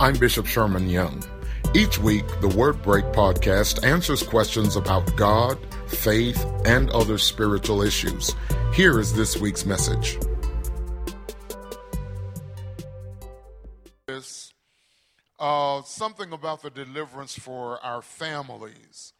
I'm 0.00 0.16
Bishop 0.16 0.46
Sherman 0.46 0.88
Young. 0.88 1.22
Each 1.74 1.98
week, 1.98 2.24
the 2.40 2.48
Word 2.48 2.80
Break 2.80 3.04
podcast 3.12 3.84
answers 3.84 4.22
questions 4.22 4.74
about 4.74 5.14
God, 5.14 5.58
faith, 5.88 6.42
and 6.64 6.88
other 6.88 7.18
spiritual 7.18 7.82
issues. 7.82 8.34
Here 8.72 8.98
is 8.98 9.12
this 9.12 9.36
week's 9.36 9.66
message. 9.66 10.18
Uh, 15.38 15.82
something 15.82 16.32
about 16.32 16.62
the 16.62 16.70
deliverance 16.70 17.38
for 17.38 17.78
our 17.84 18.00
families 18.00 19.12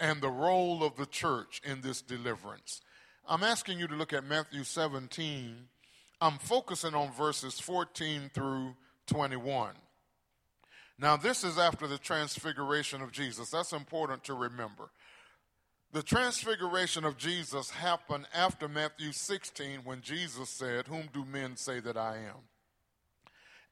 and 0.00 0.22
the 0.22 0.30
role 0.30 0.82
of 0.82 0.96
the 0.96 1.06
church 1.06 1.60
in 1.62 1.82
this 1.82 2.00
deliverance. 2.00 2.80
I'm 3.28 3.42
asking 3.42 3.78
you 3.78 3.86
to 3.86 3.94
look 3.94 4.14
at 4.14 4.24
Matthew 4.24 4.64
17. 4.64 5.56
I'm 6.22 6.38
focusing 6.38 6.94
on 6.94 7.12
verses 7.12 7.60
14 7.60 8.30
through 8.32 8.76
21. 9.08 9.74
Now, 10.98 11.16
this 11.16 11.44
is 11.44 11.58
after 11.58 11.86
the 11.86 11.98
transfiguration 11.98 13.02
of 13.02 13.12
Jesus. 13.12 13.50
That's 13.50 13.72
important 13.72 14.24
to 14.24 14.34
remember. 14.34 14.90
The 15.92 16.02
transfiguration 16.02 17.04
of 17.04 17.18
Jesus 17.18 17.70
happened 17.70 18.26
after 18.34 18.66
Matthew 18.66 19.12
16 19.12 19.80
when 19.84 20.00
Jesus 20.00 20.48
said, 20.48 20.86
Whom 20.86 21.08
do 21.12 21.24
men 21.24 21.56
say 21.56 21.80
that 21.80 21.98
I 21.98 22.16
am? 22.16 22.48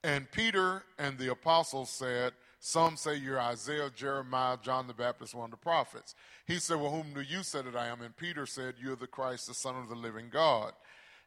And 0.03 0.31
Peter 0.31 0.83
and 0.99 1.19
the 1.19 1.31
apostles 1.31 1.91
said, 1.91 2.33
Some 2.59 2.97
say 2.97 3.17
you're 3.17 3.41
Isaiah, 3.41 3.91
Jeremiah, 3.95 4.59
John 4.63 4.87
the 4.87 4.95
Baptist, 4.95 5.35
one 5.35 5.47
of 5.47 5.51
the 5.51 5.57
prophets. 5.57 6.15
He 6.47 6.57
said, 6.57 6.79
Well, 6.79 6.91
whom 6.91 7.15
do 7.15 7.23
you 7.23 7.43
say 7.43 7.63
that 7.63 7.77
I 7.77 7.87
am? 7.87 8.03
And 8.03 8.17
Peter 8.17 8.45
said, 8.45 8.75
You're 8.79 8.97
the 8.97 9.07
Christ, 9.07 9.47
the 9.47 9.55
Son 9.55 9.77
of 9.77 9.89
the 9.89 9.95
living 9.95 10.29
God. 10.31 10.73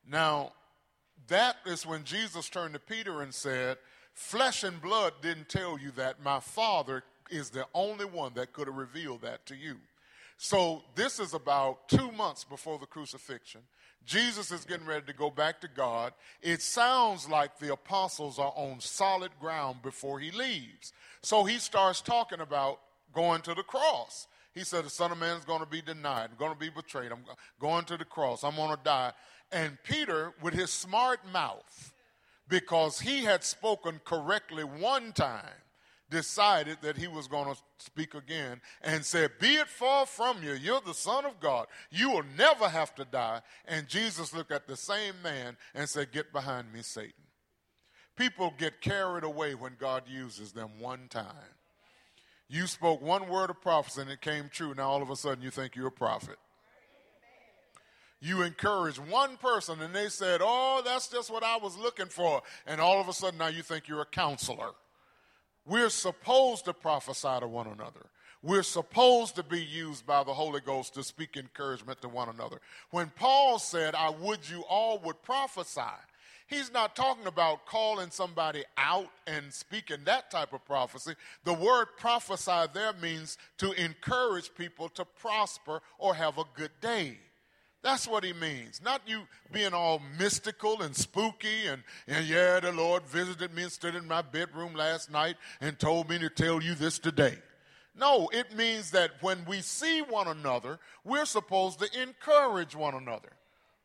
Now, 0.07 0.53
that 1.27 1.55
is 1.65 1.85
when 1.85 2.03
Jesus 2.03 2.49
turned 2.49 2.73
to 2.73 2.79
Peter 2.79 3.21
and 3.21 3.33
said, 3.33 3.77
Flesh 4.13 4.63
and 4.63 4.81
blood 4.81 5.13
didn't 5.21 5.49
tell 5.49 5.77
you 5.77 5.91
that. 5.91 6.23
My 6.23 6.39
Father 6.39 7.03
is 7.29 7.49
the 7.49 7.65
only 7.73 8.05
one 8.05 8.33
that 8.35 8.53
could 8.53 8.67
have 8.67 8.75
revealed 8.75 9.21
that 9.21 9.45
to 9.47 9.55
you. 9.55 9.77
So 10.37 10.83
this 10.95 11.19
is 11.19 11.33
about 11.33 11.87
two 11.87 12.11
months 12.11 12.43
before 12.43 12.79
the 12.79 12.85
crucifixion. 12.85 13.61
Jesus 14.05 14.51
is 14.51 14.65
getting 14.65 14.85
ready 14.85 15.05
to 15.05 15.13
go 15.13 15.29
back 15.29 15.61
to 15.61 15.67
God. 15.67 16.13
It 16.41 16.61
sounds 16.61 17.29
like 17.29 17.57
the 17.57 17.71
apostles 17.71 18.37
are 18.37 18.53
on 18.55 18.81
solid 18.81 19.31
ground 19.39 19.81
before 19.81 20.19
he 20.19 20.31
leaves. 20.31 20.91
So 21.21 21.45
he 21.45 21.57
starts 21.57 22.01
talking 22.01 22.41
about 22.41 22.79
going 23.13 23.41
to 23.43 23.53
the 23.53 23.63
cross. 23.63 24.27
He 24.53 24.63
said, 24.63 24.83
The 24.83 24.89
Son 24.89 25.11
of 25.11 25.17
Man 25.17 25.37
is 25.37 25.45
going 25.45 25.61
to 25.61 25.65
be 25.65 25.81
denied, 25.81 26.29
I'm 26.31 26.37
going 26.37 26.53
to 26.53 26.59
be 26.59 26.69
betrayed, 26.69 27.11
I'm 27.11 27.23
going 27.59 27.85
to 27.85 27.97
the 27.97 28.05
cross, 28.05 28.43
I'm 28.43 28.55
going 28.55 28.75
to 28.75 28.83
die. 28.83 29.13
And 29.51 29.77
Peter, 29.83 30.33
with 30.41 30.53
his 30.53 30.71
smart 30.71 31.19
mouth, 31.31 31.92
because 32.53 32.99
he 32.99 33.23
had 33.23 33.43
spoken 33.43 33.99
correctly 34.05 34.63
one 34.63 35.11
time, 35.11 35.57
decided 36.11 36.77
that 36.83 36.95
he 36.95 37.07
was 37.07 37.27
going 37.27 37.51
to 37.51 37.59
speak 37.79 38.13
again 38.13 38.61
and 38.83 39.03
said, 39.03 39.31
Be 39.39 39.55
it 39.55 39.67
far 39.67 40.05
from 40.05 40.43
you. 40.43 40.53
You're 40.53 40.79
the 40.85 40.93
Son 40.93 41.25
of 41.25 41.39
God. 41.39 41.65
You 41.89 42.11
will 42.11 42.25
never 42.37 42.69
have 42.69 42.93
to 42.93 43.05
die. 43.05 43.41
And 43.67 43.87
Jesus 43.87 44.35
looked 44.35 44.51
at 44.51 44.67
the 44.67 44.77
same 44.77 45.15
man 45.23 45.57
and 45.73 45.89
said, 45.89 46.11
Get 46.11 46.31
behind 46.31 46.71
me, 46.71 46.83
Satan. 46.83 47.13
People 48.15 48.53
get 48.55 48.81
carried 48.81 49.23
away 49.23 49.55
when 49.55 49.75
God 49.79 50.03
uses 50.07 50.51
them 50.51 50.69
one 50.77 51.07
time. 51.09 51.55
You 52.47 52.67
spoke 52.67 53.01
one 53.01 53.29
word 53.29 53.49
of 53.49 53.61
prophecy 53.61 54.01
and 54.01 54.11
it 54.11 54.21
came 54.21 54.47
true. 54.53 54.75
Now 54.75 54.91
all 54.91 55.01
of 55.01 55.09
a 55.09 55.15
sudden 55.15 55.43
you 55.43 55.49
think 55.49 55.75
you're 55.75 55.87
a 55.87 55.91
prophet 55.91 56.37
you 58.23 58.41
encourage 58.41 58.97
one 58.97 59.35
person 59.35 59.81
and 59.81 59.93
they 59.93 60.07
said, 60.07 60.39
Oh, 60.41 60.81
that's 60.83 61.09
just 61.09 61.29
what 61.29 61.43
I 61.43 61.57
was 61.57 61.77
looking 61.77 62.05
for. 62.05 62.41
And 62.65 62.79
all 62.79 63.01
of 63.01 63.09
a 63.09 63.13
sudden 63.13 63.37
now 63.37 63.47
you 63.47 63.61
think 63.61 63.89
you're 63.89 64.01
a 64.01 64.05
counselor. 64.05 64.71
We're 65.65 65.89
supposed 65.89 66.65
to 66.65 66.73
prophesy 66.73 67.39
to 67.41 67.47
one 67.47 67.67
another. 67.67 68.05
We're 68.41 68.63
supposed 68.63 69.35
to 69.35 69.43
be 69.43 69.61
used 69.61 70.05
by 70.05 70.23
the 70.23 70.33
Holy 70.33 70.61
Ghost 70.61 70.93
to 70.95 71.03
speak 71.03 71.35
encouragement 71.35 72.01
to 72.01 72.09
one 72.09 72.29
another. 72.29 72.59
When 72.91 73.11
Paul 73.15 73.59
said, 73.59 73.93
I 73.93 74.09
would 74.09 74.49
you 74.49 74.63
all 74.69 74.99
would 74.99 75.21
prophesy, 75.21 75.81
he's 76.47 76.71
not 76.71 76.95
talking 76.95 77.27
about 77.27 77.65
calling 77.65 78.09
somebody 78.09 78.63
out 78.77 79.09
and 79.27 79.53
speaking 79.53 79.97
that 80.05 80.31
type 80.31 80.53
of 80.53 80.65
prophecy. 80.65 81.13
The 81.43 81.53
word 81.53 81.87
prophesy 81.97 82.67
there 82.73 82.93
means 83.01 83.37
to 83.57 83.71
encourage 83.73 84.53
people 84.55 84.87
to 84.89 85.03
prosper 85.05 85.81
or 85.97 86.13
have 86.15 86.37
a 86.37 86.45
good 86.55 86.71
day. 86.81 87.17
That's 87.83 88.07
what 88.07 88.23
he 88.23 88.31
means. 88.31 88.81
Not 88.81 89.01
you 89.05 89.23
being 89.51 89.73
all 89.73 90.01
mystical 90.17 90.81
and 90.81 90.95
spooky 90.95 91.67
and, 91.67 91.83
and 92.07 92.25
yeah, 92.25 92.61
the 92.61 92.71
Lord 92.71 93.05
visited 93.05 93.53
me 93.53 93.63
and 93.63 93.71
stood 93.71 93.93
in 93.93 94.07
my 94.07 94.21
bedroom 94.21 94.73
last 94.73 95.11
night 95.11 95.35
and 95.59 95.77
told 95.77 96.09
me 96.09 96.17
to 96.19 96.29
tell 96.29 96.63
you 96.63 96.75
this 96.75 96.97
today. 96.97 97.37
No, 97.95 98.29
it 98.31 98.55
means 98.55 98.91
that 98.91 99.11
when 99.21 99.43
we 99.45 99.59
see 99.59 100.01
one 100.01 100.29
another, 100.29 100.79
we're 101.03 101.25
supposed 101.25 101.79
to 101.79 102.01
encourage 102.01 102.73
one 102.73 102.95
another. 102.95 103.29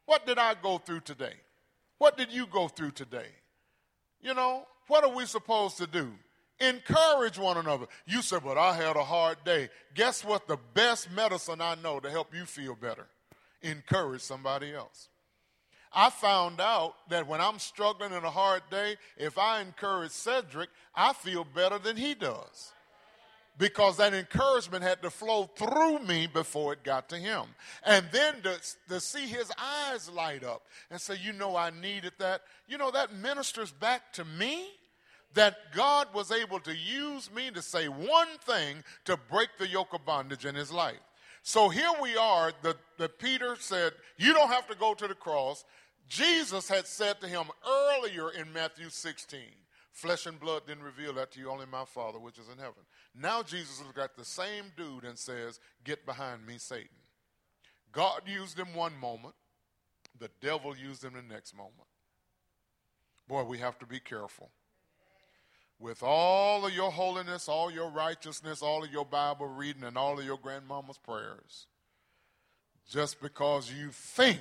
What 0.06 0.26
did 0.26 0.38
I 0.38 0.54
go 0.54 0.78
through 0.78 1.00
today? 1.00 1.34
What 1.98 2.16
did 2.16 2.32
you 2.32 2.46
go 2.46 2.68
through 2.68 2.92
today? 2.92 3.26
You 4.20 4.32
know, 4.32 4.62
what 4.86 5.02
are 5.02 5.14
we 5.14 5.26
supposed 5.26 5.76
to 5.78 5.88
do? 5.88 6.12
Encourage 6.60 7.36
one 7.36 7.56
another. 7.56 7.86
You 8.06 8.22
said, 8.22 8.42
but 8.44 8.56
I 8.56 8.74
had 8.74 8.96
a 8.96 9.04
hard 9.04 9.38
day. 9.44 9.68
Guess 9.94 10.24
what? 10.24 10.46
The 10.46 10.58
best 10.72 11.10
medicine 11.10 11.60
I 11.60 11.74
know 11.82 11.98
to 11.98 12.08
help 12.08 12.32
you 12.32 12.44
feel 12.44 12.76
better 12.76 13.08
encourage 13.62 14.22
somebody 14.22 14.74
else. 14.74 15.08
I 15.92 16.10
found 16.10 16.60
out 16.60 16.94
that 17.08 17.26
when 17.26 17.40
I'm 17.40 17.58
struggling 17.58 18.12
in 18.12 18.24
a 18.24 18.30
hard 18.30 18.62
day, 18.70 18.96
if 19.16 19.38
I 19.38 19.60
encourage 19.60 20.10
Cedric, 20.10 20.68
I 20.94 21.12
feel 21.12 21.44
better 21.44 21.78
than 21.78 21.96
he 21.96 22.14
does. 22.14 22.72
Because 23.56 23.96
that 23.96 24.14
encouragement 24.14 24.84
had 24.84 25.02
to 25.02 25.10
flow 25.10 25.50
through 25.56 25.98
me 26.00 26.28
before 26.28 26.74
it 26.74 26.84
got 26.84 27.08
to 27.08 27.16
him. 27.16 27.42
And 27.84 28.06
then 28.12 28.40
to, 28.42 28.60
to 28.88 29.00
see 29.00 29.26
his 29.26 29.50
eyes 29.58 30.08
light 30.08 30.44
up 30.44 30.62
and 30.90 31.00
say, 31.00 31.16
You 31.20 31.32
know, 31.32 31.56
I 31.56 31.70
needed 31.70 32.12
that. 32.18 32.42
You 32.68 32.78
know, 32.78 32.92
that 32.92 33.12
ministers 33.14 33.72
back 33.72 34.12
to 34.12 34.24
me 34.24 34.68
that 35.34 35.72
God 35.74 36.08
was 36.14 36.30
able 36.30 36.60
to 36.60 36.74
use 36.74 37.32
me 37.32 37.50
to 37.50 37.60
say 37.60 37.88
one 37.88 38.28
thing 38.42 38.84
to 39.06 39.16
break 39.16 39.48
the 39.58 39.68
yoke 39.68 39.92
of 39.92 40.04
bondage 40.04 40.46
in 40.46 40.54
his 40.54 40.70
life. 40.70 40.96
So 41.42 41.68
here 41.68 41.90
we 42.00 42.16
are, 42.16 42.52
the, 42.62 42.76
the 42.98 43.08
Peter 43.08 43.56
said, 43.58 43.92
You 44.16 44.34
don't 44.34 44.50
have 44.50 44.66
to 44.68 44.74
go 44.74 44.94
to 44.94 45.08
the 45.08 45.14
cross. 45.14 45.64
Jesus 46.08 46.68
had 46.68 46.86
said 46.86 47.20
to 47.20 47.28
him 47.28 47.44
earlier 47.66 48.30
in 48.30 48.52
Matthew 48.52 48.88
16, 48.88 49.40
Flesh 49.92 50.26
and 50.26 50.40
blood 50.40 50.62
didn't 50.66 50.84
reveal 50.84 51.12
that 51.14 51.32
to 51.32 51.40
you, 51.40 51.50
only 51.50 51.66
my 51.66 51.84
Father 51.84 52.18
which 52.18 52.38
is 52.38 52.48
in 52.48 52.58
heaven. 52.58 52.82
Now 53.14 53.42
Jesus 53.42 53.82
looks 53.84 53.98
at 53.98 54.16
the 54.16 54.24
same 54.24 54.66
dude 54.76 55.04
and 55.04 55.18
says, 55.18 55.60
Get 55.84 56.06
behind 56.06 56.46
me, 56.46 56.56
Satan. 56.58 56.88
God 57.92 58.22
used 58.26 58.58
him 58.58 58.74
one 58.74 58.96
moment, 58.98 59.34
the 60.18 60.30
devil 60.40 60.76
used 60.76 61.04
him 61.04 61.14
the 61.14 61.22
next 61.22 61.56
moment. 61.56 61.74
Boy, 63.26 63.44
we 63.44 63.58
have 63.58 63.78
to 63.78 63.86
be 63.86 64.00
careful 64.00 64.50
with 65.78 66.02
all 66.02 66.66
of 66.66 66.72
your 66.72 66.90
holiness, 66.90 67.48
all 67.48 67.70
your 67.70 67.90
righteousness, 67.90 68.62
all 68.62 68.84
of 68.84 68.90
your 68.90 69.04
Bible 69.04 69.46
reading, 69.46 69.84
and 69.84 69.96
all 69.96 70.18
of 70.18 70.24
your 70.24 70.38
grandmama's 70.38 70.98
prayers, 70.98 71.66
just 72.88 73.20
because 73.20 73.72
you 73.72 73.90
think 73.90 74.40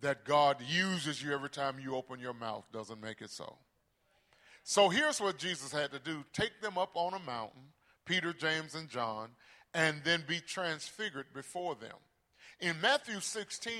that 0.00 0.24
God 0.24 0.58
uses 0.66 1.22
you 1.22 1.32
every 1.32 1.50
time 1.50 1.78
you 1.80 1.94
open 1.94 2.20
your 2.20 2.34
mouth 2.34 2.64
doesn't 2.72 3.00
make 3.00 3.20
it 3.20 3.30
so. 3.30 3.56
So 4.62 4.88
here's 4.88 5.20
what 5.20 5.38
Jesus 5.38 5.70
had 5.72 5.92
to 5.92 5.98
do 5.98 6.24
take 6.32 6.60
them 6.60 6.76
up 6.78 6.90
on 6.94 7.14
a 7.14 7.18
mountain, 7.18 7.72
Peter, 8.04 8.32
James, 8.32 8.74
and 8.74 8.88
John, 8.88 9.30
and 9.74 10.00
then 10.04 10.24
be 10.26 10.40
transfigured 10.40 11.26
before 11.34 11.74
them. 11.74 11.96
In 12.60 12.80
Matthew 12.80 13.20
16, 13.20 13.72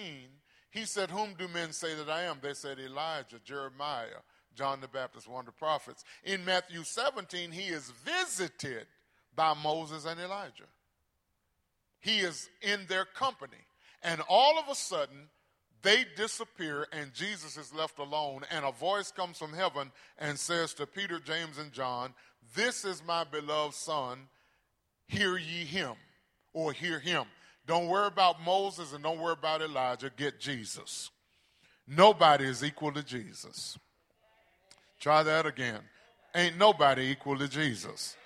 he 0.71 0.85
said, 0.85 1.11
Whom 1.11 1.35
do 1.39 1.49
men 1.49 1.73
say 1.73 1.95
that 1.95 2.11
I 2.11 2.23
am? 2.25 2.39
They 2.43 2.55
said, 2.55 2.79
Elijah, 2.79 3.41
Jeremiah, 3.45 4.21
John 4.57 4.81
the 4.81 4.89
Baptist, 4.89 5.29
one 5.29 5.41
of 5.41 5.47
the 5.47 5.53
prophets. 5.53 6.05
In 6.25 6.45
Matthew 6.45 6.83
17, 6.83 7.53
he 7.53 7.69
is 7.69 7.93
visited 8.05 8.87
by 9.35 9.55
Moses 9.55 10.07
and 10.07 10.19
Elijah. 10.19 10.65
He 12.01 12.19
is 12.21 12.49
in 12.63 12.81
their 12.89 13.05
company. 13.05 13.67
And 14.03 14.21
all 14.29 14.59
of 14.59 14.69
a 14.71 14.75
sudden, 14.75 15.29
they 15.83 16.05
disappear 16.17 16.87
and 16.93 17.13
Jesus 17.15 17.57
is 17.57 17.75
left 17.75 17.99
alone. 17.99 18.43
And 18.51 18.65
a 18.65 18.73
voice 18.73 19.13
comes 19.13 19.39
from 19.39 19.53
heaven 19.53 19.93
and 20.19 20.39
says 20.39 20.75
to 20.75 20.87
Peter, 20.87 21.21
James, 21.21 21.59
and 21.59 21.73
John, 21.73 22.15
This 22.55 22.85
is 22.85 23.03
my 23.07 23.25
beloved 23.25 23.75
Son, 23.75 24.29
hear 25.07 25.37
ye 25.37 25.65
him, 25.65 25.95
or 26.53 26.73
hear 26.73 26.99
him. 26.99 27.25
Don't 27.67 27.89
worry 27.89 28.07
about 28.07 28.43
Moses 28.43 28.93
and 28.93 29.03
don't 29.03 29.21
worry 29.21 29.33
about 29.33 29.61
Elijah. 29.61 30.11
Get 30.17 30.41
Jesus. 30.41 31.11
Nobody 31.87 32.45
is 32.45 32.65
equal 32.65 32.93
to 32.93 33.03
Jesus. 33.03 33.79
Try 35.01 35.23
that 35.23 35.47
again. 35.47 35.81
Ain't 36.35 36.59
nobody 36.59 37.03
equal 37.11 37.39
to 37.39 37.49
Jesus. 37.49 38.17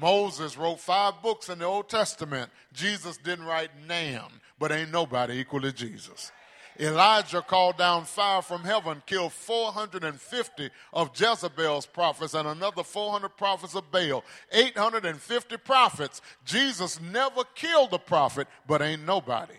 Moses 0.00 0.56
wrote 0.56 0.80
five 0.80 1.14
books 1.22 1.48
in 1.48 1.58
the 1.58 1.64
Old 1.64 1.88
Testament. 1.88 2.50
Jesus 2.72 3.16
didn't 3.16 3.44
write 3.44 3.70
nan, 3.86 4.22
but 4.58 4.72
ain't 4.72 4.92
nobody 4.92 5.40
equal 5.40 5.60
to 5.62 5.72
Jesus. 5.72 6.32
Elijah 6.78 7.42
called 7.42 7.76
down 7.76 8.04
fire 8.04 8.40
from 8.40 8.62
heaven, 8.62 9.02
killed 9.04 9.32
450 9.32 10.70
of 10.94 11.10
Jezebel's 11.14 11.84
prophets 11.84 12.32
and 12.32 12.48
another 12.48 12.82
400 12.82 13.36
prophets 13.36 13.74
of 13.74 13.90
Baal. 13.90 14.24
850 14.52 15.56
prophets. 15.58 16.22
Jesus 16.44 17.00
never 17.00 17.44
killed 17.54 17.92
a 17.92 17.98
prophet, 17.98 18.48
but 18.66 18.80
ain't 18.80 19.04
nobody 19.04 19.54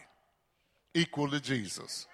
equal 0.93 1.29
to 1.29 1.39
Jesus. 1.39 2.07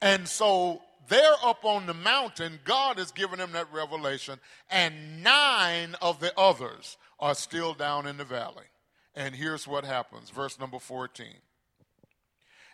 And 0.00 0.26
so 0.26 0.80
they're 1.08 1.34
up 1.44 1.64
on 1.64 1.86
the 1.86 1.94
mountain. 1.94 2.60
God 2.64 2.98
has 2.98 3.12
given 3.12 3.38
them 3.38 3.52
that 3.52 3.72
revelation, 3.72 4.38
and 4.70 5.22
nine 5.22 5.94
of 6.00 6.20
the 6.20 6.38
others 6.38 6.96
are 7.18 7.34
still 7.34 7.74
down 7.74 8.06
in 8.06 8.16
the 8.16 8.24
valley. 8.24 8.64
And 9.14 9.34
here's 9.34 9.66
what 9.66 9.84
happens 9.84 10.30
verse 10.30 10.60
number 10.60 10.78
14. 10.78 11.26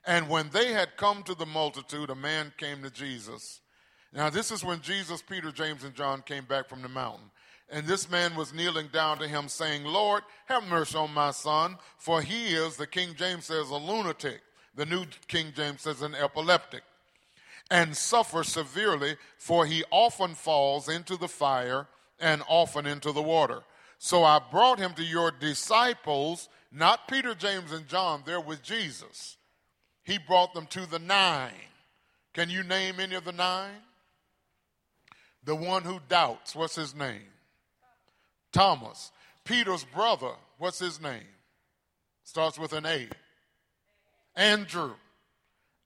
And 0.05 0.29
when 0.29 0.51
they 0.51 0.73
had 0.73 0.97
come 0.97 1.23
to 1.25 1.35
the 1.35 1.47
multitude, 1.47 2.11
a 2.11 2.15
man 2.15 2.53
came 2.57 2.83
to 2.83 2.91
Jesus. 2.91 3.61
Now, 4.13 4.31
this 4.31 4.51
is 4.51 4.65
when 4.65 4.81
Jesus, 4.81 5.23
Peter, 5.23 5.53
James, 5.53 5.85
and 5.85 5.95
John 5.95 6.23
came 6.23 6.45
back 6.45 6.69
from 6.69 6.83
the 6.83 6.89
mountain. 6.89 7.31
And 7.71 7.87
this 7.87 8.11
man 8.11 8.35
was 8.35 8.53
kneeling 8.53 8.89
down 8.93 9.19
to 9.19 9.29
him, 9.29 9.49
saying, 9.49 9.85
Lord, 9.85 10.23
have 10.47 10.65
mercy 10.65 10.99
on 10.99 11.15
my 11.15 11.31
son, 11.31 11.79
for 11.97 12.21
he 12.21 12.49
is, 12.49 12.77
the 12.77 12.87
King 12.87 13.15
James 13.17 13.47
says, 13.47 13.71
a 13.71 13.77
lunatic. 13.77 14.43
The 14.75 14.85
New 14.85 15.07
King 15.29 15.53
James 15.55 15.81
says, 15.83 16.03
an 16.03 16.15
epileptic. 16.15 16.83
And 17.73 17.97
suffer 17.97 18.45
severely, 18.45 19.17
for 19.39 19.65
he 19.65 19.83
often 19.91 20.35
falls 20.35 20.91
into 20.91 21.17
the 21.17 21.27
fire 21.27 21.89
and 22.21 22.43
often 22.47 22.85
into 22.85 23.13
the 23.13 23.23
water. 23.23 23.63
So 23.97 24.25
I 24.25 24.43
brought 24.51 24.79
him 24.79 24.93
to 24.93 25.03
your 25.03 25.31
disciples, 25.31 26.51
not 26.71 27.09
Peter, 27.09 27.35
James, 27.35 27.73
and 27.73 27.89
John, 27.89 28.25
they're 28.27 28.43
with 28.43 28.63
Jesus. 28.63 29.39
He 30.05 30.19
brought 30.19 30.53
them 30.53 30.67
to 30.67 30.85
the 30.85 30.99
nine. 30.99 31.71
Can 32.35 32.51
you 32.51 32.63
name 32.63 33.01
any 33.01 33.15
of 33.15 33.25
the 33.25 33.33
nine? 33.33 33.81
The 35.43 35.57
one 35.57 35.83
who 35.83 35.99
doubts, 36.11 36.55
what's 36.55 36.77
his 36.77 36.95
name? 36.95 37.33
Thomas. 38.53 39.13
Peter's 39.47 39.85
brother, 39.85 40.33
what's 40.59 40.79
his 40.79 41.01
name? 41.01 41.23
Starts 42.23 42.59
with 42.59 42.75
an 42.75 42.85
A. 42.85 43.09
Andrew. 44.37 44.93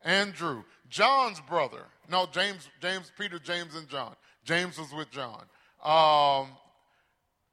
Andrew. 0.06 0.62
John's 0.88 1.40
brother. 1.40 1.82
No, 2.08 2.26
James, 2.30 2.68
James, 2.80 3.12
Peter, 3.18 3.38
James, 3.38 3.74
and 3.74 3.88
John. 3.88 4.14
James 4.44 4.78
was 4.78 4.94
with 4.94 5.10
John. 5.10 5.44
Um, 5.84 6.52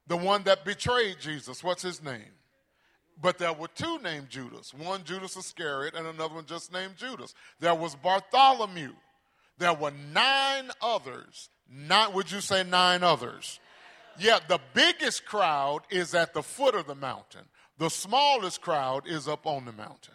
the 0.06 0.16
one 0.16 0.44
that 0.44 0.64
betrayed 0.64 1.16
Jesus, 1.20 1.62
what's 1.64 1.82
his 1.82 2.02
name? 2.02 2.32
But 3.20 3.38
there 3.38 3.52
were 3.52 3.68
two 3.68 3.98
named 3.98 4.30
Judas. 4.30 4.72
One 4.72 5.02
Judas 5.04 5.36
Iscariot 5.36 5.94
and 5.94 6.06
another 6.06 6.34
one 6.34 6.46
just 6.46 6.72
named 6.72 6.96
Judas. 6.96 7.34
There 7.60 7.74
was 7.74 7.94
Bartholomew. 7.96 8.92
There 9.58 9.74
were 9.74 9.92
nine 10.12 10.70
others. 10.80 11.48
Not 11.68 12.14
would 12.14 12.30
you 12.30 12.40
say 12.40 12.62
nine 12.64 13.02
others? 13.02 13.60
Yeah, 14.18 14.38
the 14.46 14.60
biggest 14.74 15.24
crowd 15.24 15.82
is 15.90 16.14
at 16.14 16.34
the 16.34 16.42
foot 16.42 16.74
of 16.74 16.86
the 16.86 16.94
mountain. 16.94 17.46
The 17.78 17.88
smallest 17.88 18.60
crowd 18.60 19.08
is 19.08 19.26
up 19.26 19.46
on 19.46 19.64
the 19.64 19.72
mountain. 19.72 20.14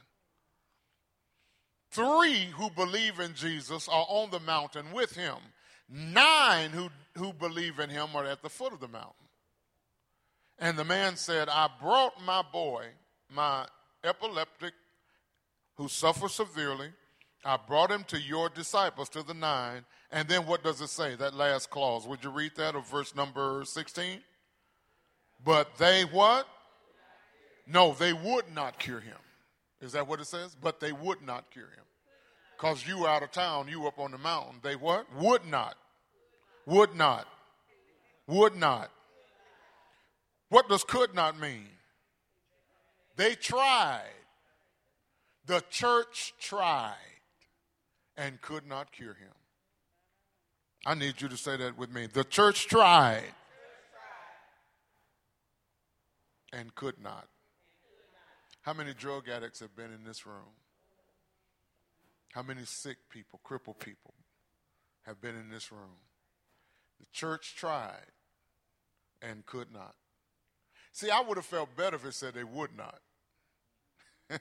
Three 1.92 2.46
who 2.56 2.70
believe 2.70 3.20
in 3.20 3.34
Jesus 3.34 3.88
are 3.88 4.06
on 4.08 4.30
the 4.30 4.40
mountain 4.40 4.92
with 4.94 5.16
him. 5.16 5.36
Nine 5.90 6.70
who, 6.70 6.90
who 7.18 7.34
believe 7.34 7.80
in 7.80 7.90
him 7.90 8.10
are 8.14 8.26
at 8.26 8.44
the 8.44 8.50
foot 8.50 8.74
of 8.74 8.80
the 8.80 8.88
mountain. 8.88 9.14
And 10.60 10.78
the 10.78 10.84
man 10.84 11.16
said, 11.16 11.50
I 11.50 11.68
brought 11.82 12.22
my 12.24 12.44
boy, 12.52 12.86
my 13.34 13.66
epileptic, 14.04 14.74
who 15.76 15.88
suffers 15.88 16.34
severely. 16.34 16.90
I 17.44 17.58
brought 17.58 17.90
him 17.90 18.04
to 18.06 18.20
your 18.20 18.50
disciples, 18.50 19.10
to 19.10 19.24
the 19.24 19.34
nine. 19.34 19.86
And 20.12 20.28
then 20.28 20.46
what 20.46 20.64
does 20.64 20.82
it 20.82 20.90
say, 20.90 21.16
that 21.16 21.34
last 21.34 21.70
clause? 21.70 22.06
Would 22.06 22.24
you 22.24 22.30
read 22.30 22.52
that 22.58 22.76
of 22.76 22.88
verse 22.88 23.16
number 23.16 23.64
16? 23.66 24.20
But 25.44 25.78
they 25.78 26.04
what? 26.04 26.46
No, 27.66 27.94
they 27.94 28.14
would 28.14 28.54
not 28.54 28.78
cure 28.78 29.00
him. 29.00 29.16
Is 29.82 29.94
that 29.94 30.08
what 30.08 30.20
it 30.20 30.26
says? 30.26 30.56
But 30.62 30.80
they 30.80 30.92
would 30.92 31.22
not 31.22 31.50
cure 31.52 31.66
him. 31.66 31.86
Because 32.58 32.86
you 32.86 33.00
were 33.00 33.08
out 33.08 33.24
of 33.24 33.32
town, 33.32 33.70
you 33.70 33.88
up 33.88 34.00
on 34.00 34.12
the 34.12 34.18
mountain. 34.18 34.56
They 34.62 34.76
what? 34.76 35.06
Would 35.16 35.46
not. 35.46 35.76
Would 36.66 36.96
not. 36.96 37.26
Would 38.28 38.56
not. 38.56 38.92
What 40.50 40.68
does 40.68 40.84
could 40.84 41.14
not 41.16 41.40
mean? 41.40 41.70
They 43.16 43.36
tried. 43.36 44.02
The 45.46 45.64
church 45.70 46.34
tried 46.40 46.96
and 48.18 48.42
could 48.42 48.68
not 48.68 48.92
cure 48.92 49.14
him. 49.14 49.34
I 50.86 50.96
need 50.96 51.22
you 51.22 51.30
to 51.30 51.38
say 51.38 51.58
that 51.58 51.78
with 51.78 51.92
me. 51.92 52.08
The 52.08 52.24
church 52.24 52.68
tried 52.68 53.24
and 56.52 56.74
could 56.76 57.02
not. 57.02 57.28
How 58.70 58.76
many 58.76 58.94
drug 58.94 59.28
addicts 59.28 59.62
have 59.62 59.76
been 59.76 59.92
in 59.92 60.04
this 60.04 60.28
room? 60.28 60.54
How 62.34 62.44
many 62.44 62.66
sick 62.66 62.98
people, 63.10 63.40
crippled 63.44 63.80
people 63.80 64.14
have 65.08 65.20
been 65.20 65.34
in 65.34 65.50
this 65.50 65.72
room? 65.72 65.98
The 67.00 67.08
church 67.12 67.56
tried 67.56 68.12
and 69.24 69.44
could 69.48 69.74
not. 69.74 69.96
See, 70.92 71.10
I 71.10 71.20
would 71.20 71.38
have 71.38 71.48
felt 71.48 71.76
better 71.76 71.96
if 71.96 72.06
it 72.06 72.14
said 72.14 72.36
they 72.36 72.44
would 72.44 72.70
not. 72.78 73.00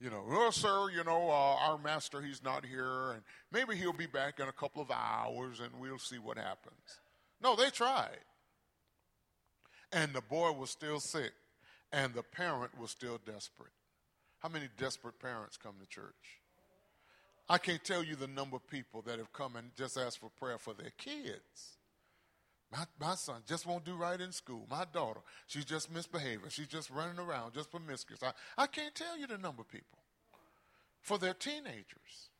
you 0.00 0.10
know, 0.10 0.24
well, 0.28 0.50
sir, 0.50 0.88
you 0.90 1.04
know, 1.04 1.30
uh, 1.30 1.68
our 1.70 1.78
master, 1.78 2.20
he's 2.20 2.42
not 2.42 2.66
here, 2.66 3.12
and 3.12 3.22
maybe 3.52 3.76
he'll 3.76 3.92
be 3.92 4.06
back 4.06 4.40
in 4.40 4.48
a 4.48 4.52
couple 4.52 4.82
of 4.82 4.90
hours, 4.90 5.60
and 5.60 5.70
we'll 5.78 6.00
see 6.00 6.18
what 6.18 6.36
happens. 6.36 6.98
No, 7.40 7.54
they 7.54 7.70
tried. 7.70 8.18
And 9.92 10.12
the 10.14 10.22
boy 10.22 10.50
was 10.50 10.70
still 10.70 10.98
sick, 10.98 11.30
and 11.96 12.12
the 12.12 12.22
parent 12.22 12.78
was 12.78 12.90
still 12.90 13.18
desperate. 13.24 13.72
How 14.40 14.50
many 14.50 14.68
desperate 14.76 15.18
parents 15.18 15.56
come 15.56 15.72
to 15.80 15.88
church? 15.88 16.42
I 17.48 17.56
can't 17.56 17.82
tell 17.82 18.04
you 18.04 18.16
the 18.16 18.26
number 18.26 18.56
of 18.56 18.68
people 18.68 19.00
that 19.06 19.18
have 19.18 19.32
come 19.32 19.56
and 19.56 19.74
just 19.76 19.96
asked 19.96 20.18
for 20.18 20.28
prayer 20.28 20.58
for 20.58 20.74
their 20.74 20.92
kids. 20.98 21.78
My, 22.70 22.84
my 23.00 23.14
son 23.14 23.40
just 23.48 23.64
won't 23.64 23.86
do 23.86 23.94
right 23.94 24.20
in 24.20 24.30
school. 24.32 24.66
My 24.70 24.84
daughter, 24.92 25.20
she's 25.46 25.64
just 25.64 25.90
misbehaving. 25.90 26.50
She's 26.50 26.66
just 26.66 26.90
running 26.90 27.18
around, 27.18 27.54
just 27.54 27.70
promiscuous. 27.70 28.22
I, 28.22 28.32
I 28.58 28.66
can't 28.66 28.94
tell 28.94 29.18
you 29.18 29.26
the 29.26 29.38
number 29.38 29.62
of 29.62 29.68
people 29.68 29.98
for 31.00 31.16
their 31.16 31.34
teenagers. 31.34 32.30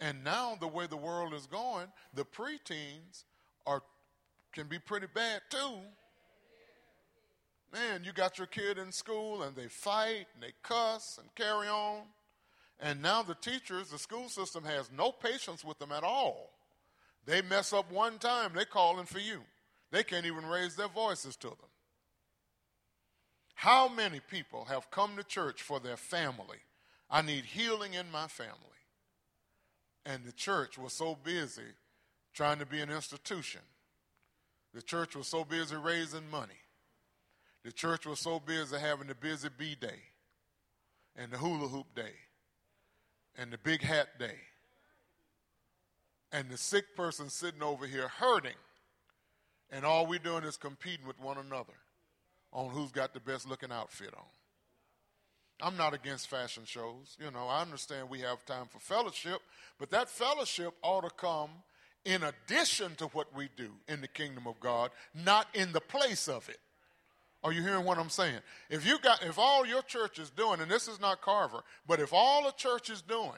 And 0.00 0.24
now, 0.24 0.56
the 0.58 0.66
way 0.66 0.88
the 0.88 0.96
world 0.96 1.34
is 1.34 1.46
going, 1.46 1.86
the 2.14 2.24
preteens 2.24 3.24
are 3.64 3.82
can 4.52 4.66
be 4.66 4.78
pretty 4.80 5.06
bad 5.14 5.42
too. 5.50 5.78
Man, 7.72 8.04
you 8.04 8.12
got 8.12 8.36
your 8.36 8.46
kid 8.46 8.76
in 8.76 8.92
school 8.92 9.42
and 9.42 9.56
they 9.56 9.68
fight 9.68 10.26
and 10.34 10.42
they 10.42 10.52
cuss 10.62 11.18
and 11.18 11.34
carry 11.34 11.68
on. 11.68 12.02
And 12.78 13.00
now 13.00 13.22
the 13.22 13.34
teachers, 13.34 13.90
the 13.90 13.98
school 13.98 14.28
system 14.28 14.64
has 14.64 14.90
no 14.94 15.10
patience 15.10 15.64
with 15.64 15.78
them 15.78 15.92
at 15.92 16.04
all. 16.04 16.50
They 17.24 17.40
mess 17.40 17.72
up 17.72 17.90
one 17.90 18.18
time, 18.18 18.50
they're 18.54 18.64
calling 18.64 19.06
for 19.06 19.20
you. 19.20 19.40
They 19.90 20.02
can't 20.02 20.26
even 20.26 20.44
raise 20.46 20.76
their 20.76 20.88
voices 20.88 21.36
to 21.36 21.48
them. 21.48 21.70
How 23.54 23.88
many 23.88 24.20
people 24.20 24.64
have 24.64 24.90
come 24.90 25.16
to 25.16 25.22
church 25.22 25.62
for 25.62 25.78
their 25.78 25.96
family? 25.96 26.58
I 27.08 27.22
need 27.22 27.44
healing 27.44 27.94
in 27.94 28.10
my 28.10 28.26
family. 28.26 28.56
And 30.04 30.24
the 30.24 30.32
church 30.32 30.76
was 30.76 30.92
so 30.92 31.16
busy 31.22 31.62
trying 32.34 32.58
to 32.58 32.66
be 32.66 32.80
an 32.80 32.90
institution. 32.90 33.60
The 34.74 34.82
church 34.82 35.14
was 35.14 35.28
so 35.28 35.44
busy 35.44 35.76
raising 35.76 36.28
money. 36.30 36.61
The 37.64 37.72
church 37.72 38.06
was 38.06 38.18
so 38.18 38.40
busy 38.40 38.76
having 38.78 39.06
the 39.06 39.14
busy 39.14 39.48
bee 39.56 39.76
day 39.76 40.00
and 41.16 41.30
the 41.30 41.38
hula 41.38 41.68
hoop 41.68 41.94
day 41.94 42.14
and 43.38 43.52
the 43.52 43.58
big 43.58 43.82
hat 43.82 44.18
day. 44.18 44.36
And 46.32 46.48
the 46.48 46.56
sick 46.56 46.96
person 46.96 47.28
sitting 47.28 47.62
over 47.62 47.86
here 47.86 48.08
hurting. 48.08 48.56
And 49.70 49.84
all 49.84 50.06
we're 50.06 50.18
doing 50.18 50.44
is 50.44 50.56
competing 50.56 51.06
with 51.06 51.20
one 51.20 51.38
another 51.38 51.74
on 52.52 52.70
who's 52.70 52.90
got 52.90 53.14
the 53.14 53.20
best 53.20 53.48
looking 53.48 53.72
outfit 53.72 54.12
on. 54.16 54.24
I'm 55.60 55.76
not 55.76 55.94
against 55.94 56.28
fashion 56.28 56.64
shows. 56.66 57.16
You 57.22 57.30
know, 57.30 57.46
I 57.48 57.62
understand 57.62 58.10
we 58.10 58.20
have 58.20 58.44
time 58.44 58.66
for 58.68 58.80
fellowship, 58.80 59.40
but 59.78 59.90
that 59.90 60.08
fellowship 60.08 60.74
ought 60.82 61.02
to 61.02 61.10
come 61.10 61.50
in 62.04 62.22
addition 62.24 62.96
to 62.96 63.06
what 63.06 63.34
we 63.34 63.48
do 63.56 63.70
in 63.86 64.00
the 64.00 64.08
kingdom 64.08 64.46
of 64.46 64.58
God, 64.58 64.90
not 65.14 65.46
in 65.54 65.72
the 65.72 65.80
place 65.80 66.28
of 66.28 66.48
it. 66.48 66.58
Are 67.44 67.52
you 67.52 67.62
hearing 67.62 67.84
what 67.84 67.98
I'm 67.98 68.10
saying? 68.10 68.38
If 68.70 68.86
you 68.86 68.98
got 69.00 69.24
if 69.24 69.38
all 69.38 69.66
your 69.66 69.82
church 69.82 70.18
is 70.18 70.30
doing, 70.30 70.60
and 70.60 70.70
this 70.70 70.86
is 70.86 71.00
not 71.00 71.20
Carver, 71.20 71.62
but 71.86 71.98
if 71.98 72.12
all 72.12 72.44
the 72.44 72.52
church 72.52 72.88
is 72.88 73.02
doing 73.02 73.32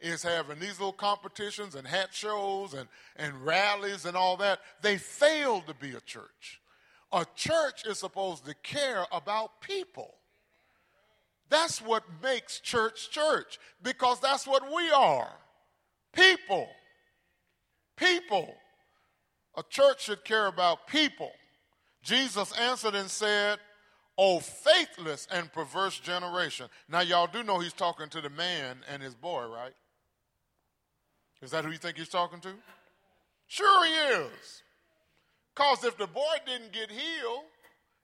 is 0.00 0.22
having 0.22 0.58
these 0.58 0.78
little 0.78 0.92
competitions 0.92 1.74
and 1.74 1.86
hat 1.86 2.10
shows 2.12 2.74
and, 2.74 2.86
and 3.16 3.46
rallies 3.46 4.04
and 4.04 4.16
all 4.16 4.36
that, 4.36 4.60
they 4.82 4.98
fail 4.98 5.62
to 5.62 5.74
be 5.74 5.90
a 5.96 6.00
church. 6.00 6.60
A 7.12 7.24
church 7.34 7.86
is 7.86 7.98
supposed 7.98 8.44
to 8.44 8.54
care 8.62 9.06
about 9.10 9.60
people. 9.62 10.14
That's 11.48 11.80
what 11.80 12.02
makes 12.22 12.60
church 12.60 13.10
church 13.10 13.58
because 13.82 14.20
that's 14.20 14.46
what 14.46 14.64
we 14.74 14.90
are. 14.90 15.30
People. 16.12 16.68
People. 17.96 18.54
A 19.56 19.62
church 19.62 20.04
should 20.04 20.24
care 20.24 20.46
about 20.46 20.86
people. 20.86 21.30
Jesus 22.06 22.52
answered 22.58 22.94
and 22.94 23.10
said, 23.10 23.58
O 24.16 24.38
faithless 24.38 25.26
and 25.30 25.52
perverse 25.52 25.98
generation. 25.98 26.68
Now, 26.88 27.00
y'all 27.00 27.26
do 27.26 27.42
know 27.42 27.58
he's 27.58 27.72
talking 27.72 28.08
to 28.10 28.20
the 28.20 28.30
man 28.30 28.78
and 28.90 29.02
his 29.02 29.14
boy, 29.14 29.44
right? 29.46 29.74
Is 31.42 31.50
that 31.50 31.64
who 31.64 31.72
you 31.72 31.78
think 31.78 31.98
he's 31.98 32.08
talking 32.08 32.40
to? 32.40 32.52
Sure, 33.48 33.84
he 33.84 33.92
is. 33.92 34.62
Because 35.54 35.84
if 35.84 35.98
the 35.98 36.06
boy 36.06 36.36
didn't 36.46 36.72
get 36.72 36.90
healed, 36.90 37.44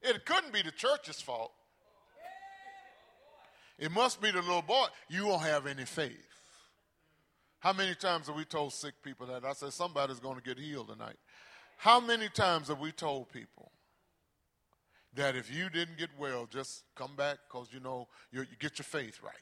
it 0.03 0.27
couldn't 0.27 0.53
be 0.53 0.63
the 0.63 0.73
church's 0.73 1.21
fault. 1.21 1.53
It 3.79 3.93
must 3.93 4.21
be 4.21 4.31
the 4.31 4.43
little 4.43 4.63
boy. 4.63 4.87
You 5.09 5.29
won't 5.29 5.43
have 5.43 5.67
any 5.67 5.85
faith. 5.85 6.19
How 7.61 7.73
many 7.73 7.95
times 7.95 8.27
have 8.27 8.37
we 8.37 8.45
told 8.45 8.73
sick 8.73 8.95
people 9.05 9.29
that? 9.29 9.45
I 9.45 9.53
said, 9.53 9.73
somebody's 9.73 10.19
going 10.19 10.37
to 10.37 10.43
get 10.43 10.59
healed 10.59 10.89
tonight. 10.89 11.17
How 11.79 12.01
many 12.01 12.29
times 12.29 12.69
have 12.69 12.81
we 12.81 12.91
told 12.91 13.31
people 13.31 13.71
that 15.15 15.37
if 15.37 15.55
you 15.55 15.69
didn't 15.69 15.99
get 15.99 16.11
well, 16.19 16.47
just 16.47 16.85
come 16.95 17.15
back 17.17 17.39
because 17.49 17.69
you 17.73 17.81
know 17.81 18.09
you, 18.31 18.41
you 18.41 18.57
get 18.59 18.79
your 18.79 18.85
faith 18.85 19.21
right? 19.23 19.35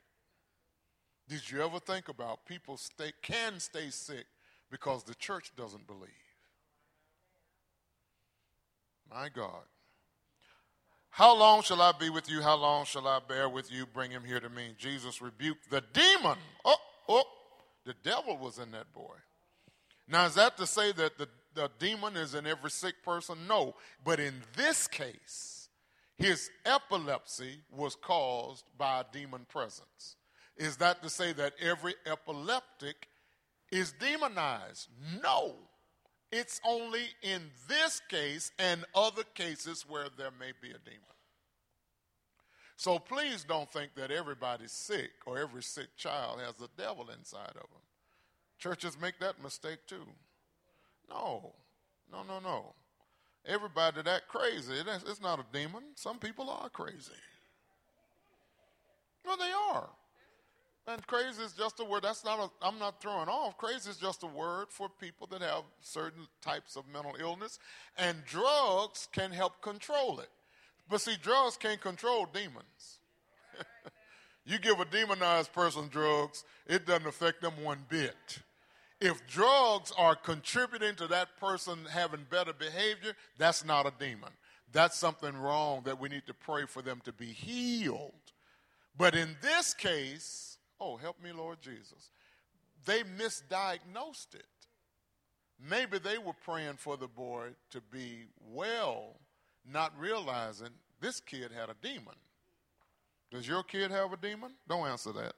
Did 1.29 1.49
you 1.49 1.63
ever 1.63 1.79
think 1.79 2.09
about 2.09 2.45
people 2.45 2.77
stay, 2.77 3.13
can 3.23 3.61
stay 3.61 3.91
sick 3.91 4.27
because 4.71 5.05
the 5.05 5.15
church 5.15 5.53
doesn't 5.57 5.87
believe? 5.87 6.11
My 9.09 9.29
God. 9.29 9.63
How 11.11 11.37
long 11.37 11.63
shall 11.63 11.83
I 11.83 11.93
be 11.99 12.09
with 12.09 12.31
you? 12.31 12.41
How 12.41 12.57
long 12.57 12.85
shall 12.85 13.07
I 13.07 13.21
bear 13.27 13.49
with 13.49 13.71
you? 13.73 13.87
Bring 13.87 14.11
him 14.11 14.25
here 14.25 14.41
to 14.41 14.49
me. 14.49 14.75
Jesus 14.79 15.21
rebuked 15.21 15.71
the 15.71 15.83
demon. 15.93 16.39
Oh, 16.65 16.77
oh, 17.09 17.25
the 17.85 17.95
devil 18.05 18.37
was 18.39 18.59
in 18.59 18.71
that 18.73 18.93
boy. 18.93 19.17
Now, 20.09 20.27
is 20.27 20.35
that 20.35 20.57
to 20.57 20.67
say 20.67 20.93
that 20.93 21.19
the, 21.19 21.29
the 21.55 21.71
demon 21.79 22.17
is 22.17 22.35
in 22.35 22.47
every 22.47 22.71
sick 22.71 23.03
person? 23.05 23.39
No. 23.49 23.75
But 24.05 24.21
in 24.21 24.35
this 24.57 24.87
case, 24.87 25.60
his 26.21 26.51
epilepsy 26.67 27.63
was 27.75 27.97
caused 27.97 28.65
by 28.77 29.01
a 29.01 29.05
demon 29.11 29.47
presence. 29.49 30.17
Is 30.59 30.77
that 30.77 31.03
to 31.03 31.09
say 31.09 31.33
that 31.33 31.55
every 31.59 31.95
epileptic 32.05 33.09
is 33.73 33.93
demonized? 33.93 34.89
No. 35.23 35.55
It's 36.31 36.61
only 36.65 37.07
in 37.23 37.41
this 37.67 38.03
case 38.11 38.53
and 38.59 38.85
other 38.95 39.25
cases 39.35 39.87
where 39.89 40.09
there 40.19 40.31
may 40.39 40.53
be 40.61 40.69
a 40.69 40.79
demon. 40.79 41.01
So 42.77 42.99
please 42.99 43.43
don't 43.43 43.71
think 43.71 43.95
that 43.95 44.11
everybody's 44.11 44.73
sick 44.73 45.11
or 45.25 45.39
every 45.39 45.63
sick 45.63 45.97
child 45.97 46.41
has 46.41 46.55
a 46.63 46.69
devil 46.81 47.09
inside 47.19 47.49
of 47.49 47.55
them. 47.55 47.83
Churches 48.59 49.01
make 49.01 49.19
that 49.21 49.43
mistake 49.43 49.87
too. 49.87 50.07
No, 51.09 51.55
no, 52.13 52.23
no, 52.23 52.41
no. 52.41 52.75
Everybody 53.47 54.03
that 54.03 54.29
crazy, 54.29 54.75
it's 55.07 55.21
not 55.21 55.41
a 55.41 55.45
demon. 55.53 55.83
Some 55.95 56.19
people 56.19 56.51
are 56.51 56.69
crazy. 56.69 57.13
Well, 59.25 59.37
they 59.37 59.51
are. 59.75 59.89
And 60.87 61.07
crazy 61.07 61.43
is 61.43 61.53
just 61.53 61.79
a 61.81 61.85
word. 61.85 62.03
That's 62.03 62.25
not 62.25 62.39
a, 62.39 62.67
I'm 62.67 62.79
not 62.79 63.01
throwing 63.01 63.29
off. 63.29 63.57
Crazy 63.59 63.91
is 63.91 63.97
just 63.97 64.23
a 64.23 64.27
word 64.27 64.67
for 64.71 64.89
people 64.89 65.27
that 65.31 65.41
have 65.41 65.63
certain 65.81 66.27
types 66.43 66.77
of 66.77 66.85
mental 66.93 67.15
illness. 67.21 67.59
And 67.97 68.25
drugs 68.25 69.09
can 69.13 69.31
help 69.31 69.61
control 69.63 70.21
it. 70.21 70.31
But 70.89 71.01
see, 71.01 71.17
drugs 71.23 71.57
can't 71.57 71.81
control 71.81 72.27
demons. 72.33 72.99
you 74.45 74.59
give 74.59 74.81
a 74.81 74.85
demonized 74.85 75.53
person 75.53 75.89
drugs, 75.89 76.45
it 76.67 76.87
doesn't 76.87 77.07
affect 77.07 77.43
them 77.43 77.63
one 77.63 77.85
bit. 77.89 78.41
If 79.01 79.27
drugs 79.27 79.93
are 79.97 80.15
contributing 80.15 80.95
to 80.97 81.07
that 81.09 81.37
person 81.39 81.79
having 81.91 82.27
better 82.31 82.53
behavior, 82.53 83.15
that's 83.39 83.65
not 83.65 83.87
a 83.87 83.93
demon. 83.99 84.31
That's 84.73 84.97
something 84.97 85.37
wrong 85.37 85.83
that 85.85 85.99
we 85.99 86.09
need 86.09 86.27
to 86.27 86.35
pray 86.35 86.67
for 86.67 86.83
them 86.83 87.01
to 87.05 87.13
be 87.13 87.27
healed. 87.27 88.13
But 88.97 89.15
in 89.15 89.37
this 89.43 89.75
case, 89.75 90.51
Oh, 90.81 90.97
help 90.97 91.23
me, 91.23 91.31
Lord 91.31 91.61
Jesus. 91.61 92.11
They 92.87 93.03
misdiagnosed 93.03 94.35
it. 94.35 94.47
Maybe 95.63 95.99
they 95.99 96.17
were 96.17 96.33
praying 96.33 96.77
for 96.79 96.97
the 96.97 97.07
boy 97.07 97.49
to 97.71 97.83
be 97.83 98.25
well, 98.41 99.17
not 99.71 99.93
realizing 99.99 100.71
this 101.01 101.21
kid 101.21 101.53
had 101.53 101.69
a 101.69 101.77
demon. 101.83 102.15
Does 103.31 103.47
your 103.47 103.63
kid 103.63 103.91
have 103.91 104.13
a 104.15 104.17
demon? 104.17 104.53
Don't 104.67 104.89
answer 104.89 105.13
that. 105.13 105.35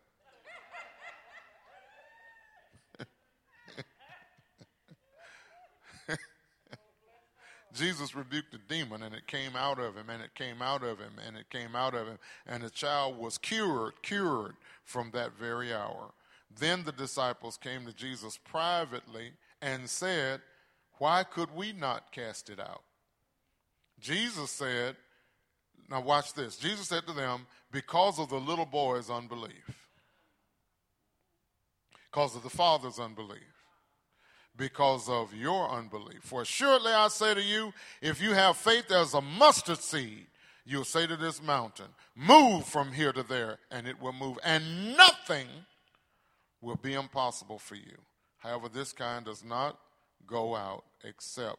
Jesus 7.75 8.14
rebuked 8.14 8.52
the 8.52 8.59
demon 8.59 9.02
and 9.02 9.14
it 9.14 9.26
came 9.26 9.57
out 9.57 9.79
of 9.79 9.97
him 9.97 10.11
and 10.11 10.23
it 10.23 10.35
came 10.35 10.61
out 10.61 10.83
of 10.83 10.99
him 10.99 11.12
and 11.26 11.37
it 11.37 11.49
came 11.50 11.75
out 11.75 11.95
of 11.95 12.07
him 12.07 12.19
and 12.47 12.62
the 12.62 12.71
child 12.71 13.19
was 13.19 13.38
cured, 13.38 13.95
cured 14.02 14.55
from 14.85 15.11
that 15.12 15.33
very 15.38 15.73
hour. 15.73 16.12
Then 16.59 16.85
the 16.85 16.93
disciples 16.93 17.57
came 17.57 17.87
to 17.87 17.93
Jesus 17.93 18.38
privately 18.38 19.33
and 19.61 19.88
said, 19.88 20.41
Why 20.99 21.25
could 21.25 21.55
we 21.55 21.73
not 21.73 22.12
cast 22.12 22.50
it 22.50 22.61
out? 22.61 22.83
Jesus 24.00 24.50
said, 24.50 24.97
Now 25.88 26.02
watch 26.02 26.35
this. 26.35 26.57
Jesus 26.57 26.88
said 26.88 27.07
to 27.07 27.12
them, 27.12 27.47
Because 27.71 28.19
of 28.19 28.29
the 28.29 28.37
little 28.37 28.67
boy's 28.67 29.09
unbelief, 29.09 29.88
because 32.11 32.37
of 32.37 32.43
the 32.43 32.50
father's 32.50 32.99
unbelief 32.99 33.51
because 34.56 35.09
of 35.09 35.35
your 35.35 35.71
unbelief. 35.71 36.21
For 36.23 36.44
surely 36.44 36.92
I 36.92 37.09
say 37.09 37.35
to 37.35 37.42
you, 37.42 37.73
if 38.00 38.21
you 38.21 38.32
have 38.32 38.56
faith 38.56 38.90
as 38.90 39.14
a 39.14 39.21
mustard 39.21 39.78
seed, 39.78 40.26
you'll 40.64 40.85
say 40.85 41.06
to 41.06 41.16
this 41.16 41.42
mountain, 41.42 41.88
Move 42.14 42.64
from 42.64 42.92
here 42.92 43.12
to 43.12 43.23
there, 43.23 43.59
and 43.71 43.87
it 43.87 44.00
will 44.00 44.12
move, 44.12 44.38
and 44.44 44.97
nothing 44.97 45.47
will 46.61 46.76
be 46.76 46.92
impossible 46.92 47.59
for 47.59 47.75
you. 47.75 47.97
However, 48.38 48.68
this 48.68 48.92
kind 48.92 49.25
does 49.25 49.44
not 49.44 49.78
go 50.26 50.54
out 50.54 50.85
except 51.04 51.59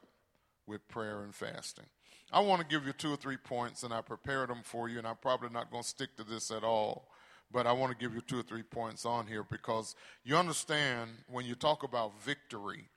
with 0.67 0.88
prayer 0.88 1.23
and 1.23 1.33
fasting. 1.33 1.85
I 2.31 2.39
want 2.39 2.62
to 2.62 2.67
give 2.67 2.85
you 2.85 2.93
two 2.93 3.13
or 3.13 3.17
three 3.17 3.38
points, 3.38 3.83
and 3.83 3.93
I 3.93 4.01
prepared 4.01 4.50
them 4.50 4.62
for 4.63 4.89
you, 4.89 4.97
and 4.97 5.07
I'm 5.07 5.17
probably 5.17 5.50
not 5.50 5.71
going 5.71 5.83
to 5.83 5.89
stick 5.89 6.15
to 6.17 6.23
this 6.23 6.51
at 6.51 6.63
all 6.63 7.07
but 7.53 7.67
I 7.67 7.72
want 7.72 7.91
to 7.91 7.98
give 7.98 8.15
you 8.15 8.22
two 8.22 8.39
or 8.39 8.43
three 8.43 8.63
points 8.63 9.05
on 9.05 9.27
here 9.27 9.43
because 9.43 9.95
you 10.24 10.36
understand 10.36 11.12
when 11.29 11.45
you 11.45 11.53
talk 11.53 11.83
about 11.83 12.19
victory 12.22 12.89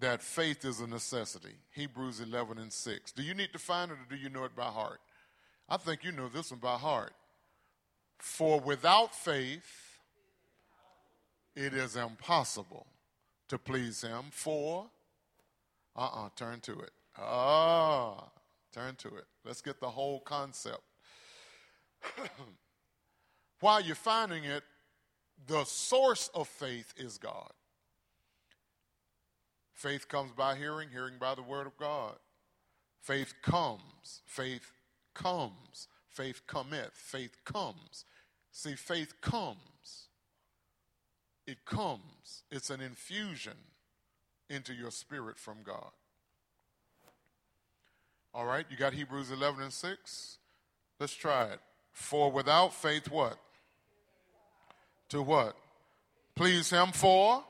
that 0.00 0.22
faith 0.22 0.64
is 0.64 0.80
a 0.80 0.86
necessity. 0.86 1.56
Hebrews 1.74 2.20
11 2.20 2.58
and 2.58 2.72
6. 2.72 3.12
Do 3.12 3.22
you 3.22 3.34
need 3.34 3.52
to 3.52 3.58
find 3.58 3.90
it 3.90 3.94
or 3.94 4.06
do 4.08 4.16
you 4.16 4.30
know 4.30 4.44
it 4.44 4.56
by 4.56 4.64
heart? 4.64 5.00
I 5.68 5.76
think 5.76 6.02
you 6.02 6.10
know 6.10 6.28
this 6.28 6.50
one 6.50 6.58
by 6.58 6.76
heart. 6.76 7.12
For 8.18 8.58
without 8.58 9.14
faith, 9.14 9.98
it 11.54 11.74
is 11.74 11.96
impossible 11.96 12.86
to 13.48 13.58
please 13.58 14.00
him. 14.02 14.24
For, 14.30 14.86
uh 15.94 16.00
uh-uh, 16.00 16.26
uh, 16.26 16.28
turn 16.34 16.60
to 16.60 16.80
it. 16.80 16.92
Ah, 17.18 18.30
turn 18.72 18.94
to 18.96 19.08
it. 19.08 19.24
Let's 19.44 19.60
get 19.60 19.80
the 19.80 19.90
whole 19.90 20.20
concept. 20.20 20.82
While 23.60 23.82
you're 23.82 23.94
finding 23.94 24.44
it, 24.44 24.64
the 25.46 25.64
source 25.64 26.30
of 26.34 26.48
faith 26.48 26.92
is 26.96 27.18
God. 27.18 27.50
Faith 29.74 30.08
comes 30.08 30.32
by 30.32 30.56
hearing, 30.56 30.88
hearing 30.90 31.14
by 31.18 31.34
the 31.34 31.42
word 31.42 31.66
of 31.66 31.76
God. 31.76 32.14
Faith 33.00 33.34
comes, 33.42 34.20
faith 34.26 34.72
comes, 35.14 35.88
faith 36.08 36.42
cometh, 36.46 36.92
faith 36.92 37.36
comes. 37.44 38.04
See, 38.52 38.74
faith 38.74 39.20
comes. 39.20 39.56
It 41.46 41.64
comes. 41.64 42.42
It's 42.50 42.70
an 42.70 42.80
infusion 42.80 43.56
into 44.48 44.74
your 44.74 44.90
spirit 44.90 45.38
from 45.38 45.58
God. 45.64 45.90
All 48.34 48.44
right, 48.44 48.66
you 48.70 48.76
got 48.76 48.92
Hebrews 48.92 49.30
11 49.30 49.62
and 49.62 49.72
6? 49.72 50.38
Let's 50.98 51.14
try 51.14 51.44
it. 51.46 51.60
For 51.92 52.30
without 52.30 52.72
faith, 52.72 53.10
what? 53.10 53.38
To 55.10 55.22
what? 55.22 55.56
Please 56.34 56.70
him 56.70 56.92
for 56.92 57.44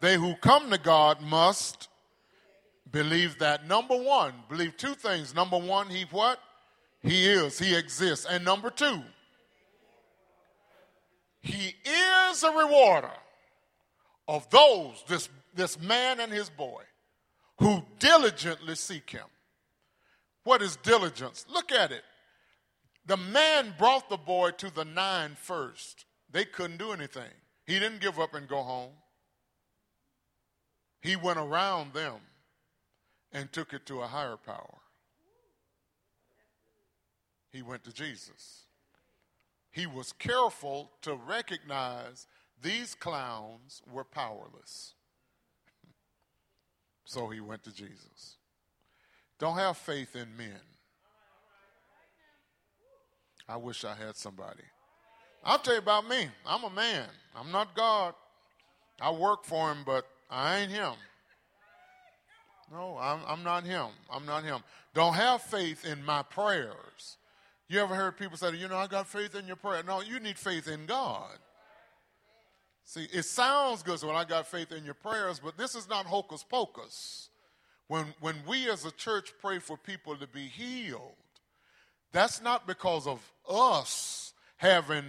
they 0.00 0.16
who 0.16 0.34
come 0.36 0.70
to 0.70 0.78
God 0.78 1.20
must 1.20 1.88
believe 2.90 3.38
that 3.38 3.66
number 3.66 3.96
one, 3.96 4.34
believe 4.48 4.76
two 4.76 4.94
things. 4.94 5.34
Number 5.34 5.58
one, 5.58 5.88
he 5.88 6.04
what? 6.10 6.38
He 7.02 7.26
is, 7.26 7.58
he 7.58 7.74
exists. 7.74 8.26
And 8.28 8.44
number 8.44 8.70
two, 8.70 9.02
he 11.40 11.74
is 11.84 12.42
a 12.42 12.50
rewarder 12.50 13.10
of 14.28 14.48
those, 14.50 15.04
this, 15.08 15.28
this 15.54 15.80
man 15.80 16.20
and 16.20 16.32
his 16.32 16.50
boy, 16.50 16.82
who 17.58 17.82
diligently 17.98 18.74
seek 18.74 19.10
him. 19.10 19.26
What 20.44 20.62
is 20.62 20.76
diligence? 20.76 21.46
Look 21.52 21.72
at 21.72 21.90
it. 21.90 22.02
The 23.06 23.16
man 23.16 23.74
brought 23.78 24.08
the 24.08 24.16
boy 24.16 24.50
to 24.52 24.72
the 24.72 24.84
nine 24.84 25.36
first. 25.40 26.05
They 26.36 26.44
couldn't 26.44 26.76
do 26.76 26.92
anything. 26.92 27.32
He 27.64 27.78
didn't 27.78 28.02
give 28.02 28.20
up 28.20 28.34
and 28.34 28.46
go 28.46 28.62
home. 28.62 28.92
He 31.00 31.16
went 31.16 31.38
around 31.38 31.94
them 31.94 32.16
and 33.32 33.50
took 33.50 33.72
it 33.72 33.86
to 33.86 34.02
a 34.02 34.06
higher 34.06 34.36
power. 34.36 34.76
He 37.50 37.62
went 37.62 37.84
to 37.84 37.90
Jesus. 37.90 38.64
He 39.70 39.86
was 39.86 40.12
careful 40.12 40.90
to 41.00 41.14
recognize 41.14 42.26
these 42.62 42.94
clowns 42.94 43.80
were 43.90 44.04
powerless. 44.04 44.92
so 47.06 47.30
he 47.30 47.40
went 47.40 47.62
to 47.62 47.72
Jesus. 47.72 48.36
Don't 49.38 49.56
have 49.56 49.78
faith 49.78 50.14
in 50.14 50.36
men. 50.36 50.60
I 53.48 53.56
wish 53.56 53.86
I 53.86 53.94
had 53.94 54.16
somebody. 54.16 54.64
I'll 55.46 55.60
tell 55.60 55.74
you 55.74 55.78
about 55.78 56.08
me. 56.08 56.28
I'm 56.44 56.64
a 56.64 56.70
man. 56.70 57.06
I'm 57.36 57.52
not 57.52 57.76
God. 57.76 58.14
I 59.00 59.12
work 59.12 59.44
for 59.44 59.70
him, 59.70 59.78
but 59.86 60.04
I 60.28 60.58
ain't 60.58 60.72
him. 60.72 60.94
No, 62.72 62.98
I'm, 63.00 63.20
I'm 63.28 63.44
not 63.44 63.62
him. 63.62 63.86
I'm 64.10 64.26
not 64.26 64.42
him. 64.42 64.60
Don't 64.92 65.14
have 65.14 65.40
faith 65.40 65.84
in 65.84 66.04
my 66.04 66.24
prayers. 66.24 67.16
You 67.68 67.78
ever 67.80 67.94
heard 67.94 68.18
people 68.18 68.36
say, 68.36 68.56
you 68.56 68.66
know, 68.66 68.76
I 68.76 68.88
got 68.88 69.06
faith 69.06 69.36
in 69.36 69.46
your 69.46 69.54
prayer? 69.54 69.84
No, 69.84 70.00
you 70.00 70.18
need 70.18 70.36
faith 70.36 70.66
in 70.66 70.84
God. 70.84 71.38
See, 72.84 73.06
it 73.12 73.24
sounds 73.24 73.84
good 73.84 74.02
when 74.02 74.16
I 74.16 74.24
got 74.24 74.48
faith 74.48 74.72
in 74.72 74.84
your 74.84 74.94
prayers, 74.94 75.38
but 75.38 75.56
this 75.56 75.76
is 75.76 75.88
not 75.88 76.06
hocus 76.06 76.42
pocus. 76.42 77.28
When, 77.86 78.06
when 78.20 78.34
we 78.48 78.68
as 78.68 78.84
a 78.84 78.90
church 78.90 79.32
pray 79.40 79.60
for 79.60 79.76
people 79.76 80.16
to 80.16 80.26
be 80.26 80.46
healed, 80.48 81.14
that's 82.10 82.42
not 82.42 82.66
because 82.66 83.06
of 83.06 83.20
us 83.48 84.25
having 84.56 85.04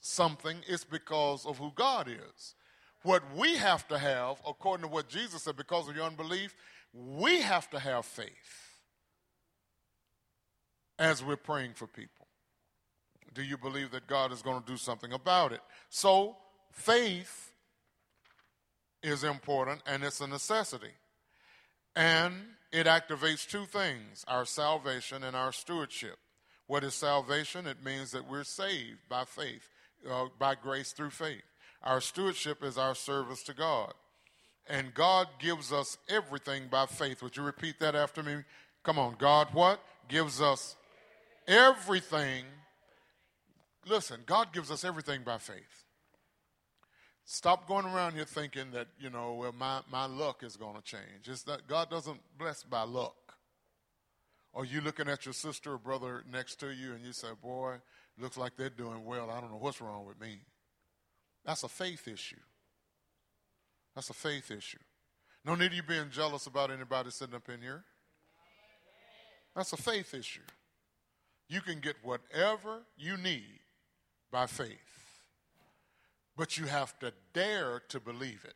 something, 0.00 0.58
it's 0.66 0.84
because 0.84 1.46
of 1.46 1.58
who 1.58 1.72
God 1.74 2.08
is. 2.08 2.54
What 3.02 3.22
we 3.36 3.56
have 3.56 3.86
to 3.88 3.98
have, 3.98 4.40
according 4.46 4.86
to 4.86 4.92
what 4.92 5.08
Jesus 5.08 5.42
said, 5.42 5.56
because 5.56 5.88
of 5.88 5.96
your 5.96 6.04
unbelief, 6.04 6.54
we 6.92 7.40
have 7.40 7.68
to 7.70 7.78
have 7.78 8.04
faith 8.04 8.78
as 10.98 11.24
we're 11.24 11.36
praying 11.36 11.72
for 11.74 11.86
people. 11.86 12.26
Do 13.34 13.42
you 13.42 13.56
believe 13.56 13.90
that 13.92 14.06
God 14.06 14.30
is 14.30 14.42
going 14.42 14.62
to 14.62 14.66
do 14.66 14.76
something 14.76 15.12
about 15.12 15.52
it? 15.52 15.60
So, 15.88 16.36
faith 16.70 17.52
is 19.02 19.24
important 19.24 19.82
and 19.86 20.04
it's 20.04 20.20
a 20.20 20.26
necessity. 20.26 20.92
And 21.96 22.34
it 22.70 22.86
activates 22.86 23.46
two 23.46 23.64
things 23.64 24.24
our 24.28 24.44
salvation 24.44 25.24
and 25.24 25.34
our 25.36 25.52
stewardship. 25.52 26.18
What 26.66 26.84
is 26.84 26.94
salvation? 26.94 27.66
It 27.66 27.84
means 27.84 28.12
that 28.12 28.28
we're 28.28 28.44
saved 28.44 29.00
by 29.08 29.24
faith, 29.24 29.68
uh, 30.08 30.26
by 30.38 30.54
grace 30.54 30.92
through 30.92 31.10
faith. 31.10 31.42
Our 31.82 32.00
stewardship 32.00 32.62
is 32.62 32.78
our 32.78 32.94
service 32.94 33.42
to 33.44 33.54
God. 33.54 33.94
And 34.68 34.94
God 34.94 35.28
gives 35.40 35.72
us 35.72 35.98
everything 36.08 36.68
by 36.70 36.86
faith. 36.86 37.22
Would 37.22 37.36
you 37.36 37.42
repeat 37.42 37.80
that 37.80 37.94
after 37.94 38.22
me? 38.22 38.36
Come 38.84 38.98
on. 38.98 39.16
God 39.18 39.48
what? 39.52 39.80
Gives 40.08 40.40
us 40.40 40.76
everything. 41.48 42.44
Listen, 43.88 44.20
God 44.26 44.52
gives 44.52 44.70
us 44.70 44.84
everything 44.84 45.22
by 45.24 45.38
faith. 45.38 45.84
Stop 47.24 47.66
going 47.66 47.86
around 47.86 48.14
here 48.14 48.24
thinking 48.24 48.70
that, 48.72 48.88
you 48.98 49.10
know, 49.10 49.34
well, 49.34 49.54
my, 49.56 49.80
my 49.90 50.06
luck 50.06 50.42
is 50.42 50.56
going 50.56 50.76
to 50.76 50.82
change. 50.82 51.28
It's 51.28 51.42
that 51.44 51.66
God 51.66 51.90
doesn't 51.90 52.20
bless 52.38 52.62
by 52.62 52.82
luck. 52.82 53.14
Or 54.52 54.64
you 54.66 54.80
looking 54.80 55.08
at 55.08 55.24
your 55.24 55.32
sister 55.32 55.72
or 55.72 55.78
brother 55.78 56.24
next 56.30 56.56
to 56.60 56.70
you 56.70 56.92
and 56.92 57.04
you 57.04 57.12
say, 57.12 57.28
boy, 57.42 57.76
looks 58.18 58.36
like 58.36 58.56
they're 58.56 58.68
doing 58.68 59.04
well. 59.04 59.30
I 59.30 59.40
don't 59.40 59.50
know 59.50 59.58
what's 59.58 59.80
wrong 59.80 60.06
with 60.06 60.20
me. 60.20 60.40
That's 61.44 61.62
a 61.62 61.68
faith 61.68 62.06
issue. 62.06 62.36
That's 63.94 64.10
a 64.10 64.14
faith 64.14 64.50
issue. 64.50 64.78
No 65.44 65.54
need 65.54 65.72
you 65.72 65.82
being 65.82 66.10
jealous 66.10 66.46
about 66.46 66.70
anybody 66.70 67.10
sitting 67.10 67.34
up 67.34 67.48
in 67.48 67.60
here. 67.60 67.82
That's 69.56 69.72
a 69.72 69.76
faith 69.76 70.14
issue. 70.14 70.40
You 71.48 71.60
can 71.60 71.80
get 71.80 71.96
whatever 72.02 72.82
you 72.96 73.16
need 73.16 73.60
by 74.30 74.46
faith, 74.46 74.78
but 76.36 76.56
you 76.56 76.66
have 76.66 76.98
to 77.00 77.12
dare 77.34 77.82
to 77.88 78.00
believe 78.00 78.44
it. 78.44 78.54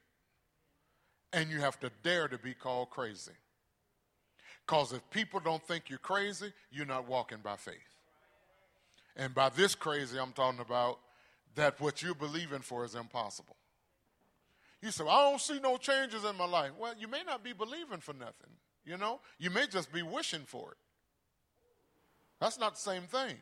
And 1.33 1.51
you 1.51 1.61
have 1.61 1.79
to 1.81 1.91
dare 2.03 2.29
to 2.29 2.39
be 2.39 2.55
called 2.55 2.91
crazy. 2.91 3.33
Because 4.67 4.93
if 4.93 5.09
people 5.11 5.39
don't 5.39 5.63
think 5.63 5.89
you're 5.89 5.99
crazy, 5.99 6.53
you're 6.73 6.87
not 6.87 7.07
walking 7.07 7.39
by 7.43 7.57
faith. 7.57 7.75
And 9.17 9.35
by 9.35 9.49
this 9.49 9.75
crazy, 9.75 10.19
I'm 10.19 10.33
talking 10.33 10.61
about 10.61 10.99
that 11.55 11.81
what 11.81 12.03
you're 12.03 12.15
believing 12.15 12.61
for 12.61 12.85
is 12.85 12.95
impossible. 12.95 13.57
You 14.83 14.91
say, 14.91 15.05
I 15.05 15.31
don't 15.31 15.41
see 15.41 15.61
no 15.61 15.77
changes 15.77 16.25
in 16.25 16.37
my 16.37 16.47
life. 16.47 16.73
Well, 16.79 16.95
you 16.99 17.09
may 17.09 17.23
not 17.25 17.43
be 17.43 17.53
believing 17.53 18.01
for 18.01 18.13
nothing, 18.13 18.51
you 18.85 18.97
know? 18.97 19.21
You 19.39 19.51
may 19.51 19.67
just 19.67 19.93
be 19.93 20.03
wishing 20.03 20.43
for 20.45 20.73
it. 20.73 20.79
That's 22.41 22.59
not 22.59 22.75
the 22.75 22.81
same 22.81 23.03
thing. 23.03 23.37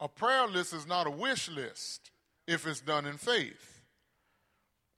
A 0.00 0.08
prayer 0.08 0.46
list 0.46 0.74
is 0.74 0.86
not 0.86 1.06
a 1.06 1.10
wish 1.10 1.48
list 1.48 2.10
if 2.46 2.66
it's 2.66 2.80
done 2.80 3.06
in 3.06 3.16
faith. 3.16 3.82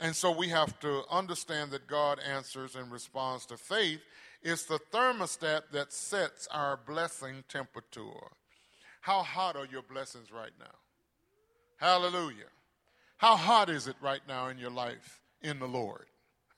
And 0.01 0.15
so 0.15 0.31
we 0.31 0.49
have 0.49 0.79
to 0.81 1.03
understand 1.11 1.71
that 1.71 1.87
God 1.87 2.19
answers 2.19 2.75
in 2.75 2.91
response 2.91 3.47
to 3.47 3.57
faith. 3.57 4.01
It's 4.43 4.65
the 4.65 4.79
thermostat 4.93 5.63
that 5.73 5.93
sets 5.93 6.47
our 6.53 6.77
blessing 6.77 7.45
temperature. 7.49 8.31
How 9.01 9.23
hot 9.23 9.57
are 9.57 9.67
your 9.67 9.83
blessings 9.83 10.33
right 10.33 10.53
now? 10.59 10.75
Hallelujah. 11.79 12.51
How 13.19 13.37
hot 13.37 13.71
is 13.71 13.87
it 13.87 13.97
right 14.01 14.21
now 14.29 14.49
in 14.49 14.59
your 14.59 14.71
life 14.71 15.21
in 15.43 15.59
the 15.59 15.67
Lord? 15.67 16.07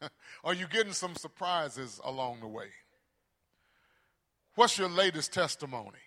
Are 0.44 0.54
you 0.54 0.66
getting 0.66 0.92
some 0.92 1.14
surprises 1.14 2.00
along 2.04 2.40
the 2.40 2.48
way? 2.48 2.68
What's 4.54 4.78
your 4.78 4.88
latest 4.88 5.32
testimony? 5.32 5.98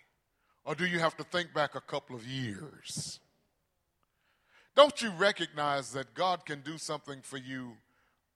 Or 0.64 0.74
do 0.74 0.86
you 0.86 0.98
have 0.98 1.16
to 1.16 1.24
think 1.24 1.54
back 1.54 1.74
a 1.74 1.80
couple 1.80 2.14
of 2.14 2.26
years? 2.26 3.20
Don't 4.74 5.02
you 5.02 5.10
recognize 5.10 5.92
that 5.92 6.14
God 6.14 6.46
can 6.46 6.60
do 6.60 6.78
something 6.78 7.20
for 7.22 7.36
you 7.36 7.76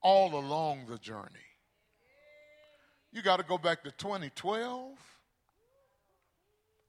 all 0.02 0.34
along 0.34 0.86
the 0.86 0.98
journey? 0.98 1.45
You 3.16 3.22
got 3.22 3.38
to 3.38 3.44
go 3.44 3.56
back 3.56 3.82
to 3.84 3.90
2012. 3.92 4.90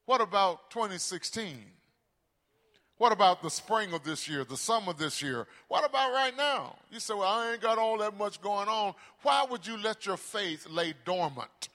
What 0.05 0.19
about 0.19 0.69
2016? 0.71 1.55
What 2.97 3.13
about 3.13 3.41
the 3.41 3.49
spring 3.49 3.93
of 3.93 4.03
this 4.03 4.27
year, 4.27 4.43
the 4.43 4.57
summer 4.57 4.89
of 4.89 4.97
this 4.97 5.21
year? 5.21 5.47
What 5.69 5.85
about 5.85 6.11
right 6.11 6.35
now? 6.35 6.75
You 6.91 6.99
say, 6.99 7.13
Well, 7.13 7.23
I 7.23 7.53
ain't 7.53 7.61
got 7.61 7.77
all 7.77 7.99
that 7.99 8.17
much 8.17 8.41
going 8.41 8.67
on. 8.67 8.93
Why 9.21 9.45
would 9.49 9.65
you 9.65 9.77
let 9.77 10.05
your 10.05 10.17
faith 10.17 10.67
lay 10.69 10.95
dormant? 11.05 11.69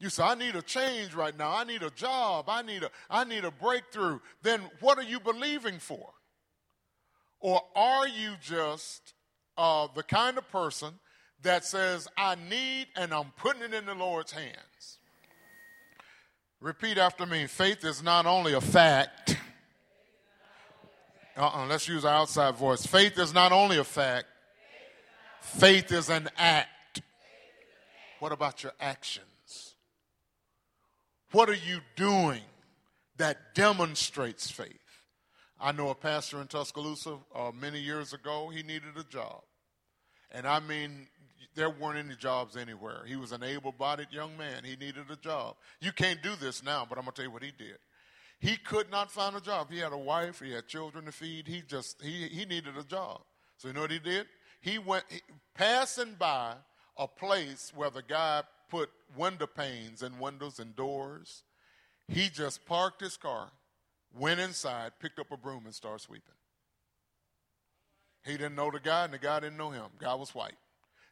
You 0.00 0.10
say, 0.10 0.24
I 0.24 0.34
need 0.34 0.56
a 0.56 0.62
change 0.62 1.14
right 1.14 1.38
now. 1.38 1.54
I 1.54 1.62
need 1.62 1.84
a 1.84 1.90
job. 1.90 2.46
I 2.48 2.62
need 2.62 2.82
a, 2.82 2.90
I 3.08 3.22
need 3.22 3.44
a 3.44 3.52
breakthrough. 3.52 4.18
Then 4.42 4.60
what 4.80 4.98
are 4.98 5.04
you 5.04 5.20
believing 5.20 5.78
for? 5.78 6.14
Or 7.38 7.62
are 7.76 8.08
you 8.08 8.32
just 8.42 9.14
uh, 9.56 9.86
the 9.94 10.02
kind 10.02 10.36
of 10.36 10.50
person 10.50 10.94
that 11.42 11.64
says, 11.64 12.08
I 12.16 12.34
need 12.34 12.86
and 12.96 13.12
I'm 13.12 13.32
putting 13.36 13.62
it 13.62 13.74
in 13.74 13.86
the 13.86 13.94
Lord's 13.94 14.32
hands? 14.32 14.98
Repeat 16.60 16.98
after 16.98 17.26
me. 17.26 17.46
Faith 17.46 17.84
is 17.84 18.02
not 18.02 18.26
only 18.26 18.54
a 18.54 18.60
fact. 18.60 19.36
Uh-uh, 21.36 21.66
let's 21.66 21.86
use 21.86 22.04
our 22.04 22.14
outside 22.14 22.56
voice. 22.56 22.86
Faith 22.86 23.18
is 23.18 23.34
not 23.34 23.52
only 23.52 23.76
a 23.76 23.84
fact, 23.84 24.26
faith 25.40 25.92
is 25.92 26.08
an 26.08 26.30
act. 26.38 27.02
What 28.20 28.32
about 28.32 28.62
your 28.62 28.72
actions? 28.80 29.74
What 31.32 31.50
are 31.50 31.54
you 31.54 31.80
doing 31.94 32.40
that 33.18 33.54
demonstrates 33.54 34.50
faith? 34.50 34.72
I 35.60 35.72
know 35.72 35.90
a 35.90 35.94
pastor 35.94 36.40
in 36.40 36.46
Tuscaloosa 36.46 37.18
uh, 37.34 37.50
many 37.58 37.80
years 37.80 38.14
ago, 38.14 38.48
he 38.48 38.62
needed 38.62 38.96
a 38.98 39.04
job. 39.04 39.42
And 40.30 40.46
I 40.46 40.60
mean, 40.60 41.08
there 41.56 41.70
weren't 41.70 41.98
any 41.98 42.14
jobs 42.14 42.56
anywhere. 42.56 43.02
He 43.06 43.16
was 43.16 43.32
an 43.32 43.42
able 43.42 43.72
bodied 43.72 44.12
young 44.12 44.36
man. 44.36 44.62
He 44.62 44.76
needed 44.76 45.10
a 45.10 45.16
job. 45.16 45.56
You 45.80 45.90
can't 45.90 46.22
do 46.22 46.36
this 46.36 46.62
now, 46.62 46.86
but 46.88 46.98
I'm 46.98 47.04
going 47.04 47.12
to 47.12 47.16
tell 47.16 47.24
you 47.24 47.32
what 47.32 47.42
he 47.42 47.52
did. 47.56 47.78
He 48.38 48.56
could 48.56 48.90
not 48.90 49.10
find 49.10 49.34
a 49.34 49.40
job. 49.40 49.70
He 49.70 49.78
had 49.78 49.92
a 49.92 49.98
wife, 49.98 50.40
he 50.44 50.52
had 50.52 50.68
children 50.68 51.06
to 51.06 51.12
feed. 51.12 51.48
He 51.48 51.62
just, 51.66 52.00
he, 52.02 52.28
he 52.28 52.44
needed 52.44 52.76
a 52.78 52.84
job. 52.84 53.22
So 53.56 53.68
you 53.68 53.74
know 53.74 53.80
what 53.80 53.90
he 53.90 53.98
did? 53.98 54.26
He 54.60 54.78
went, 54.78 55.04
he, 55.08 55.20
passing 55.54 56.14
by 56.18 56.54
a 56.98 57.08
place 57.08 57.72
where 57.74 57.90
the 57.90 58.02
guy 58.02 58.42
put 58.70 58.90
window 59.16 59.46
panes 59.46 60.02
and 60.02 60.20
windows 60.20 60.58
and 60.58 60.76
doors, 60.76 61.44
he 62.08 62.28
just 62.28 62.66
parked 62.66 63.00
his 63.00 63.16
car, 63.16 63.50
went 64.14 64.40
inside, 64.40 64.92
picked 65.00 65.18
up 65.18 65.32
a 65.32 65.36
broom, 65.36 65.64
and 65.64 65.74
started 65.74 66.02
sweeping. 66.02 66.34
He 68.24 68.32
didn't 68.32 68.56
know 68.56 68.70
the 68.70 68.80
guy, 68.80 69.04
and 69.04 69.14
the 69.14 69.18
guy 69.18 69.40
didn't 69.40 69.56
know 69.56 69.70
him. 69.70 69.86
Guy 69.98 70.14
was 70.14 70.34
white. 70.34 70.56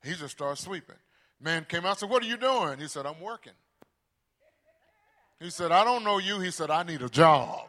He 0.04 0.14
just 0.14 0.32
started 0.32 0.60
sweeping. 0.60 0.96
Man 1.40 1.66
came 1.68 1.84
out 1.84 1.90
and 1.90 1.98
said, 1.98 2.10
What 2.10 2.22
are 2.22 2.26
you 2.26 2.36
doing? 2.36 2.78
He 2.78 2.88
said, 2.88 3.06
I'm 3.06 3.20
working. 3.20 3.52
He 5.40 5.50
said, 5.50 5.72
I 5.72 5.84
don't 5.84 6.04
know 6.04 6.18
you. 6.18 6.40
He 6.40 6.50
said, 6.50 6.70
I 6.70 6.82
need 6.82 7.02
a 7.02 7.08
job. 7.08 7.68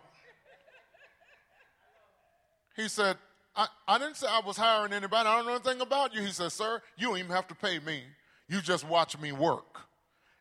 He 2.75 2.87
said, 2.87 3.17
I, 3.55 3.67
I 3.87 3.97
didn't 3.97 4.17
say 4.17 4.27
I 4.29 4.41
was 4.45 4.57
hiring 4.57 4.91
anybody. 4.93 5.27
I 5.27 5.37
don't 5.37 5.45
know 5.45 5.53
anything 5.53 5.81
about 5.81 6.13
you. 6.13 6.21
He 6.21 6.31
said, 6.31 6.51
Sir, 6.51 6.81
you 6.97 7.07
don't 7.07 7.17
even 7.17 7.31
have 7.31 7.47
to 7.47 7.55
pay 7.55 7.79
me. 7.79 8.01
You 8.47 8.61
just 8.61 8.87
watch 8.87 9.17
me 9.19 9.31
work. 9.31 9.79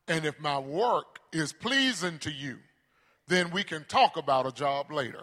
And 0.08 0.24
if 0.24 0.38
my 0.40 0.58
work 0.58 1.20
is 1.32 1.52
pleasing 1.52 2.18
to 2.20 2.30
you, 2.30 2.58
then 3.28 3.50
we 3.50 3.62
can 3.62 3.84
talk 3.84 4.16
about 4.16 4.46
a 4.46 4.52
job 4.52 4.92
later. 4.92 5.22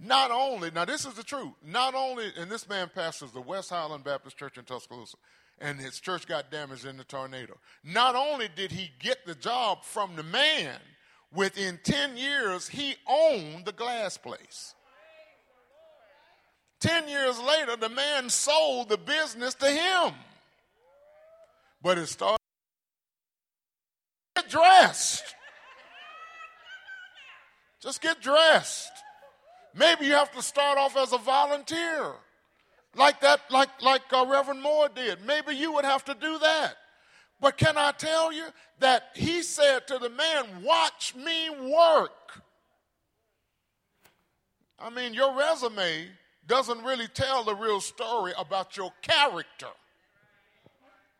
Not 0.00 0.32
only, 0.32 0.70
now 0.72 0.84
this 0.84 1.06
is 1.06 1.14
the 1.14 1.22
truth, 1.22 1.52
not 1.64 1.94
only, 1.94 2.32
and 2.36 2.50
this 2.50 2.68
man 2.68 2.90
pastors 2.92 3.30
the 3.30 3.40
West 3.40 3.70
Highland 3.70 4.02
Baptist 4.02 4.36
Church 4.36 4.58
in 4.58 4.64
Tuscaloosa, 4.64 5.16
and 5.62 5.78
his 5.78 6.00
church 6.00 6.26
got 6.26 6.50
damaged 6.50 6.84
in 6.84 6.96
the 6.96 7.04
tornado. 7.04 7.56
Not 7.84 8.16
only 8.16 8.48
did 8.54 8.72
he 8.72 8.90
get 8.98 9.24
the 9.24 9.34
job 9.34 9.84
from 9.84 10.16
the 10.16 10.22
man, 10.24 10.78
within 11.32 11.78
10 11.82 12.16
years, 12.16 12.68
he 12.68 12.96
owned 13.08 13.64
the 13.64 13.72
glass 13.72 14.18
place. 14.18 14.74
10 16.80 17.08
years 17.08 17.38
later, 17.38 17.76
the 17.76 17.88
man 17.88 18.28
sold 18.28 18.88
the 18.88 18.98
business 18.98 19.54
to 19.54 19.70
him. 19.70 20.12
But 21.80 21.98
it 21.98 22.08
started 22.08 22.38
get 24.34 24.48
dressed. 24.48 25.22
Just 27.80 28.00
get 28.00 28.20
dressed. 28.20 28.90
Maybe 29.74 30.06
you 30.06 30.12
have 30.12 30.32
to 30.32 30.42
start 30.42 30.78
off 30.78 30.96
as 30.96 31.12
a 31.12 31.18
volunteer, 31.18 32.12
like 32.96 33.20
that, 33.20 33.40
like 33.50 33.82
like 33.82 34.02
uh, 34.12 34.26
Reverend 34.28 34.62
Moore 34.62 34.88
did. 34.94 35.24
Maybe 35.24 35.54
you 35.54 35.72
would 35.72 35.84
have 35.84 36.04
to 36.04 36.14
do 36.14 36.38
that. 36.38 36.74
But 37.40 37.56
can 37.56 37.76
I 37.76 37.92
tell 37.92 38.32
you 38.32 38.44
that 38.78 39.10
he 39.14 39.42
said 39.42 39.86
to 39.88 39.98
the 39.98 40.10
man, 40.10 40.62
"Watch 40.62 41.14
me 41.14 41.50
work." 41.50 42.42
I 44.78 44.90
mean, 44.90 45.14
your 45.14 45.34
resume 45.36 46.08
doesn't 46.46 46.82
really 46.82 47.06
tell 47.08 47.44
the 47.44 47.54
real 47.54 47.80
story 47.80 48.32
about 48.36 48.76
your 48.76 48.92
character. 49.00 49.68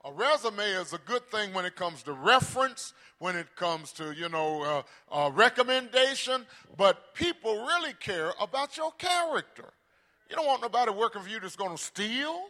A 0.04 0.12
resume 0.12 0.64
is 0.64 0.92
a 0.92 0.98
good 0.98 1.30
thing 1.30 1.54
when 1.54 1.64
it 1.64 1.76
comes 1.76 2.02
to 2.02 2.12
reference, 2.12 2.92
when 3.20 3.36
it 3.36 3.54
comes 3.54 3.92
to, 3.92 4.10
you 4.12 4.28
know, 4.28 4.84
uh, 5.12 5.26
uh, 5.26 5.30
recommendation, 5.30 6.44
but 6.76 7.14
people 7.14 7.64
really 7.66 7.92
care 8.00 8.32
about 8.40 8.76
your 8.76 8.90
character. 8.92 9.72
You 10.32 10.36
don't 10.36 10.46
want 10.46 10.62
nobody 10.62 10.90
working 10.92 11.20
for 11.20 11.28
you 11.28 11.40
that's 11.40 11.56
going 11.56 11.76
to 11.76 11.82
steal. 11.82 12.40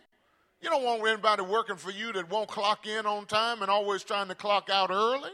You 0.60 0.70
don't 0.70 0.84
want 0.84 1.04
anybody 1.04 1.42
working 1.42 1.74
for 1.74 1.90
you 1.90 2.12
that 2.12 2.30
won't 2.30 2.48
clock 2.48 2.86
in 2.86 3.06
on 3.06 3.26
time 3.26 3.60
and 3.60 3.68
always 3.68 4.04
trying 4.04 4.28
to 4.28 4.36
clock 4.36 4.70
out 4.70 4.92
early. 4.92 5.32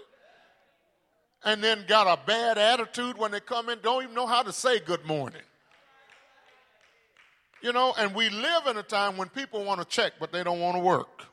And 1.44 1.62
then 1.62 1.84
got 1.86 2.06
a 2.06 2.18
bad 2.26 2.56
attitude 2.56 3.18
when 3.18 3.32
they 3.32 3.40
come 3.40 3.68
in, 3.68 3.80
don't 3.82 4.02
even 4.02 4.14
know 4.14 4.26
how 4.26 4.42
to 4.42 4.50
say 4.50 4.78
good 4.78 5.04
morning. 5.04 5.42
You 7.60 7.74
know, 7.74 7.92
and 7.98 8.14
we 8.14 8.30
live 8.30 8.66
in 8.66 8.78
a 8.78 8.82
time 8.82 9.18
when 9.18 9.28
people 9.28 9.62
want 9.62 9.82
to 9.82 9.86
check, 9.86 10.14
but 10.18 10.32
they 10.32 10.42
don't 10.42 10.58
want 10.58 10.78
to 10.78 10.82
work. 10.82 11.24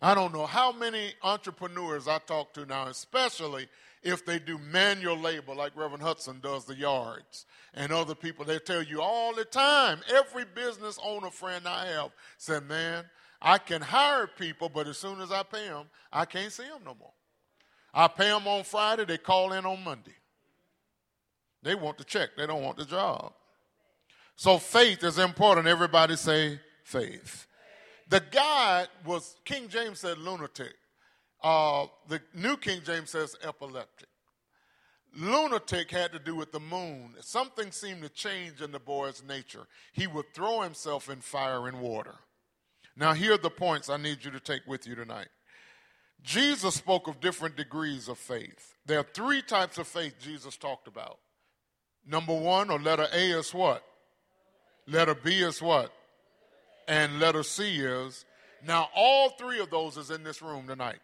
I 0.00 0.14
don't 0.14 0.32
know 0.32 0.46
how 0.46 0.70
many 0.72 1.12
entrepreneurs 1.22 2.06
I 2.06 2.18
talk 2.18 2.52
to 2.54 2.64
now, 2.64 2.86
especially 2.86 3.68
if 4.02 4.24
they 4.24 4.38
do 4.38 4.58
manual 4.58 5.18
labor 5.18 5.54
like 5.54 5.76
Reverend 5.76 6.02
Hudson 6.02 6.38
does 6.40 6.64
the 6.64 6.76
yards 6.76 7.46
and 7.74 7.92
other 7.92 8.14
people. 8.14 8.44
They 8.44 8.60
tell 8.60 8.82
you 8.82 9.02
all 9.02 9.34
the 9.34 9.44
time, 9.44 10.00
every 10.08 10.44
business 10.44 10.98
owner 11.04 11.30
friend 11.30 11.66
I 11.66 11.86
have 11.86 12.12
said, 12.36 12.68
man, 12.68 13.04
I 13.42 13.58
can 13.58 13.82
hire 13.82 14.28
people, 14.28 14.68
but 14.68 14.86
as 14.86 14.98
soon 14.98 15.20
as 15.20 15.32
I 15.32 15.42
pay 15.42 15.68
them, 15.68 15.86
I 16.12 16.24
can't 16.24 16.52
see 16.52 16.64
them 16.64 16.82
no 16.84 16.94
more. 16.98 17.12
I 17.92 18.06
pay 18.06 18.28
them 18.28 18.46
on 18.46 18.62
Friday, 18.64 19.04
they 19.04 19.18
call 19.18 19.52
in 19.52 19.66
on 19.66 19.82
Monday. 19.82 20.14
They 21.62 21.74
want 21.74 21.98
the 21.98 22.04
check, 22.04 22.30
they 22.36 22.46
don't 22.46 22.62
want 22.62 22.76
the 22.76 22.84
job. 22.84 23.32
So 24.36 24.58
faith 24.58 25.02
is 25.02 25.18
important. 25.18 25.66
Everybody 25.66 26.14
say 26.14 26.60
faith. 26.84 27.47
The 28.08 28.22
guy 28.30 28.86
was, 29.04 29.36
King 29.44 29.68
James 29.68 30.00
said 30.00 30.18
lunatic. 30.18 30.74
Uh, 31.42 31.86
the 32.08 32.20
New 32.34 32.56
King 32.56 32.80
James 32.84 33.10
says 33.10 33.36
epileptic. 33.42 34.08
Lunatic 35.16 35.90
had 35.90 36.12
to 36.12 36.18
do 36.18 36.34
with 36.34 36.52
the 36.52 36.60
moon. 36.60 37.14
Something 37.20 37.70
seemed 37.70 38.02
to 38.02 38.08
change 38.08 38.60
in 38.60 38.72
the 38.72 38.78
boy's 38.78 39.22
nature. 39.26 39.66
He 39.92 40.06
would 40.06 40.34
throw 40.34 40.60
himself 40.60 41.08
in 41.08 41.20
fire 41.20 41.66
and 41.66 41.80
water. 41.80 42.16
Now, 42.96 43.12
here 43.12 43.34
are 43.34 43.38
the 43.38 43.50
points 43.50 43.88
I 43.88 43.96
need 43.96 44.24
you 44.24 44.30
to 44.30 44.40
take 44.40 44.66
with 44.66 44.86
you 44.86 44.94
tonight. 44.94 45.28
Jesus 46.22 46.74
spoke 46.74 47.06
of 47.06 47.20
different 47.20 47.56
degrees 47.56 48.08
of 48.08 48.18
faith. 48.18 48.74
There 48.86 48.98
are 48.98 49.06
three 49.14 49.40
types 49.40 49.78
of 49.78 49.86
faith 49.86 50.16
Jesus 50.18 50.56
talked 50.56 50.88
about. 50.88 51.18
Number 52.06 52.34
one, 52.34 52.70
or 52.70 52.78
letter 52.78 53.06
A 53.12 53.38
is 53.38 53.54
what? 53.54 53.84
Letter 54.86 55.14
B 55.14 55.40
is 55.40 55.62
what? 55.62 55.92
And 56.88 57.20
letter 57.20 57.42
C 57.44 57.76
is. 57.76 58.24
Now, 58.66 58.88
all 58.96 59.30
three 59.30 59.60
of 59.60 59.70
those 59.70 59.96
is 59.96 60.10
in 60.10 60.24
this 60.24 60.42
room 60.42 60.66
tonight. 60.66 60.98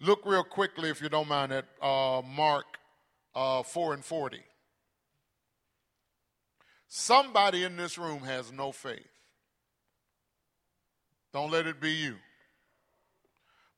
Look 0.00 0.24
real 0.24 0.44
quickly, 0.44 0.88
if 0.88 1.02
you 1.02 1.10
don't 1.10 1.28
mind, 1.28 1.52
at 1.52 1.66
uh, 1.82 2.22
Mark 2.24 2.64
uh, 3.34 3.62
4 3.62 3.94
and 3.94 4.04
40. 4.04 4.38
Somebody 6.88 7.64
in 7.64 7.76
this 7.76 7.98
room 7.98 8.20
has 8.20 8.50
no 8.50 8.72
faith. 8.72 9.06
Don't 11.32 11.50
let 11.50 11.66
it 11.66 11.80
be 11.80 11.90
you. 11.92 12.16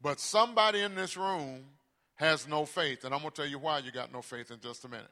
But 0.01 0.21
somebody 0.21 0.81
in 0.81 0.95
this 0.95 1.17
room 1.17 1.65
has 2.15 2.49
no 2.49 2.65
faith. 2.65 3.05
And 3.05 3.13
I'm 3.13 3.21
going 3.21 3.33
to 3.33 3.43
tell 3.43 3.51
you 3.51 3.59
why 3.59 3.79
you 3.79 3.91
got 3.91 4.13
no 4.13 4.23
faith 4.23 4.51
in 4.51 4.61
just 4.61 4.85
a 4.85 4.89
minute. 4.89 5.11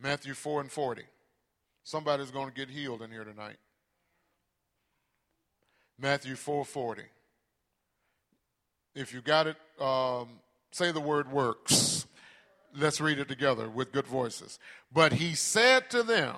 Matthew 0.00 0.34
4 0.34 0.62
and 0.62 0.70
40. 0.70 1.02
Somebody's 1.84 2.30
going 2.30 2.48
to 2.48 2.54
get 2.54 2.70
healed 2.70 3.02
in 3.02 3.10
here 3.10 3.24
tonight. 3.24 3.56
Matthew 5.98 6.34
4:40. 6.34 7.04
If 8.94 9.14
you 9.14 9.22
got 9.22 9.46
it, 9.46 9.56
um, 9.80 10.40
say 10.70 10.92
the 10.92 11.00
word 11.00 11.30
works. 11.30 12.06
Let's 12.74 13.00
read 13.00 13.18
it 13.18 13.28
together 13.28 13.68
with 13.68 13.92
good 13.92 14.06
voices. 14.06 14.58
But 14.92 15.12
he 15.12 15.34
said 15.34 15.90
to 15.90 16.02
them, 16.02 16.36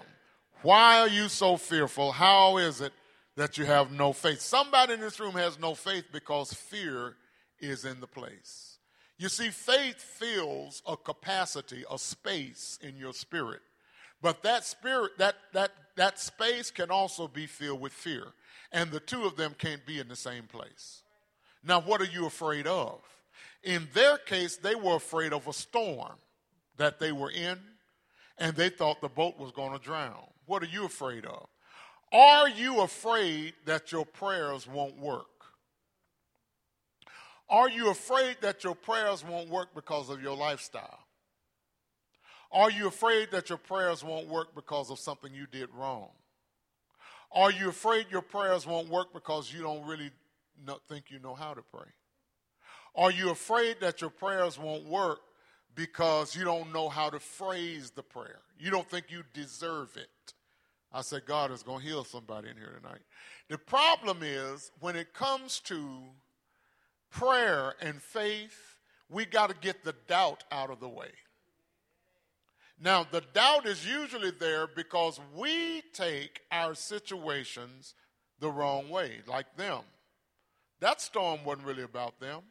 Why 0.62 0.98
are 1.00 1.08
you 1.08 1.28
so 1.28 1.56
fearful? 1.56 2.12
How 2.12 2.56
is 2.56 2.80
it 2.80 2.92
that 3.36 3.58
you 3.58 3.64
have 3.64 3.92
no 3.92 4.12
faith? 4.12 4.40
Somebody 4.40 4.94
in 4.94 5.00
this 5.00 5.20
room 5.20 5.34
has 5.34 5.58
no 5.58 5.74
faith 5.74 6.06
because 6.12 6.52
fear 6.52 7.16
is 7.60 7.84
in 7.84 8.00
the 8.00 8.06
place. 8.06 8.78
You 9.18 9.28
see, 9.28 9.50
faith 9.50 10.00
fills 10.00 10.82
a 10.86 10.96
capacity, 10.96 11.84
a 11.90 11.98
space 11.98 12.78
in 12.82 12.96
your 12.96 13.12
spirit. 13.12 13.60
But 14.24 14.42
that 14.44 14.64
spirit, 14.64 15.18
that, 15.18 15.34
that, 15.52 15.72
that 15.96 16.18
space 16.18 16.70
can 16.70 16.90
also 16.90 17.28
be 17.28 17.44
filled 17.44 17.82
with 17.82 17.92
fear 17.92 18.28
and 18.72 18.90
the 18.90 18.98
two 18.98 19.24
of 19.24 19.36
them 19.36 19.54
can't 19.58 19.84
be 19.84 19.98
in 19.98 20.08
the 20.08 20.16
same 20.16 20.44
place. 20.44 21.02
Now, 21.62 21.82
what 21.82 22.00
are 22.00 22.06
you 22.06 22.24
afraid 22.24 22.66
of? 22.66 23.00
In 23.62 23.86
their 23.92 24.16
case, 24.16 24.56
they 24.56 24.74
were 24.74 24.96
afraid 24.96 25.34
of 25.34 25.46
a 25.46 25.52
storm 25.52 26.14
that 26.78 26.98
they 26.98 27.12
were 27.12 27.30
in, 27.30 27.58
and 28.38 28.56
they 28.56 28.70
thought 28.70 29.02
the 29.02 29.10
boat 29.10 29.38
was 29.38 29.52
going 29.52 29.78
to 29.78 29.78
drown. 29.78 30.24
What 30.46 30.62
are 30.62 30.72
you 30.72 30.86
afraid 30.86 31.26
of? 31.26 31.46
Are 32.10 32.48
you 32.48 32.80
afraid 32.80 33.52
that 33.66 33.92
your 33.92 34.06
prayers 34.06 34.66
won't 34.66 34.98
work? 34.98 35.26
Are 37.50 37.68
you 37.68 37.90
afraid 37.90 38.38
that 38.40 38.64
your 38.64 38.74
prayers 38.74 39.22
won't 39.22 39.50
work 39.50 39.74
because 39.74 40.08
of 40.08 40.22
your 40.22 40.34
lifestyle? 40.34 41.03
Are 42.54 42.70
you 42.70 42.86
afraid 42.86 43.32
that 43.32 43.48
your 43.48 43.58
prayers 43.58 44.04
won't 44.04 44.28
work 44.28 44.54
because 44.54 44.88
of 44.88 45.00
something 45.00 45.34
you 45.34 45.46
did 45.50 45.68
wrong? 45.74 46.08
Are 47.32 47.50
you 47.50 47.68
afraid 47.68 48.06
your 48.12 48.22
prayers 48.22 48.64
won't 48.64 48.88
work 48.88 49.12
because 49.12 49.52
you 49.52 49.60
don't 49.60 49.84
really 49.84 50.12
think 50.88 51.06
you 51.10 51.18
know 51.18 51.34
how 51.34 51.52
to 51.52 51.62
pray? 51.62 51.88
Are 52.94 53.10
you 53.10 53.30
afraid 53.30 53.80
that 53.80 54.00
your 54.00 54.10
prayers 54.10 54.56
won't 54.56 54.84
work 54.84 55.18
because 55.74 56.36
you 56.36 56.44
don't 56.44 56.72
know 56.72 56.88
how 56.88 57.10
to 57.10 57.18
phrase 57.18 57.90
the 57.90 58.04
prayer? 58.04 58.42
You 58.56 58.70
don't 58.70 58.88
think 58.88 59.06
you 59.08 59.24
deserve 59.32 59.96
it. 59.96 60.34
I 60.92 61.00
said, 61.00 61.26
God 61.26 61.50
is 61.50 61.64
going 61.64 61.80
to 61.80 61.86
heal 61.86 62.04
somebody 62.04 62.50
in 62.50 62.56
here 62.56 62.78
tonight. 62.80 63.00
The 63.48 63.58
problem 63.58 64.18
is 64.22 64.70
when 64.78 64.94
it 64.94 65.12
comes 65.12 65.58
to 65.64 65.88
prayer 67.10 67.74
and 67.82 68.00
faith, 68.00 68.76
we 69.10 69.24
got 69.24 69.50
to 69.50 69.56
get 69.60 69.82
the 69.82 69.96
doubt 70.06 70.44
out 70.52 70.70
of 70.70 70.78
the 70.78 70.88
way. 70.88 71.10
Now, 72.80 73.06
the 73.10 73.22
doubt 73.32 73.66
is 73.66 73.86
usually 73.86 74.30
there 74.30 74.66
because 74.66 75.20
we 75.34 75.82
take 75.92 76.40
our 76.50 76.74
situations 76.74 77.94
the 78.40 78.50
wrong 78.50 78.90
way, 78.90 79.20
like 79.26 79.56
them. 79.56 79.82
That 80.80 81.00
storm 81.00 81.44
wasn't 81.44 81.66
really 81.66 81.84
about 81.84 82.20
them. 82.20 82.42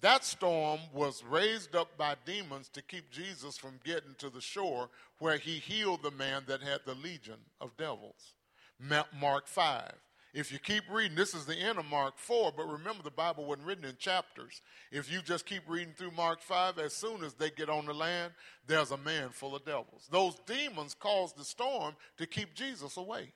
That 0.00 0.24
storm 0.24 0.80
was 0.92 1.24
raised 1.24 1.74
up 1.76 1.96
by 1.96 2.16
demons 2.26 2.68
to 2.70 2.82
keep 2.82 3.10
Jesus 3.10 3.56
from 3.56 3.80
getting 3.84 4.14
to 4.18 4.30
the 4.30 4.40
shore 4.40 4.90
where 5.18 5.38
he 5.38 5.58
healed 5.58 6.02
the 6.02 6.10
man 6.10 6.42
that 6.48 6.60
had 6.60 6.80
the 6.84 6.94
legion 6.94 7.38
of 7.60 7.76
devils. 7.76 8.34
Mark 8.78 9.46
5. 9.46 9.92
If 10.34 10.50
you 10.50 10.58
keep 10.58 10.84
reading, 10.90 11.14
this 11.14 11.34
is 11.34 11.44
the 11.44 11.54
end 11.54 11.78
of 11.78 11.84
Mark 11.84 12.14
4, 12.16 12.52
but 12.56 12.66
remember 12.66 13.02
the 13.02 13.10
Bible 13.10 13.44
wasn't 13.44 13.66
written 13.66 13.84
in 13.84 13.96
chapters. 13.98 14.62
If 14.90 15.12
you 15.12 15.20
just 15.20 15.44
keep 15.44 15.62
reading 15.68 15.92
through 15.94 16.12
Mark 16.12 16.40
5, 16.40 16.78
as 16.78 16.94
soon 16.94 17.22
as 17.22 17.34
they 17.34 17.50
get 17.50 17.68
on 17.68 17.84
the 17.84 17.92
land, 17.92 18.32
there's 18.66 18.92
a 18.92 18.96
man 18.96 19.28
full 19.28 19.54
of 19.54 19.64
devils. 19.66 20.08
Those 20.10 20.36
demons 20.46 20.94
caused 20.94 21.36
the 21.36 21.44
storm 21.44 21.96
to 22.16 22.26
keep 22.26 22.54
Jesus 22.54 22.96
away. 22.96 23.32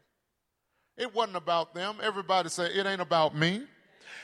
It 0.97 1.15
wasn't 1.15 1.37
about 1.37 1.75
them. 1.75 1.97
Everybody 2.03 2.49
say, 2.49 2.67
It 2.67 2.87
ain't 2.87 3.03
about 3.03 3.37
me. 3.37 3.65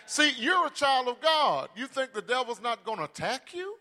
See, 0.06 0.32
you're 0.38 0.66
a 0.66 0.70
child 0.70 1.08
of 1.08 1.20
God. 1.20 1.68
You 1.76 1.86
think 1.86 2.14
the 2.14 2.22
devil's 2.22 2.62
not 2.62 2.84
going 2.84 2.98
to 2.98 3.04
attack 3.04 3.52
you? 3.52 3.74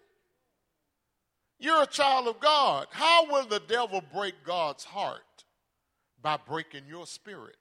You're 1.60 1.84
a 1.84 1.88
child 1.88 2.27
of 2.27 2.41
God. 2.41 2.88
How 2.91 3.32
will 3.32 3.45
the 3.45 3.62
devil 3.62 4.04
break 4.13 4.34
God's 4.43 4.84
heart? 4.84 5.21
By 6.21 6.38
breaking 6.38 6.84
your 6.89 7.08
spirit. 7.08 7.56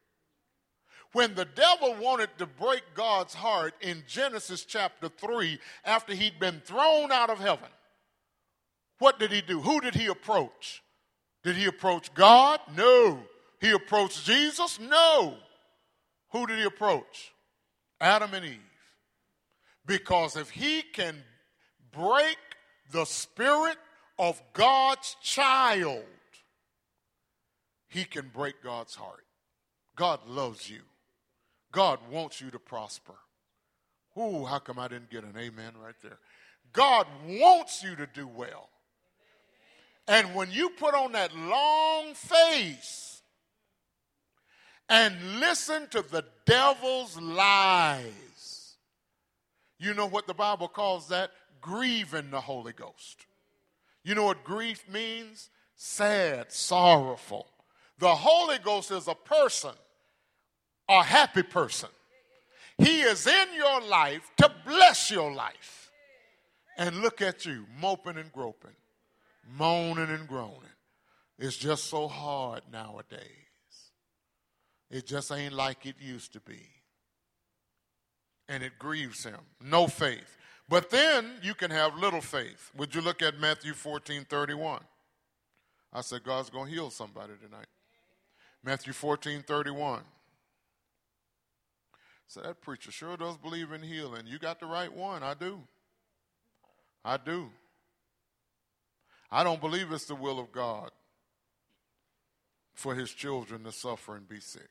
When 1.13 1.35
the 1.35 1.45
devil 1.45 1.97
wanted 1.97 2.31
to 2.39 2.47
break 2.47 2.83
God's 2.95 3.35
heart 3.35 3.75
in 3.81 4.05
Genesis 4.07 4.65
chapter 4.65 5.09
3, 5.09 5.59
after 5.85 6.15
he'd 6.15 6.39
been 6.39 6.61
thrown 6.65 7.11
out 7.11 7.31
of 7.31 7.39
heaven, 7.39 7.69
what 8.99 9.19
did 9.19 9.33
he 9.33 9.41
do? 9.41 9.61
Who 9.61 9.81
did 9.81 9.95
he 9.95 10.07
approach? 10.07 10.83
Did 11.43 11.57
he 11.57 11.67
approach 11.67 12.13
God? 12.15 12.61
No. 12.77 13.19
He 13.61 13.71
approached 13.71 14.25
Jesus? 14.25 14.79
No. 14.79 15.35
Who 16.31 16.47
did 16.47 16.59
he 16.59 16.65
approach? 16.65 17.33
Adam 18.01 18.33
and 18.35 18.45
Eve. 18.45 18.59
Because 19.87 20.37
if 20.37 20.51
he 20.51 20.83
can 20.83 21.17
break 21.93 22.37
the 22.93 23.05
spirit 23.05 23.79
of 24.19 24.41
God's 24.53 25.17
child, 25.23 26.05
he 27.89 28.05
can 28.05 28.29
break 28.29 28.63
God's 28.63 28.95
heart. 28.95 29.25
God 29.97 30.21
loves 30.29 30.71
you. 30.71 30.83
God 31.73 32.01
wants 32.11 32.41
you 32.41 32.51
to 32.51 32.59
prosper. 32.59 33.15
Ooh, 34.19 34.45
how 34.45 34.59
come 34.59 34.79
I 34.79 34.89
didn't 34.89 35.11
get 35.11 35.25
an 35.25 35.35
amen 35.39 35.73
right 35.83 35.95
there? 36.03 36.19
God 36.73 37.07
wants 37.27 37.83
you 37.83 37.97
to 37.97 38.07
do 38.07 38.27
well. 38.27 38.69
And 40.09 40.35
when 40.35 40.51
you 40.51 40.71
put 40.71 40.95
on 40.95 41.13
that 41.13 41.35
long 41.37 42.15
face 42.15 43.23
and 44.89 45.39
listen 45.39 45.87
to 45.89 46.03
the 46.03 46.25
devil's 46.47 47.17
lies, 47.21 48.75
you 49.79 49.95
know 49.95 50.07
what 50.07 50.27
the 50.27 50.35
Bible 50.35 50.69
calls 50.69 51.09
that? 51.09 51.31
Grieving 51.61 52.31
the 52.31 52.41
Holy 52.41 52.73
Ghost. 52.73 53.27
You 54.03 54.15
know 54.15 54.25
what 54.25 54.45
grief 54.45 54.89
means? 54.89 55.51
Sad, 55.77 56.53
sorrowful. 56.53 57.47
The 57.99 58.15
Holy 58.15 58.59
Ghost 58.59 58.91
is 58.91 59.09
a 59.09 59.15
person 59.15 59.73
a 60.91 61.05
happy 61.05 61.45
person. 61.45 61.89
He 62.77 63.03
is 63.03 63.27
in 63.27 63.47
your 63.55 63.81
life 63.83 64.29
to 64.39 64.51
bless 64.67 65.11
your 65.11 65.33
life. 65.33 65.91
And 66.77 67.01
look 67.01 67.23
at 67.23 67.47
you, 67.47 67.67
moping 67.79 68.17
and 68.17 68.33
groping, 68.33 68.75
moaning 69.57 70.09
and 70.09 70.27
groaning. 70.27 70.57
It's 71.39 71.57
just 71.57 71.85
so 71.85 72.09
hard 72.09 72.63
nowadays. 72.73 73.21
It 74.91 75.07
just 75.07 75.31
ain't 75.31 75.53
like 75.53 75.87
it 75.87 75.97
used 76.01 76.33
to 76.33 76.41
be. 76.41 76.61
And 78.49 78.63
it 78.63 78.79
grieves 78.79 79.23
him. 79.23 79.39
No 79.63 79.87
faith. 79.87 80.39
But 80.69 80.91
then 80.91 81.33
you 81.43 81.55
can 81.55 81.71
have 81.71 81.97
little 81.97 82.21
faith. 82.21 82.71
Would 82.77 82.95
you 82.95 83.01
look 83.01 83.23
at 83.23 83.39
Matthew 83.39 83.75
14 83.75 84.25
31? 84.25 84.81
I 85.93 86.01
said, 86.01 86.25
God's 86.25 86.51
going 86.51 86.67
to 86.67 86.73
heal 86.73 86.91
somebody 86.91 87.35
tonight. 87.41 87.67
Matthew 88.65 88.93
14 88.93 89.43
31. 89.43 90.03
So 92.31 92.41
that 92.43 92.61
preacher 92.61 92.93
sure 92.93 93.17
does 93.17 93.37
believe 93.39 93.73
in 93.73 93.83
healing. 93.83 94.23
You 94.25 94.39
got 94.39 94.61
the 94.61 94.67
right 94.67 94.95
one. 94.95 95.25
I 95.25 95.35
do. 95.35 95.63
I 97.05 97.17
do. 97.17 97.51
I 99.33 99.43
don't 99.43 99.61
believe 99.61 99.91
it's 99.91 100.05
the 100.05 100.15
will 100.15 100.39
of 100.39 100.53
God 100.53 100.93
for 102.73 102.95
his 102.95 103.11
children 103.11 103.65
to 103.65 103.73
suffer 103.73 104.15
and 104.15 104.29
be 104.29 104.39
sick. 104.39 104.69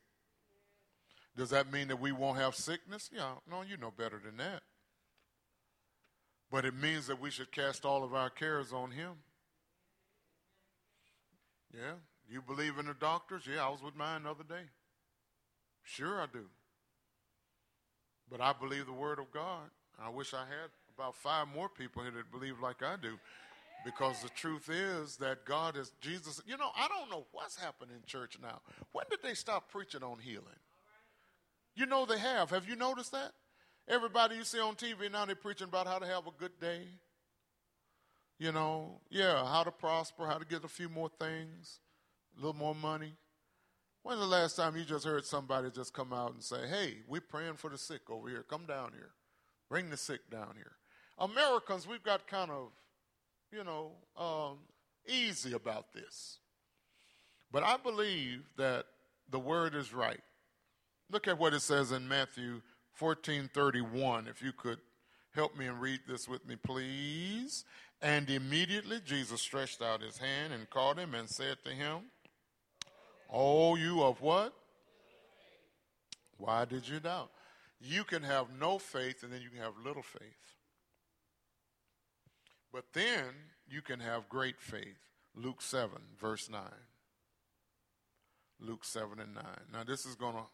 Does 1.36 1.50
that 1.50 1.70
mean 1.70 1.88
that 1.88 2.00
we 2.00 2.12
won't 2.12 2.38
have 2.38 2.54
sickness? 2.54 3.10
Yeah, 3.14 3.32
no, 3.50 3.60
you 3.60 3.76
know 3.76 3.92
better 3.94 4.18
than 4.24 4.38
that. 4.38 4.62
But 6.50 6.64
it 6.64 6.74
means 6.74 7.08
that 7.08 7.20
we 7.20 7.30
should 7.30 7.52
cast 7.52 7.84
all 7.84 8.02
of 8.02 8.14
our 8.14 8.30
cares 8.30 8.72
on 8.72 8.90
him. 8.90 9.16
Yeah, 11.74 11.96
you 12.26 12.40
believe 12.40 12.78
in 12.78 12.86
the 12.86 12.94
doctors? 12.94 13.42
Yeah, 13.46 13.66
I 13.66 13.68
was 13.68 13.82
with 13.82 13.94
mine 13.94 14.22
the 14.22 14.30
other 14.30 14.44
day. 14.44 14.64
Sure, 15.82 16.22
I 16.22 16.26
do. 16.32 16.46
But 18.30 18.40
I 18.40 18.52
believe 18.52 18.86
the 18.86 18.92
word 18.92 19.18
of 19.18 19.30
God. 19.32 19.70
I 20.02 20.08
wish 20.08 20.32
I 20.32 20.40
had 20.40 20.70
about 20.96 21.16
five 21.16 21.48
more 21.54 21.68
people 21.68 22.02
here 22.02 22.12
that 22.12 22.30
believe 22.30 22.60
like 22.62 22.82
I 22.82 22.96
do. 23.00 23.18
Because 23.84 24.22
the 24.22 24.28
truth 24.28 24.68
is 24.68 25.16
that 25.16 25.44
God 25.46 25.76
is 25.76 25.92
Jesus. 26.00 26.42
You 26.46 26.58
know, 26.58 26.70
I 26.76 26.86
don't 26.88 27.10
know 27.10 27.26
what's 27.32 27.56
happening 27.56 27.96
in 27.96 28.02
church 28.06 28.38
now. 28.40 28.60
When 28.92 29.06
did 29.10 29.20
they 29.22 29.34
stop 29.34 29.70
preaching 29.70 30.02
on 30.02 30.18
healing? 30.18 30.44
You 31.74 31.86
know 31.86 32.04
they 32.04 32.18
have. 32.18 32.50
Have 32.50 32.68
you 32.68 32.76
noticed 32.76 33.12
that? 33.12 33.32
Everybody 33.88 34.36
you 34.36 34.44
see 34.44 34.60
on 34.60 34.74
TV 34.74 35.10
now, 35.10 35.24
they're 35.24 35.34
preaching 35.34 35.66
about 35.66 35.86
how 35.86 35.98
to 35.98 36.06
have 36.06 36.26
a 36.26 36.30
good 36.38 36.60
day. 36.60 36.82
You 38.38 38.52
know, 38.52 39.00
yeah, 39.10 39.44
how 39.46 39.64
to 39.64 39.70
prosper, 39.70 40.26
how 40.26 40.38
to 40.38 40.44
get 40.44 40.64
a 40.64 40.68
few 40.68 40.88
more 40.88 41.10
things, 41.18 41.80
a 42.36 42.40
little 42.40 42.56
more 42.56 42.74
money. 42.74 43.14
When's 44.02 44.20
the 44.20 44.26
last 44.26 44.56
time 44.56 44.76
you 44.76 44.84
just 44.84 45.04
heard 45.04 45.24
somebody 45.26 45.70
just 45.70 45.92
come 45.92 46.12
out 46.12 46.32
and 46.32 46.42
say, 46.42 46.66
hey, 46.68 46.98
we're 47.06 47.20
praying 47.20 47.54
for 47.54 47.68
the 47.68 47.78
sick 47.78 48.08
over 48.08 48.28
here. 48.28 48.44
Come 48.48 48.64
down 48.66 48.92
here. 48.92 49.10
Bring 49.68 49.90
the 49.90 49.96
sick 49.96 50.30
down 50.30 50.54
here. 50.56 50.72
Americans, 51.18 51.86
we've 51.86 52.02
got 52.02 52.26
kind 52.26 52.50
of, 52.50 52.70
you 53.52 53.62
know, 53.62 53.92
um, 54.16 54.58
easy 55.06 55.52
about 55.52 55.92
this. 55.92 56.38
But 57.52 57.62
I 57.62 57.76
believe 57.76 58.44
that 58.56 58.86
the 59.28 59.38
word 59.38 59.74
is 59.74 59.92
right. 59.92 60.20
Look 61.10 61.28
at 61.28 61.38
what 61.38 61.52
it 61.52 61.60
says 61.60 61.92
in 61.92 62.08
Matthew 62.08 62.62
14 62.94 63.50
31. 63.52 64.28
If 64.28 64.42
you 64.42 64.52
could 64.52 64.78
help 65.34 65.56
me 65.56 65.66
and 65.66 65.80
read 65.80 66.00
this 66.08 66.28
with 66.28 66.46
me, 66.46 66.56
please. 66.56 67.64
And 68.00 68.30
immediately 68.30 69.00
Jesus 69.04 69.42
stretched 69.42 69.82
out 69.82 70.00
his 70.00 70.18
hand 70.18 70.52
and 70.52 70.70
caught 70.70 70.98
him 70.98 71.14
and 71.14 71.28
said 71.28 71.58
to 71.64 71.70
him, 71.70 72.04
Oh, 73.32 73.76
you 73.76 74.02
of 74.02 74.20
what? 74.20 74.52
Why 76.36 76.64
did 76.64 76.88
you 76.88 77.00
doubt? 77.00 77.30
You 77.80 78.04
can 78.04 78.22
have 78.22 78.46
no 78.58 78.78
faith 78.78 79.22
and 79.22 79.32
then 79.32 79.40
you 79.40 79.50
can 79.50 79.60
have 79.60 79.74
little 79.84 80.02
faith. 80.02 80.54
But 82.72 82.84
then 82.92 83.24
you 83.68 83.82
can 83.82 84.00
have 84.00 84.28
great 84.28 84.60
faith. 84.60 84.98
Luke 85.34 85.62
7, 85.62 85.90
verse 86.18 86.48
9. 86.50 86.60
Luke 88.60 88.84
7 88.84 89.18
and 89.20 89.34
9. 89.34 89.44
Now, 89.72 89.84
this 89.84 90.04
is 90.04 90.14
going 90.14 90.34
to 90.34 90.44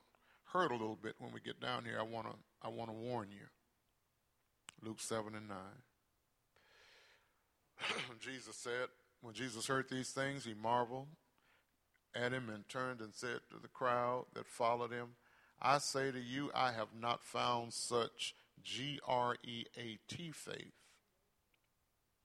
hurt 0.53 0.71
a 0.71 0.77
little 0.77 0.99
bit 1.01 1.15
when 1.19 1.33
we 1.33 1.41
get 1.41 1.61
down 1.61 1.85
here. 1.85 1.99
I 1.99 2.03
want 2.03 2.29
to 2.29 2.35
I 2.63 2.69
want 2.69 2.91
to 2.91 2.97
warn 2.97 3.29
you. 3.31 3.47
Luke 4.83 5.01
7 5.01 5.35
and 5.35 5.49
9. 5.49 5.59
Jesus 8.21 8.57
said, 8.57 8.89
when 9.21 9.35
Jesus 9.35 9.67
heard 9.67 9.89
these 9.91 10.11
things, 10.11 10.45
he 10.45 10.55
marveled 10.55 11.09
at 12.17 12.33
him 12.33 12.49
and 12.53 12.69
turned 12.69 13.01
and 13.01 13.15
said 13.15 13.41
to 13.51 13.59
the 13.61 13.69
crowd 13.69 14.27
that 14.35 14.47
followed 14.47 14.93
him, 14.93 15.09
I 15.61 15.79
say 15.79 16.11
to 16.11 16.21
you, 16.21 16.51
I 16.55 16.73
have 16.73 16.89
not 16.99 17.23
found 17.23 17.73
such 17.73 18.35
G 18.63 19.01
R 19.07 19.37
E 19.45 19.65
A 19.77 19.99
T 20.09 20.31
faith, 20.31 20.75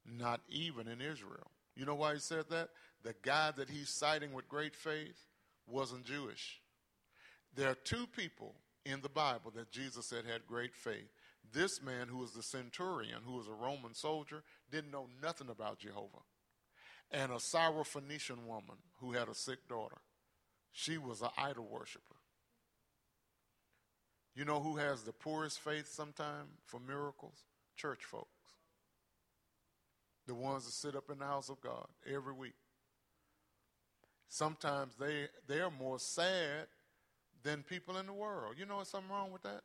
not 0.06 0.41
even 0.49 0.88
in 0.88 1.01
Israel. 1.01 1.51
You 1.75 1.86
know 1.86 1.95
why 1.95 2.13
he 2.13 2.19
said 2.19 2.45
that? 2.49 2.69
The 3.04 3.15
guy 3.21 3.51
that 3.56 3.69
he's 3.69 3.89
citing 3.89 4.34
with 4.34 4.49
great 4.49 4.75
faith 4.75 5.25
wasn't 5.67 6.06
Jewish. 6.06 6.62
There 7.56 7.69
are 7.69 7.75
two 7.75 8.06
people 8.08 8.56
in 8.86 9.01
the 9.01 9.10
Bible 9.10 9.51
that 9.56 9.71
Jesus 9.71 10.08
said 10.08 10.25
had 10.25 10.47
great 10.47 10.75
faith. 10.75 11.10
This 11.54 11.82
man, 11.82 12.08
who 12.08 12.17
was 12.17 12.32
the 12.32 12.43
centurion, 12.43 13.21
who 13.25 13.34
was 13.34 13.47
a 13.47 13.51
Roman 13.51 13.93
soldier, 13.93 14.43
didn't 14.71 14.91
know 14.91 15.08
nothing 15.21 15.49
about 15.49 15.80
Jehovah 15.80 16.23
and 17.12 17.32
a 17.32 17.36
Syrophoenician 17.36 18.45
woman 18.45 18.78
who 19.00 19.12
had 19.12 19.28
a 19.28 19.36
sick 19.36 19.67
daughter. 19.67 19.97
She 20.71 20.97
was 20.97 21.21
an 21.21 21.30
idol 21.38 21.67
worshiper. 21.69 22.15
You 24.36 24.45
know 24.45 24.62
who 24.62 24.78
has 24.78 25.04
the 25.04 25.12
poorest 25.12 25.60
faith 25.60 25.88
sometimes 25.88 26.50
for 26.65 26.80
miracles? 26.80 27.43
Church 27.76 28.06
folks. 28.06 28.28
The 30.26 30.34
ones 30.34 30.65
that 30.65 30.71
sit 30.71 30.95
up 30.95 31.10
in 31.12 31.19
the 31.19 31.26
house 31.26 31.50
of 31.50 31.60
God 31.62 31.88
every 32.08 32.34
week. 32.34 32.54
Sometimes 34.30 34.95
they, 34.95 35.28
they 35.47 35.60
are 35.60 35.71
more 35.71 36.00
sad 36.00 36.67
than 37.43 37.63
people 37.63 37.97
in 37.97 38.06
the 38.06 38.13
world. 38.13 38.56
You 38.58 38.65
know 38.65 38.78
what's 38.78 38.91
something 38.91 39.12
wrong 39.12 39.32
with 39.32 39.43
that? 39.43 39.62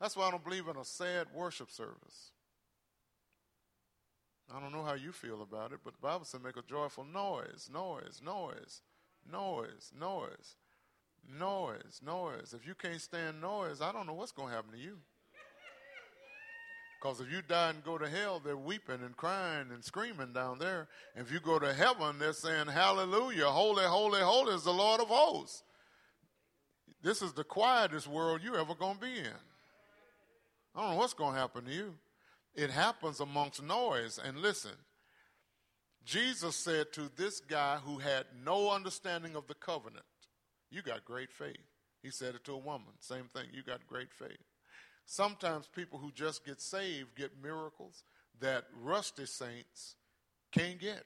That's 0.00 0.16
why 0.16 0.26
I 0.26 0.30
don't 0.32 0.42
believe 0.42 0.66
in 0.66 0.76
a 0.76 0.84
sad 0.84 1.28
worship 1.32 1.70
service. 1.70 2.32
I 4.52 4.60
don't 4.60 4.72
know 4.72 4.84
how 4.84 4.94
you 4.94 5.12
feel 5.12 5.42
about 5.42 5.72
it, 5.72 5.80
but 5.84 5.94
the 5.94 6.00
Bible 6.00 6.24
says 6.24 6.40
make 6.42 6.56
a 6.56 6.62
joyful 6.62 7.04
noise, 7.04 7.70
noise, 7.72 8.20
noise, 8.24 8.82
noise, 9.30 9.92
noise. 9.98 10.56
Noise, 11.38 12.00
noise. 12.04 12.54
If 12.54 12.66
you 12.66 12.74
can't 12.74 13.00
stand 13.00 13.40
noise, 13.40 13.80
I 13.80 13.92
don't 13.92 14.06
know 14.06 14.12
what's 14.12 14.32
going 14.32 14.50
to 14.50 14.54
happen 14.54 14.72
to 14.72 14.78
you. 14.78 14.98
Because 17.00 17.20
if 17.20 17.30
you 17.30 17.42
die 17.46 17.70
and 17.70 17.84
go 17.84 17.98
to 17.98 18.08
hell, 18.08 18.40
they're 18.42 18.56
weeping 18.56 19.02
and 19.02 19.16
crying 19.16 19.66
and 19.72 19.84
screaming 19.84 20.32
down 20.32 20.58
there. 20.58 20.88
If 21.14 21.30
you 21.30 21.38
go 21.38 21.58
to 21.58 21.72
heaven, 21.72 22.18
they're 22.18 22.32
saying, 22.32 22.68
Hallelujah, 22.68 23.46
holy, 23.46 23.84
holy, 23.84 24.20
holy 24.20 24.54
is 24.54 24.64
the 24.64 24.72
Lord 24.72 25.00
of 25.00 25.08
hosts. 25.08 25.62
This 27.02 27.20
is 27.20 27.34
the 27.34 27.44
quietest 27.44 28.08
world 28.08 28.40
you're 28.42 28.58
ever 28.58 28.74
going 28.74 28.94
to 28.94 29.00
be 29.00 29.18
in. 29.18 29.36
I 30.74 30.80
don't 30.80 30.92
know 30.92 30.96
what's 30.96 31.12
going 31.12 31.34
to 31.34 31.40
happen 31.40 31.66
to 31.66 31.72
you. 31.72 31.94
It 32.54 32.70
happens 32.70 33.20
amongst 33.20 33.62
noise. 33.62 34.20
And 34.22 34.38
listen, 34.38 34.76
Jesus 36.04 36.54
said 36.54 36.92
to 36.92 37.10
this 37.16 37.40
guy 37.40 37.78
who 37.84 37.98
had 37.98 38.26
no 38.44 38.70
understanding 38.70 39.36
of 39.36 39.46
the 39.46 39.54
covenant, 39.54 40.04
You 40.70 40.82
got 40.82 41.04
great 41.04 41.32
faith. 41.32 41.56
He 42.02 42.10
said 42.10 42.34
it 42.34 42.44
to 42.44 42.52
a 42.52 42.58
woman, 42.58 42.92
same 43.00 43.24
thing, 43.32 43.46
you 43.50 43.62
got 43.62 43.86
great 43.86 44.12
faith. 44.12 44.36
Sometimes 45.06 45.66
people 45.66 45.98
who 45.98 46.12
just 46.12 46.44
get 46.44 46.60
saved 46.60 47.16
get 47.16 47.42
miracles 47.42 48.04
that 48.40 48.64
rusty 48.82 49.24
saints 49.24 49.96
can't 50.52 50.78
get 50.78 51.04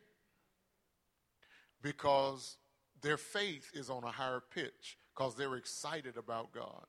because 1.82 2.56
their 3.00 3.16
faith 3.16 3.70
is 3.74 3.90
on 3.90 4.02
a 4.02 4.10
higher 4.10 4.42
pitch 4.52 4.98
because 5.14 5.36
they're 5.36 5.54
excited 5.54 6.16
about 6.16 6.52
God. 6.52 6.86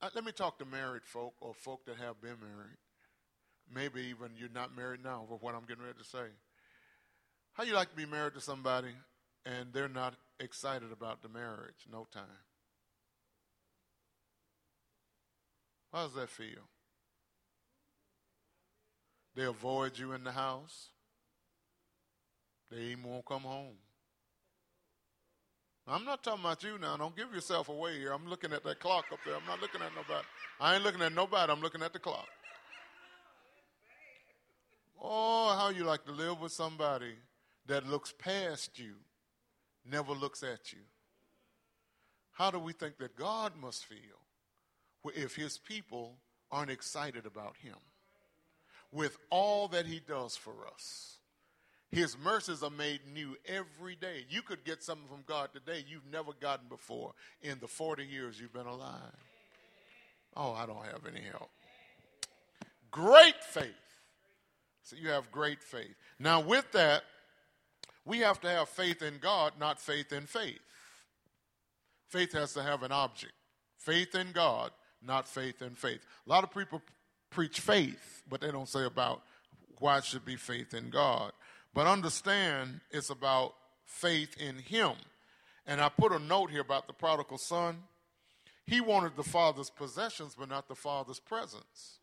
Uh, 0.00 0.08
let 0.14 0.24
me 0.24 0.32
talk 0.32 0.58
to 0.58 0.64
married 0.64 1.04
folk 1.04 1.34
or 1.40 1.54
folk 1.54 1.84
that 1.86 1.96
have 1.96 2.20
been 2.20 2.36
married. 2.40 2.78
Maybe 3.74 4.08
even 4.08 4.30
you're 4.36 4.48
not 4.54 4.76
married 4.76 5.02
now 5.02 5.24
for 5.28 5.38
what 5.38 5.54
I'm 5.54 5.64
getting 5.66 5.82
ready 5.82 5.98
to 5.98 6.04
say. 6.04 6.26
How 7.54 7.64
you 7.64 7.74
like 7.74 7.90
to 7.90 7.96
be 7.96 8.06
married 8.06 8.34
to 8.34 8.40
somebody 8.40 8.92
and 9.44 9.72
they're 9.72 9.88
not 9.88 10.14
excited 10.38 10.92
about 10.92 11.22
the 11.22 11.28
marriage? 11.28 11.86
No 11.90 12.06
time. 12.12 12.22
How 15.92 16.04
does 16.04 16.14
that 16.14 16.28
feel? 16.28 16.68
They 19.34 19.44
avoid 19.44 19.98
you 19.98 20.12
in 20.12 20.22
the 20.22 20.32
house. 20.32 20.90
They 22.70 22.78
even 22.78 23.04
won't 23.04 23.24
come 23.24 23.42
home. 23.42 23.76
I'm 25.90 26.04
not 26.04 26.22
talking 26.22 26.44
about 26.44 26.62
you 26.62 26.78
now. 26.78 26.96
Don't 26.98 27.16
give 27.16 27.32
yourself 27.32 27.68
away 27.70 27.98
here. 27.98 28.12
I'm 28.12 28.28
looking 28.28 28.52
at 28.52 28.62
that 28.64 28.78
clock 28.78 29.06
up 29.10 29.20
there. 29.24 29.34
I'm 29.34 29.46
not 29.46 29.60
looking 29.62 29.80
at 29.80 29.94
nobody. 29.96 30.26
I 30.60 30.74
ain't 30.74 30.84
looking 30.84 31.00
at 31.00 31.14
nobody. 31.14 31.50
I'm 31.50 31.62
looking 31.62 31.82
at 31.82 31.94
the 31.94 31.98
clock. 31.98 32.28
Oh, 35.00 35.54
how 35.56 35.70
you 35.70 35.84
like 35.84 36.04
to 36.04 36.12
live 36.12 36.40
with 36.40 36.52
somebody 36.52 37.14
that 37.66 37.86
looks 37.86 38.12
past 38.18 38.78
you, 38.78 38.94
never 39.88 40.12
looks 40.12 40.42
at 40.42 40.72
you. 40.72 40.80
How 42.32 42.50
do 42.50 42.58
we 42.58 42.72
think 42.72 42.98
that 42.98 43.16
God 43.16 43.52
must 43.60 43.84
feel 43.84 43.96
if 45.14 45.36
his 45.36 45.56
people 45.58 46.18
aren't 46.50 46.70
excited 46.70 47.24
about 47.26 47.56
him 47.56 47.76
with 48.92 49.16
all 49.30 49.68
that 49.68 49.86
he 49.86 50.00
does 50.00 50.36
for 50.36 50.66
us? 50.72 51.17
His 51.90 52.18
mercies 52.18 52.62
are 52.62 52.70
made 52.70 53.00
new 53.12 53.36
every 53.46 53.96
day. 53.96 54.26
You 54.28 54.42
could 54.42 54.64
get 54.64 54.82
something 54.82 55.08
from 55.08 55.24
God 55.26 55.50
today 55.54 55.84
you've 55.88 56.10
never 56.10 56.32
gotten 56.38 56.68
before 56.68 57.12
in 57.40 57.58
the 57.60 57.66
40 57.66 58.04
years 58.04 58.38
you've 58.38 58.52
been 58.52 58.66
alive. 58.66 59.16
Oh, 60.36 60.52
I 60.52 60.66
don't 60.66 60.84
have 60.84 61.06
any 61.10 61.24
help. 61.30 61.50
Great 62.90 63.42
faith. 63.42 63.72
So 64.82 64.96
you 64.96 65.08
have 65.10 65.30
great 65.30 65.62
faith. 65.62 65.94
Now, 66.18 66.40
with 66.40 66.70
that, 66.72 67.02
we 68.04 68.18
have 68.20 68.40
to 68.40 68.48
have 68.48 68.68
faith 68.68 69.02
in 69.02 69.18
God, 69.20 69.52
not 69.58 69.80
faith 69.80 70.12
in 70.12 70.26
faith. 70.26 70.60
Faith 72.08 72.32
has 72.32 72.54
to 72.54 72.62
have 72.62 72.82
an 72.82 72.92
object. 72.92 73.34
Faith 73.76 74.14
in 74.14 74.32
God, 74.32 74.70
not 75.02 75.28
faith 75.28 75.60
in 75.62 75.74
faith. 75.74 76.00
A 76.26 76.30
lot 76.30 76.44
of 76.44 76.54
people 76.54 76.82
preach 77.30 77.60
faith, 77.60 78.22
but 78.28 78.40
they 78.40 78.50
don't 78.50 78.68
say 78.68 78.84
about 78.84 79.22
why 79.78 79.98
it 79.98 80.04
should 80.04 80.24
be 80.24 80.36
faith 80.36 80.74
in 80.74 80.90
God. 80.90 81.32
But 81.78 81.86
understand 81.86 82.80
it's 82.90 83.08
about 83.08 83.54
faith 83.86 84.36
in 84.36 84.56
Him. 84.56 84.94
And 85.64 85.80
I 85.80 85.88
put 85.88 86.10
a 86.10 86.18
note 86.18 86.50
here 86.50 86.60
about 86.60 86.88
the 86.88 86.92
prodigal 86.92 87.38
son. 87.38 87.84
He 88.66 88.80
wanted 88.80 89.14
the 89.14 89.22
father's 89.22 89.70
possessions, 89.70 90.34
but 90.36 90.48
not 90.48 90.66
the 90.66 90.74
father's 90.74 91.20
presence. 91.20 92.00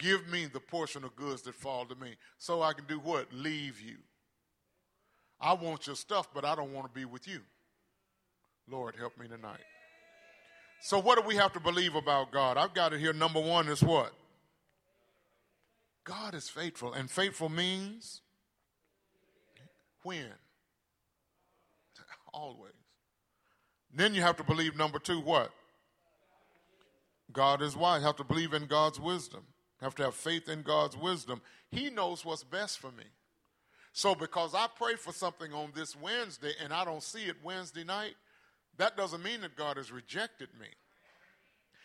Give 0.00 0.26
me 0.26 0.46
the 0.46 0.58
portion 0.58 1.04
of 1.04 1.14
goods 1.14 1.42
that 1.42 1.54
fall 1.54 1.86
to 1.86 1.94
me, 1.94 2.16
so 2.38 2.62
I 2.62 2.72
can 2.72 2.84
do 2.86 2.98
what? 2.98 3.32
Leave 3.32 3.80
you. 3.80 3.98
I 5.40 5.52
want 5.52 5.86
your 5.86 5.94
stuff, 5.94 6.26
but 6.34 6.44
I 6.44 6.56
don't 6.56 6.72
want 6.72 6.92
to 6.92 6.92
be 6.92 7.04
with 7.04 7.28
you. 7.28 7.42
Lord, 8.68 8.96
help 8.96 9.16
me 9.16 9.28
tonight. 9.28 9.60
So, 10.80 10.98
what 10.98 11.16
do 11.16 11.24
we 11.24 11.36
have 11.36 11.52
to 11.52 11.60
believe 11.60 11.94
about 11.94 12.32
God? 12.32 12.56
I've 12.56 12.74
got 12.74 12.92
it 12.92 12.98
here. 12.98 13.12
Number 13.12 13.40
one 13.40 13.68
is 13.68 13.84
what? 13.84 14.12
God 16.02 16.34
is 16.34 16.48
faithful. 16.48 16.92
And 16.92 17.08
faithful 17.08 17.50
means 17.50 18.22
when? 20.02 20.32
Always. 22.34 22.72
Then 23.92 24.14
you 24.14 24.22
have 24.22 24.36
to 24.36 24.44
believe 24.44 24.76
number 24.76 24.98
two, 24.98 25.20
what? 25.20 25.50
God 27.32 27.62
is 27.62 27.76
wise. 27.76 28.00
You 28.00 28.06
have 28.06 28.16
to 28.16 28.24
believe 28.24 28.52
in 28.52 28.66
God's 28.66 29.00
wisdom. 29.00 29.42
You 29.80 29.84
have 29.84 29.94
to 29.96 30.04
have 30.04 30.14
faith 30.14 30.48
in 30.48 30.62
God's 30.62 30.96
wisdom. 30.96 31.40
He 31.70 31.90
knows 31.90 32.24
what's 32.24 32.44
best 32.44 32.78
for 32.78 32.90
me. 32.92 33.04
So 33.92 34.14
because 34.14 34.54
I 34.54 34.66
pray 34.76 34.94
for 34.94 35.12
something 35.12 35.52
on 35.52 35.72
this 35.74 35.96
Wednesday 35.96 36.52
and 36.62 36.72
I 36.72 36.84
don't 36.84 37.02
see 37.02 37.24
it 37.24 37.36
Wednesday 37.42 37.84
night, 37.84 38.14
that 38.78 38.96
doesn't 38.96 39.22
mean 39.22 39.40
that 39.40 39.56
God 39.56 39.76
has 39.76 39.90
rejected 39.90 40.48
me. 40.58 40.68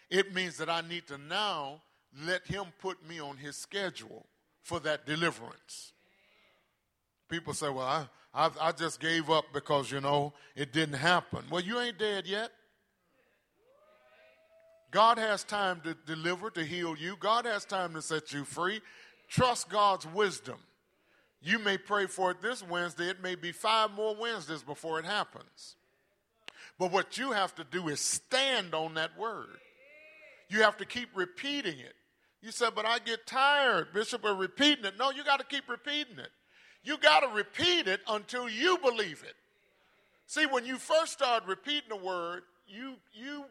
It 0.10 0.34
means 0.34 0.58
that 0.58 0.69
I 0.69 0.82
need 0.82 1.08
to 1.08 1.17
now 1.17 1.82
let 2.25 2.45
him 2.45 2.65
put 2.80 3.08
me 3.08 3.19
on 3.19 3.38
his 3.38 3.58
schedule 3.58 4.28
for 4.62 4.80
that 4.82 5.06
deliverance. 5.06 5.93
People 7.29 7.53
say, 7.53 7.69
well, 7.69 7.85
I, 7.85 8.07
I, 8.33 8.49
I 8.61 8.71
just 8.71 8.99
gave 8.99 9.29
up 9.29 9.45
because, 9.53 9.91
you 9.91 10.01
know, 10.01 10.33
it 10.55 10.73
didn't 10.73 10.95
happen. 10.95 11.43
Well, 11.49 11.61
you 11.61 11.79
ain't 11.79 11.97
dead 11.97 12.27
yet. 12.27 12.51
God 14.91 15.17
has 15.17 15.43
time 15.43 15.81
to 15.83 15.95
deliver, 16.05 16.49
to 16.51 16.63
heal 16.63 16.95
you. 16.95 17.17
God 17.19 17.45
has 17.45 17.65
time 17.65 17.93
to 17.95 18.01
set 18.01 18.31
you 18.31 18.45
free. 18.45 18.81
Trust 19.27 19.69
God's 19.69 20.05
wisdom. 20.07 20.57
You 21.41 21.59
may 21.59 21.77
pray 21.77 22.05
for 22.07 22.31
it 22.31 22.41
this 22.41 22.63
Wednesday. 22.63 23.09
It 23.09 23.21
may 23.21 23.35
be 23.35 23.51
five 23.51 23.91
more 23.91 24.15
Wednesdays 24.15 24.63
before 24.63 24.99
it 24.99 25.05
happens. 25.05 25.75
But 26.79 26.91
what 26.91 27.17
you 27.17 27.31
have 27.31 27.53
to 27.55 27.63
do 27.63 27.88
is 27.89 27.99
stand 27.99 28.73
on 28.73 28.93
that 28.95 29.17
word. 29.17 29.57
You 30.49 30.61
have 30.61 30.77
to 30.77 30.85
keep 30.85 31.09
repeating 31.15 31.79
it. 31.79 31.93
You 32.41 32.51
said, 32.51 32.71
but 32.75 32.85
I 32.85 32.99
get 32.99 33.25
tired, 33.25 33.93
Bishop, 33.93 34.23
of 34.23 34.38
repeating 34.38 34.85
it. 34.85 34.93
No, 34.99 35.11
you 35.11 35.23
got 35.23 35.39
to 35.39 35.45
keep 35.45 35.67
repeating 35.67 36.19
it. 36.19 36.29
You 36.86 37.00
got 37.00 37.21
to 37.21 37.28
repeat 37.36 37.88
it 37.88 38.00
until 38.08 38.48
you 38.48 38.78
believe 38.78 39.24
it. 39.28 39.36
See, 40.28 40.45
when 40.45 40.65
you 40.65 40.78
first 40.78 41.13
start 41.13 41.43
repeating 41.48 41.89
the 41.89 41.95
word, 41.98 42.43
you 42.67 42.95
you 43.13 43.45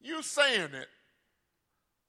you 0.00 0.22
saying 0.22 0.74
it, 0.74 0.88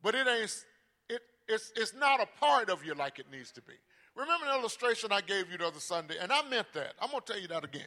but 0.01 0.15
it 0.15 0.25
ain't 0.27 0.65
it 1.10 1.21
it's 1.47 1.71
it's 1.75 1.93
not 1.93 2.21
a 2.21 2.27
part 2.39 2.69
of 2.69 2.86
you 2.86 2.93
like 2.93 3.19
it 3.19 3.25
needs 3.32 3.51
to 3.51 3.62
be. 3.62 3.73
Remember 4.15 4.45
the 4.45 4.53
illustration 4.53 5.12
I 5.12 5.21
gave 5.21 5.51
you 5.51 5.58
the 5.58 5.67
other 5.67 5.80
Sunday, 5.80 6.15
and 6.19 6.32
I 6.32 6.47
meant 6.49 6.67
that. 6.73 6.93
I'm 7.01 7.12
gonna 7.12 7.21
tell 7.25 7.39
you 7.39 7.47
that 7.49 7.63
again. 7.63 7.84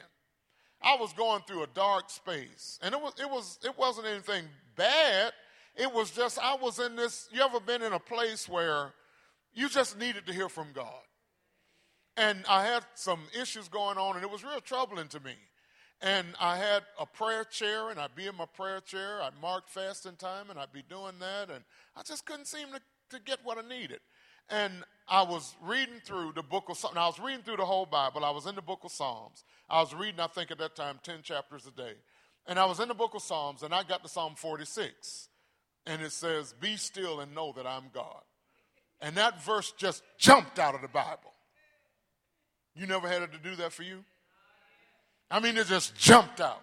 I 0.83 0.97
was 0.97 1.13
going 1.13 1.43
through 1.47 1.65
a 1.65 1.69
dark 1.75 2.09
space, 2.09 2.79
and 2.83 2.95
it 2.95 3.01
was 3.01 3.15
it 3.19 3.29
was 3.29 3.59
it 3.65 3.77
wasn't 3.79 4.07
anything 4.07 4.45
bad. 4.77 5.33
It 5.77 5.93
was 5.93 6.11
just 6.11 6.39
I 6.39 6.57
was 6.57 6.79
in 6.79 6.97
this. 6.97 7.29
You 7.33 7.43
ever 7.43 7.61
been 7.61 7.83
in 7.83 7.93
a 7.93 7.99
place 7.99 8.49
where 8.49 8.93
you 9.55 9.69
just 9.69 9.99
needed 9.99 10.27
to 10.27 10.33
hear 10.33 10.49
from 10.49 10.69
God? 10.73 11.03
And 12.17 12.45
I 12.49 12.67
had 12.67 12.85
some 12.95 13.21
issues 13.39 13.69
going 13.69 13.99
on, 13.99 14.17
and 14.17 14.25
it 14.25 14.31
was 14.31 14.45
real 14.45 14.61
troubling 14.61 15.09
to 15.09 15.21
me. 15.21 15.35
And 16.03 16.29
I 16.41 16.57
had 16.57 16.83
a 16.99 17.05
prayer 17.05 17.45
chair, 17.45 17.91
and 17.91 18.01
I'd 18.01 18.15
be 18.15 18.27
in 18.27 18.37
my 18.37 18.47
prayer 18.47 18.81
chair. 18.81 19.23
I'd 19.23 19.41
mark 19.41 19.69
fasting 19.69 20.17
time, 20.17 20.51
and 20.51 20.59
I'd 20.59 20.73
be 20.73 20.83
doing 20.89 21.15
that. 21.21 21.51
And 21.51 21.63
I 21.95 22.03
just 22.03 22.25
couldn't 22.25 22.47
seem 22.47 22.69
to, 22.69 22.81
to 23.17 23.23
get 23.23 23.39
what 23.45 23.59
I 23.59 23.69
needed. 23.69 24.01
And 24.49 24.73
I 25.07 25.23
was 25.23 25.55
reading 25.63 26.01
through 26.05 26.33
the 26.35 26.43
book 26.43 26.65
of 26.69 26.77
Psalms. 26.77 26.97
I 26.97 27.07
was 27.07 27.21
reading 27.21 27.43
through 27.43 27.59
the 27.59 27.65
whole 27.65 27.87
Bible. 27.87 28.25
I 28.25 28.31
was 28.31 28.47
in 28.47 28.55
the 28.55 28.63
book 28.63 28.81
of 28.83 28.91
Psalms. 28.91 29.45
I 29.69 29.81
was 29.81 29.95
reading, 29.95 30.21
I 30.21 30.27
think 30.27 30.51
at 30.51 30.59
that 30.59 30.75
time, 30.75 30.99
10 31.03 31.23
chapters 31.23 31.67
a 31.67 31.71
day. 31.71 31.95
And 32.47 32.59
I 32.59 32.65
was 32.65 32.81
in 32.81 32.89
the 32.89 32.95
book 32.95 33.15
of 33.15 33.23
Psalms, 33.23 33.63
and 33.63 33.75
I 33.75 33.83
got 33.83 34.03
to 34.03 34.09
Psalm 34.09 34.35
46. 34.37 35.29
And 35.87 36.03
it 36.03 36.13
says, 36.13 36.55
Be 36.61 36.77
still 36.77 37.21
and 37.21 37.35
know 37.35 37.53
that 37.57 37.67
I'm 37.67 37.85
God. 37.93 38.23
And 39.01 39.17
that 39.17 39.43
verse 39.45 39.73
just 39.77 40.03
jumped 40.19 40.59
out 40.59 40.75
of 40.75 40.83
the 40.83 40.89
Bible. 40.89 41.33
You 42.75 42.87
never 42.87 43.09
had 43.09 43.23
it 43.23 43.33
to 43.33 43.39
do 43.39 43.57
that 43.57 43.73
for 43.73 43.83
you? 43.83 44.05
I 45.31 45.41
mean, 45.41 45.57
it 45.57 45.67
just 45.67 45.95
jumped 45.97 46.41
out. 46.41 46.63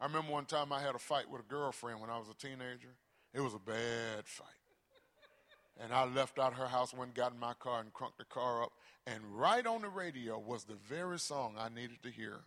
I 0.00 0.06
remember 0.06 0.30
one 0.30 0.44
time 0.44 0.72
I 0.72 0.80
had 0.80 0.94
a 0.94 0.98
fight 0.98 1.28
with 1.28 1.40
a 1.40 1.44
girlfriend 1.44 2.00
when 2.00 2.08
I 2.08 2.18
was 2.18 2.28
a 2.28 2.34
teenager. 2.34 2.94
It 3.34 3.40
was 3.40 3.54
a 3.54 3.58
bad 3.58 4.24
fight. 4.24 4.46
And 5.80 5.92
I 5.92 6.04
left 6.06 6.38
out 6.38 6.54
her 6.54 6.66
house, 6.66 6.94
went 6.94 7.14
got 7.14 7.32
in 7.32 7.38
my 7.38 7.54
car 7.54 7.80
and 7.80 7.92
crunked 7.92 8.18
the 8.18 8.24
car 8.24 8.62
up. 8.62 8.72
And 9.06 9.20
right 9.34 9.66
on 9.66 9.82
the 9.82 9.88
radio 9.88 10.38
was 10.38 10.64
the 10.64 10.76
very 10.88 11.18
song 11.18 11.54
I 11.58 11.68
needed 11.68 12.02
to 12.02 12.10
hear 12.10 12.40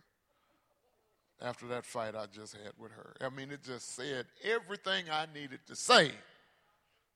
after 1.40 1.66
that 1.68 1.84
fight 1.84 2.14
I 2.14 2.26
just 2.26 2.54
had 2.54 2.72
with 2.78 2.92
her. 2.92 3.14
I 3.20 3.28
mean, 3.28 3.50
it 3.50 3.62
just 3.62 3.96
said 3.96 4.26
everything 4.44 5.06
I 5.10 5.26
needed 5.34 5.60
to 5.66 5.76
say. 5.76 6.12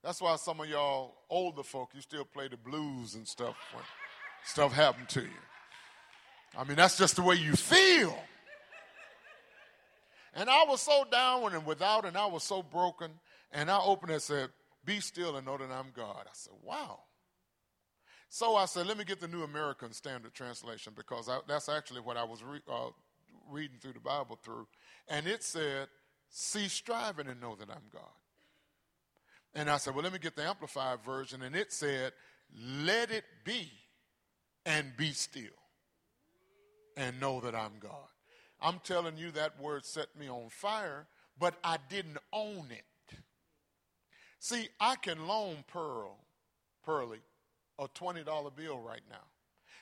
That's 0.03 0.20
why 0.20 0.36
some 0.36 0.61
of 0.61 0.68
y'all 0.68 1.14
older 1.28 1.62
folk, 1.62 1.90
you 1.94 2.01
still 2.01 2.24
play 2.24 2.49
the 2.49 2.57
blues 2.57 3.14
and 3.14 3.26
stuff 3.26 3.57
when 3.72 3.82
stuff 4.44 4.72
happened 4.72 5.09
to 5.11 5.22
you. 5.22 5.40
I 6.57 6.64
mean, 6.64 6.76
that's 6.76 6.97
just 6.97 7.16
the 7.16 7.22
way 7.22 7.36
you 7.36 7.55
feel. 7.55 8.16
And 10.34 10.51
I 10.51 10.64
was 10.64 10.82
so 10.82 11.05
down 11.11 11.55
and 11.55 11.64
without, 11.64 12.05
and 12.05 12.16
I 12.16 12.26
was 12.26 12.44
so 12.44 12.62
broken. 12.62 13.11
And 13.53 13.70
I 13.70 13.80
opened 13.80 14.12
and 14.12 14.22
said, 14.22 14.51
Be 14.84 15.01
still 15.01 15.36
and 15.36 15.47
know 15.47 15.57
that 15.57 15.70
I'm 15.70 15.92
God. 15.94 16.24
I 16.26 16.34
said, 16.34 16.53
Wow. 16.62 17.01
So 18.28 18.55
I 18.55 18.66
said, 18.66 18.86
Let 18.86 18.99
me 18.99 19.05
get 19.05 19.20
the 19.20 19.28
New 19.28 19.42
American 19.44 19.92
Standard 19.92 20.34
Translation 20.34 20.92
because 20.94 21.28
I, 21.28 21.38
that's 21.49 21.68
actually 21.68 22.01
what 22.01 22.18
I 22.18 22.24
was 22.24 22.42
re, 22.42 22.61
uh, 22.70 22.90
reading 23.51 23.78
through 23.80 23.94
the 23.94 24.01
Bible 24.01 24.38
through. 24.42 24.66
And 25.09 25.26
it 25.26 25.42
said, 25.42 25.88
Cease 26.28 26.72
striving 26.72 27.28
and 27.28 27.40
know 27.40 27.55
that 27.57 27.70
I'm 27.70 27.88
God. 27.90 28.03
And 29.57 29.70
I 29.70 29.78
said, 29.78 29.94
Well, 29.94 30.04
let 30.04 30.12
me 30.12 30.18
get 30.18 30.36
the 30.36 30.44
Amplified 30.44 31.02
version. 31.04 31.42
And 31.42 31.57
it 31.57 31.72
said, 31.72 32.12
Let 32.84 33.11
it 33.11 33.24
be 33.44 33.72
and 34.66 34.94
be 34.96 35.12
still 35.12 35.42
and 36.96 37.18
know 37.18 37.40
that 37.40 37.54
I'm 37.54 37.78
God. 37.80 38.09
I'm 38.61 38.80
telling 38.84 39.16
you, 39.16 39.30
that 39.32 39.61
word 39.61 39.84
set 39.84 40.16
me 40.18 40.28
on 40.28 40.50
fire, 40.50 41.07
but 41.38 41.54
I 41.64 41.78
didn't 41.88 42.18
own 42.32 42.68
it. 42.70 43.16
See, 44.38 44.68
I 44.78 44.96
can 44.96 45.26
loan 45.26 45.64
Pearl, 45.72 46.18
Pearlie, 46.84 47.22
a 47.78 47.88
$20 47.88 48.24
bill 48.54 48.78
right 48.78 49.02
now. 49.11 49.24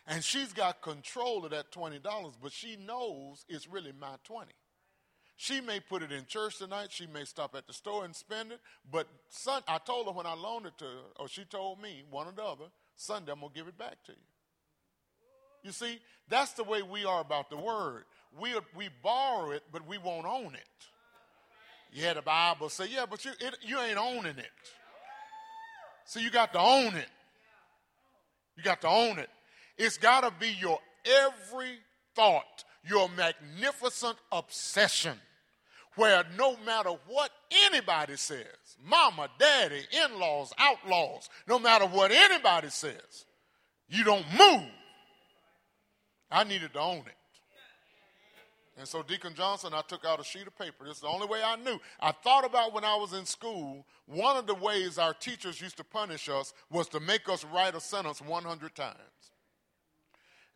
And 0.06 0.22
she's 0.22 0.52
got 0.52 0.82
control 0.82 1.44
of 1.44 1.50
that 1.50 1.72
$20, 1.72 2.00
but 2.40 2.52
she 2.52 2.76
knows 2.76 3.44
it's 3.48 3.68
really 3.68 3.92
my 3.98 4.16
20. 4.24 4.52
She 5.36 5.60
may 5.60 5.80
put 5.80 6.02
it 6.02 6.12
in 6.12 6.26
church 6.26 6.58
tonight. 6.58 6.88
She 6.90 7.06
may 7.06 7.24
stop 7.24 7.54
at 7.56 7.66
the 7.66 7.72
store 7.72 8.04
and 8.04 8.14
spend 8.14 8.52
it. 8.52 8.60
But 8.90 9.08
son, 9.28 9.62
I 9.66 9.78
told 9.78 10.06
her 10.06 10.12
when 10.12 10.26
I 10.26 10.34
loaned 10.34 10.66
it 10.66 10.78
to 10.78 10.84
her, 10.84 11.00
or 11.18 11.28
she 11.28 11.44
told 11.44 11.80
me, 11.80 12.04
one 12.08 12.28
or 12.28 12.32
the 12.32 12.44
other, 12.44 12.64
Sunday 12.96 13.32
I'm 13.32 13.40
going 13.40 13.52
to 13.52 13.58
give 13.58 13.66
it 13.66 13.76
back 13.76 13.96
to 14.06 14.12
you. 14.12 14.18
You 15.64 15.72
see, 15.72 15.98
that's 16.28 16.52
the 16.52 16.62
way 16.62 16.82
we 16.82 17.04
are 17.04 17.20
about 17.20 17.50
the 17.50 17.56
word. 17.56 18.04
We, 18.38 18.54
we 18.76 18.88
borrow 19.02 19.50
it, 19.50 19.62
but 19.72 19.86
we 19.88 19.98
won't 19.98 20.26
own 20.26 20.54
it. 20.54 20.86
Yeah, 21.92 22.14
the 22.14 22.22
Bible 22.22 22.68
say, 22.68 22.86
yeah, 22.88 23.06
but 23.08 23.24
you, 23.24 23.32
it, 23.40 23.56
you 23.62 23.78
ain't 23.78 23.98
owning 23.98 24.38
it. 24.38 24.50
So 26.06 26.20
you 26.20 26.30
got 26.30 26.52
to 26.52 26.58
own 26.58 26.94
it. 26.94 27.08
You 28.56 28.62
got 28.62 28.80
to 28.82 28.88
own 28.88 29.18
it. 29.18 29.30
It's 29.78 29.96
got 29.96 30.22
to 30.22 30.32
be 30.38 30.50
your 30.60 30.78
every 31.04 31.78
thought, 32.14 32.64
your 32.86 33.08
magnificent 33.10 34.16
obsession, 34.30 35.18
where 35.96 36.24
no 36.36 36.56
matter 36.64 36.90
what 37.06 37.30
anybody 37.66 38.16
says, 38.16 38.76
mama, 38.84 39.28
daddy, 39.38 39.82
in 39.92 40.18
laws, 40.18 40.52
outlaws, 40.58 41.28
no 41.48 41.58
matter 41.58 41.86
what 41.86 42.10
anybody 42.10 42.68
says, 42.68 43.24
you 43.88 44.04
don't 44.04 44.26
move 44.38 44.70
I 46.34 46.42
needed 46.42 46.72
to 46.72 46.80
own 46.80 46.98
it. 46.98 47.14
And 48.76 48.88
so, 48.88 49.04
Deacon 49.04 49.34
Johnson, 49.36 49.72
I 49.72 49.82
took 49.86 50.04
out 50.04 50.18
a 50.18 50.24
sheet 50.24 50.48
of 50.48 50.58
paper. 50.58 50.84
This 50.84 50.96
is 50.96 51.02
the 51.02 51.06
only 51.06 51.28
way 51.28 51.40
I 51.44 51.54
knew. 51.54 51.78
I 52.00 52.10
thought 52.10 52.44
about 52.44 52.74
when 52.74 52.82
I 52.82 52.96
was 52.96 53.12
in 53.12 53.24
school, 53.24 53.86
one 54.06 54.36
of 54.36 54.48
the 54.48 54.54
ways 54.54 54.98
our 54.98 55.14
teachers 55.14 55.60
used 55.60 55.76
to 55.76 55.84
punish 55.84 56.28
us 56.28 56.52
was 56.70 56.88
to 56.88 56.98
make 56.98 57.28
us 57.28 57.44
write 57.44 57.76
a 57.76 57.80
sentence 57.80 58.20
100 58.20 58.74
times. 58.74 58.98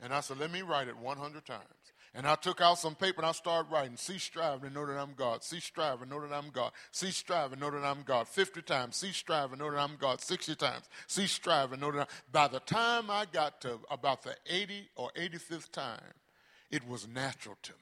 And 0.00 0.12
I 0.12 0.20
said, 0.20 0.38
let 0.38 0.52
me 0.52 0.62
write 0.62 0.88
it 0.88 0.96
100 0.96 1.44
times. 1.44 1.62
And 2.14 2.26
I 2.26 2.36
took 2.36 2.60
out 2.60 2.78
some 2.78 2.94
paper 2.94 3.20
and 3.20 3.26
I 3.26 3.32
started 3.32 3.70
writing, 3.70 3.96
cease 3.96 4.22
striving, 4.22 4.72
know 4.72 4.86
that 4.86 4.98
I'm 4.98 5.12
God. 5.14 5.44
Cease 5.44 5.64
striving, 5.64 6.08
know 6.08 6.20
that 6.20 6.32
I'm 6.32 6.50
God. 6.50 6.72
Cease 6.90 7.16
striving, 7.16 7.60
know 7.60 7.70
that 7.70 7.84
I'm 7.84 8.02
God. 8.02 8.26
50 8.26 8.62
times. 8.62 8.96
Cease 8.96 9.16
striving, 9.16 9.58
know 9.58 9.70
that 9.70 9.78
I'm 9.78 9.96
God. 10.00 10.20
60 10.20 10.54
times. 10.56 10.88
Cease 11.06 11.32
striving, 11.32 11.80
know 11.80 11.92
that 11.92 12.00
I'm 12.00 12.06
By 12.32 12.48
the 12.48 12.60
time 12.60 13.10
I 13.10 13.26
got 13.30 13.60
to 13.62 13.78
about 13.90 14.22
the 14.22 14.34
80 14.46 14.88
or 14.96 15.10
85th 15.16 15.70
time, 15.70 16.14
it 16.70 16.86
was 16.88 17.06
natural 17.06 17.56
to 17.62 17.72
me. 17.72 17.78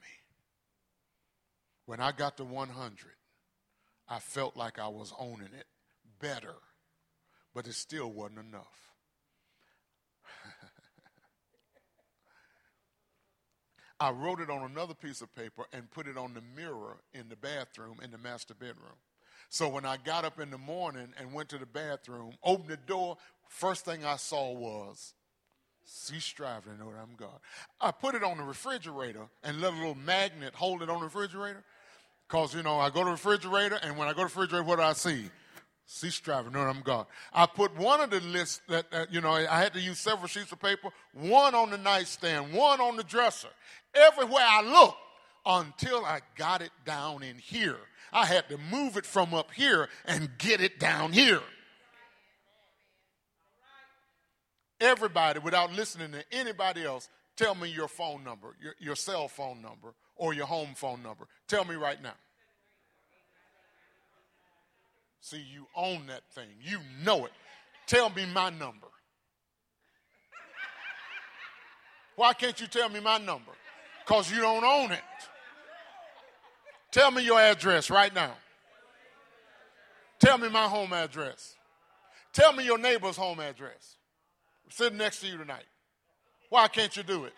When 1.86 2.00
I 2.00 2.10
got 2.10 2.36
to 2.38 2.44
100, 2.44 2.96
I 4.08 4.18
felt 4.18 4.56
like 4.56 4.78
I 4.78 4.88
was 4.88 5.12
owning 5.18 5.54
it 5.58 5.66
better, 6.20 6.54
but 7.54 7.66
it 7.66 7.74
still 7.74 8.10
wasn't 8.10 8.40
enough. 8.40 8.85
I 13.98 14.10
wrote 14.10 14.40
it 14.40 14.50
on 14.50 14.70
another 14.70 14.94
piece 14.94 15.22
of 15.22 15.34
paper 15.34 15.66
and 15.72 15.90
put 15.90 16.06
it 16.06 16.18
on 16.18 16.34
the 16.34 16.42
mirror 16.54 16.98
in 17.14 17.28
the 17.28 17.36
bathroom 17.36 17.98
in 18.02 18.10
the 18.10 18.18
master 18.18 18.54
bedroom. 18.54 18.96
So 19.48 19.68
when 19.68 19.86
I 19.86 19.96
got 19.96 20.24
up 20.24 20.40
in 20.40 20.50
the 20.50 20.58
morning 20.58 21.08
and 21.18 21.32
went 21.32 21.48
to 21.50 21.58
the 21.58 21.66
bathroom, 21.66 22.32
opened 22.42 22.68
the 22.68 22.76
door, 22.76 23.16
first 23.48 23.84
thing 23.84 24.04
I 24.04 24.16
saw 24.16 24.52
was, 24.52 25.14
cease 25.84 26.24
striving 26.24 26.74
to 26.74 26.78
know 26.78 26.90
that 26.90 26.98
I'm 26.98 27.14
God. 27.16 27.38
I 27.80 27.90
put 27.92 28.14
it 28.14 28.24
on 28.24 28.38
the 28.38 28.44
refrigerator 28.44 29.28
and 29.44 29.60
let 29.60 29.72
a 29.72 29.76
little 29.76 29.94
magnet 29.94 30.54
hold 30.54 30.82
it 30.82 30.90
on 30.90 30.98
the 30.98 31.04
refrigerator. 31.04 31.62
Because, 32.28 32.54
you 32.54 32.62
know, 32.64 32.78
I 32.78 32.90
go 32.90 33.00
to 33.00 33.04
the 33.04 33.10
refrigerator 33.12 33.78
and 33.82 33.96
when 33.96 34.08
I 34.08 34.10
go 34.10 34.26
to 34.26 34.34
the 34.34 34.40
refrigerator, 34.40 34.64
what 34.64 34.76
do 34.76 34.82
I 34.82 34.94
see? 34.94 35.30
Cease 35.88 36.16
striving, 36.16 36.52
know 36.52 36.60
I'm 36.60 36.80
God. 36.80 37.06
I 37.32 37.46
put 37.46 37.76
one 37.76 38.00
of 38.00 38.10
the 38.10 38.20
lists 38.20 38.60
that, 38.68 38.90
that, 38.90 39.12
you 39.12 39.20
know, 39.20 39.30
I 39.30 39.62
had 39.62 39.72
to 39.74 39.80
use 39.80 40.00
several 40.00 40.26
sheets 40.26 40.50
of 40.50 40.60
paper, 40.60 40.88
one 41.12 41.54
on 41.54 41.70
the 41.70 41.78
nightstand, 41.78 42.52
one 42.52 42.80
on 42.80 42.96
the 42.96 43.04
dresser 43.04 43.48
everywhere 43.94 44.44
I 44.44 44.62
looked 44.62 44.98
until 45.46 46.04
I 46.04 46.20
got 46.34 46.60
it 46.60 46.72
down 46.84 47.22
in 47.22 47.38
here. 47.38 47.78
I 48.12 48.26
had 48.26 48.48
to 48.48 48.58
move 48.70 48.96
it 48.96 49.06
from 49.06 49.32
up 49.32 49.52
here 49.52 49.88
and 50.06 50.28
get 50.38 50.60
it 50.60 50.80
down 50.80 51.12
here. 51.12 51.40
Everybody, 54.80 55.38
without 55.38 55.72
listening 55.72 56.12
to 56.12 56.24
anybody 56.32 56.84
else, 56.84 57.08
tell 57.36 57.54
me 57.54 57.70
your 57.70 57.88
phone 57.88 58.24
number, 58.24 58.56
your, 58.60 58.74
your 58.78 58.96
cell 58.96 59.28
phone 59.28 59.62
number, 59.62 59.94
or 60.16 60.34
your 60.34 60.46
home 60.46 60.74
phone 60.74 61.02
number. 61.02 61.26
Tell 61.46 61.64
me 61.64 61.76
right 61.76 62.02
now. 62.02 62.14
See, 65.26 65.44
you 65.52 65.66
own 65.74 66.06
that 66.06 66.22
thing. 66.32 66.48
You 66.62 66.78
know 67.04 67.24
it. 67.24 67.32
Tell 67.86 68.10
me 68.10 68.26
my 68.32 68.50
number. 68.50 68.86
Why 72.14 72.32
can't 72.32 72.60
you 72.60 72.66
tell 72.66 72.88
me 72.88 73.00
my 73.00 73.18
number? 73.18 73.52
because 74.06 74.30
you 74.30 74.40
don't 74.40 74.64
own 74.64 74.92
it. 74.92 75.00
Tell 76.92 77.10
me 77.10 77.24
your 77.24 77.40
address 77.40 77.90
right 77.90 78.14
now. 78.14 78.32
Tell 80.20 80.38
me 80.38 80.48
my 80.48 80.68
home 80.68 80.92
address. 80.92 81.54
Tell 82.32 82.52
me 82.52 82.64
your 82.64 82.78
neighbor's 82.78 83.16
home 83.16 83.40
address. 83.40 83.96
I'm 84.64 84.70
sitting 84.70 84.98
next 84.98 85.20
to 85.20 85.26
you 85.26 85.36
tonight. 85.36 85.64
Why 86.50 86.68
can't 86.68 86.96
you 86.96 87.02
do 87.02 87.24
it? 87.24 87.32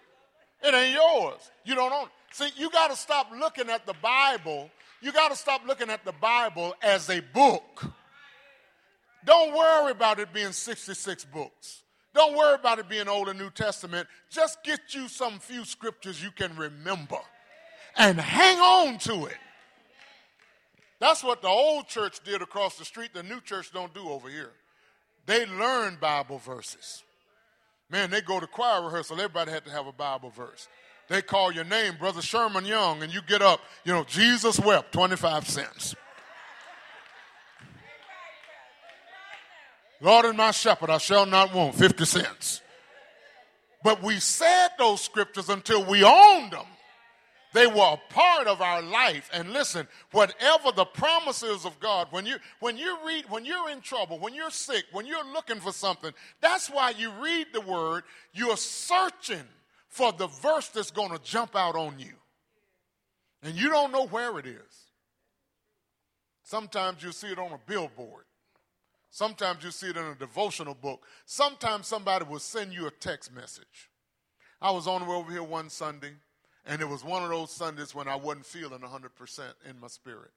It 0.63 0.75
ain't 0.75 0.95
yours. 0.95 1.51
You 1.65 1.75
don't 1.75 1.93
own 1.93 2.05
it. 2.05 2.11
See, 2.33 2.51
you 2.57 2.71
got 2.71 2.91
to 2.91 2.97
stop 2.97 3.29
looking 3.37 3.71
at 3.71 3.87
the 3.87 3.95
Bible. 4.03 4.71
You 5.01 5.13
got 5.13 5.31
to 5.31 5.37
stop 5.37 5.63
looking 5.67 5.91
at 5.91 6.05
the 6.05 6.13
Bible 6.13 6.75
as 6.83 7.09
a 7.09 7.21
book. 7.21 7.85
Don't 9.25 9.55
worry 9.55 9.93
about 9.93 10.19
it 10.19 10.33
being 10.33 10.53
66 10.53 11.25
books. 11.27 11.83
Don't 12.15 12.37
worry 12.37 12.55
about 12.55 12.79
it 12.79 12.89
being 12.89 13.09
Old 13.09 13.29
and 13.29 13.39
New 13.39 13.51
Testament. 13.51 14.09
Just 14.31 14.63
get 14.65 14.81
you 14.95 15.09
some 15.09 15.39
few 15.39 15.65
scriptures 15.65 16.23
you 16.23 16.31
can 16.31 16.57
remember 16.57 17.19
and 17.97 18.19
hang 18.19 18.59
on 18.59 18.99
to 18.99 19.27
it. 19.27 19.37
That's 21.01 21.23
what 21.23 21.43
the 21.43 21.49
old 21.49 21.87
church 21.87 22.21
did 22.25 22.43
across 22.43 22.77
the 22.77 22.85
street. 22.85 23.15
The 23.15 23.23
new 23.23 23.41
church 23.41 23.73
don't 23.73 23.95
do 23.95 24.09
over 24.09 24.29
here. 24.29 24.51
They 25.27 25.47
learn 25.47 25.99
Bible 26.01 26.39
verses. 26.39 27.05
Man, 27.91 28.11
they 28.11 28.21
go 28.21 28.41
to 28.41 28.47
choir 28.47 28.83
rehearsal. 28.83 29.17
Everybody 29.17 29.51
had 29.51 29.65
to 29.67 29.71
have 29.71 29.87
a 29.87 29.93
Bible 29.93 30.31
verse. 30.31 30.69
They 31.09 31.23
call 31.23 31.53
your 31.53 31.65
name, 31.65 31.97
Brother 31.99 32.21
Sherman 32.21 32.67
Young, 32.67 33.03
and 33.03 33.13
you 33.13 33.23
get 33.23 33.41
up, 33.41 33.61
you 33.85 33.93
know, 33.93 34.05
Jesus 34.05 34.61
wept, 34.61 34.93
25 34.93 35.49
cents. 35.49 35.95
Lord 40.01 40.27
and 40.27 40.37
my 40.37 40.51
shepherd, 40.51 40.91
I 40.91 40.99
shall 40.99 41.27
not 41.27 41.53
want 41.53 41.75
50 41.75 42.05
cents. 42.05 42.63
But 43.83 44.03
we 44.03 44.21
said 44.21 44.69
those 44.79 45.01
scriptures 45.01 45.49
until 45.49 45.85
we 45.85 46.05
owned 46.05 46.53
them. 46.53 46.67
They 47.55 47.67
were 47.67 47.95
a 47.95 48.13
part 48.13 48.47
of 48.47 48.61
our 48.61 48.83
life. 48.83 49.31
And 49.33 49.53
listen, 49.53 49.89
whatever 50.13 50.71
the 50.71 50.85
promises 50.85 51.65
of 51.65 51.81
God, 51.81 52.09
when 52.11 52.27
you 52.27 52.37
when 52.61 52.77
you 52.77 52.99
read, 53.07 53.25
when 53.31 53.45
you're 53.45 53.71
in 53.71 53.81
trouble, 53.81 54.19
when 54.19 54.35
you're 54.35 54.51
sick, 54.51 54.85
when 54.93 55.07
you're 55.07 55.25
looking 55.33 55.59
for 55.59 55.73
something, 55.73 56.13
that's 56.41 56.69
why 56.69 56.91
you 56.91 57.11
read 57.23 57.47
the 57.55 57.63
word. 57.63 58.05
You're 58.35 58.59
searching 58.59 59.45
for 59.89 60.13
the 60.13 60.27
verse 60.27 60.69
that's 60.69 60.91
going 60.91 61.11
to 61.11 61.21
jump 61.23 61.57
out 61.57 61.77
on 61.77 61.99
you. 61.99 62.15
And 63.43 63.55
you 63.55 63.69
don't 63.69 63.93
know 63.93 64.07
where 64.07 64.39
it 64.39 64.47
is. 64.47 64.89
Sometimes 66.43 67.03
you 67.03 67.13
see 67.13 67.29
it 67.29 67.39
on 67.39 67.53
a 67.53 67.61
billboard. 67.67 68.25
Sometimes 69.11 69.65
you 69.65 69.71
see 69.71 69.89
it 69.89 69.97
in 69.97 70.05
a 70.05 70.15
devotional 70.15 70.75
book. 70.75 71.07
Sometimes 71.25 71.87
somebody 71.87 72.25
will 72.25 72.39
send 72.39 72.73
you 72.73 72.87
a 72.87 72.91
text 72.91 73.35
message. 73.35 73.91
I 74.61 74.71
was 74.71 74.87
on 74.87 75.03
the 75.03 75.09
way 75.09 75.17
over 75.17 75.31
here 75.31 75.43
one 75.43 75.71
Sunday, 75.71 76.13
and 76.67 76.83
it 76.83 76.89
was 76.89 77.05
one 77.05 77.23
of 77.23 77.31
those 77.31 77.51
Sundays 77.51 77.95
when 77.95 78.09
I 78.09 78.17
wasn't 78.17 78.47
feeling 78.47 78.81
100% 78.81 79.41
in 79.69 79.81
my 79.81 79.87
spirit. 79.87 80.31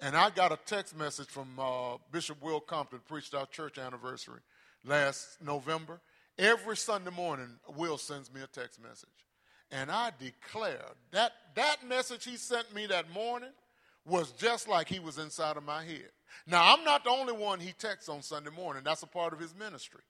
And 0.00 0.16
I 0.16 0.30
got 0.30 0.52
a 0.52 0.58
text 0.64 0.96
message 0.96 1.28
from 1.28 1.48
uh, 1.58 1.96
Bishop 2.10 2.42
Will 2.42 2.60
Compton, 2.60 3.00
preached 3.06 3.34
our 3.34 3.46
church 3.46 3.76
anniversary 3.76 4.40
last 4.84 5.38
November. 5.44 6.00
Every 6.40 6.76
Sunday 6.78 7.10
morning, 7.10 7.50
Will 7.76 7.98
sends 7.98 8.32
me 8.32 8.40
a 8.40 8.46
text 8.46 8.82
message. 8.82 9.10
And 9.70 9.90
I 9.90 10.10
declare 10.18 10.86
that 11.12 11.32
that 11.54 11.86
message 11.86 12.24
he 12.24 12.36
sent 12.38 12.74
me 12.74 12.86
that 12.86 13.12
morning 13.12 13.50
was 14.06 14.32
just 14.32 14.66
like 14.66 14.88
he 14.88 15.00
was 15.00 15.18
inside 15.18 15.58
of 15.58 15.64
my 15.64 15.84
head. 15.84 16.08
Now, 16.46 16.74
I'm 16.74 16.82
not 16.82 17.04
the 17.04 17.10
only 17.10 17.34
one 17.34 17.60
he 17.60 17.72
texts 17.72 18.08
on 18.08 18.22
Sunday 18.22 18.50
morning. 18.50 18.82
That's 18.82 19.02
a 19.02 19.06
part 19.06 19.34
of 19.34 19.38
his 19.38 19.54
ministry. 19.54 20.00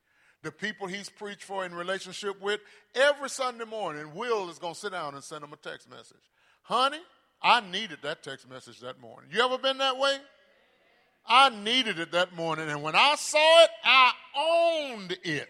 The 0.45 0.53
people 0.53 0.87
he's 0.87 1.09
preached 1.09 1.43
for 1.43 1.67
in 1.67 1.75
relationship 1.75 2.41
with, 2.41 2.61
every 2.95 3.29
Sunday 3.29 3.65
morning, 3.65 4.15
Will 4.15 4.49
is 4.51 4.61
going 4.61 4.75
to 4.75 4.81
sit 4.81 4.93
down 4.93 5.15
and 5.15 5.25
send 5.25 5.43
them 5.43 5.53
a 5.53 5.57
text 5.57 5.91
message. 5.91 6.31
Honey, 6.63 7.01
I 7.43 7.61
needed 7.61 7.99
that 8.03 8.23
text 8.23 8.49
message 8.49 8.79
that 8.81 9.01
morning. 9.01 9.31
You 9.33 9.45
ever 9.45 9.59
been 9.59 9.79
that 9.79 9.99
way? 9.99 10.17
I 11.27 11.51
needed 11.51 11.99
it 11.99 12.13
that 12.13 12.37
morning, 12.37 12.71
and 12.71 12.83
when 12.83 12.95
I 12.95 13.17
saw 13.17 13.65
it, 13.65 13.71
I 13.85 14.13
owned 14.37 15.19
it. 15.25 15.49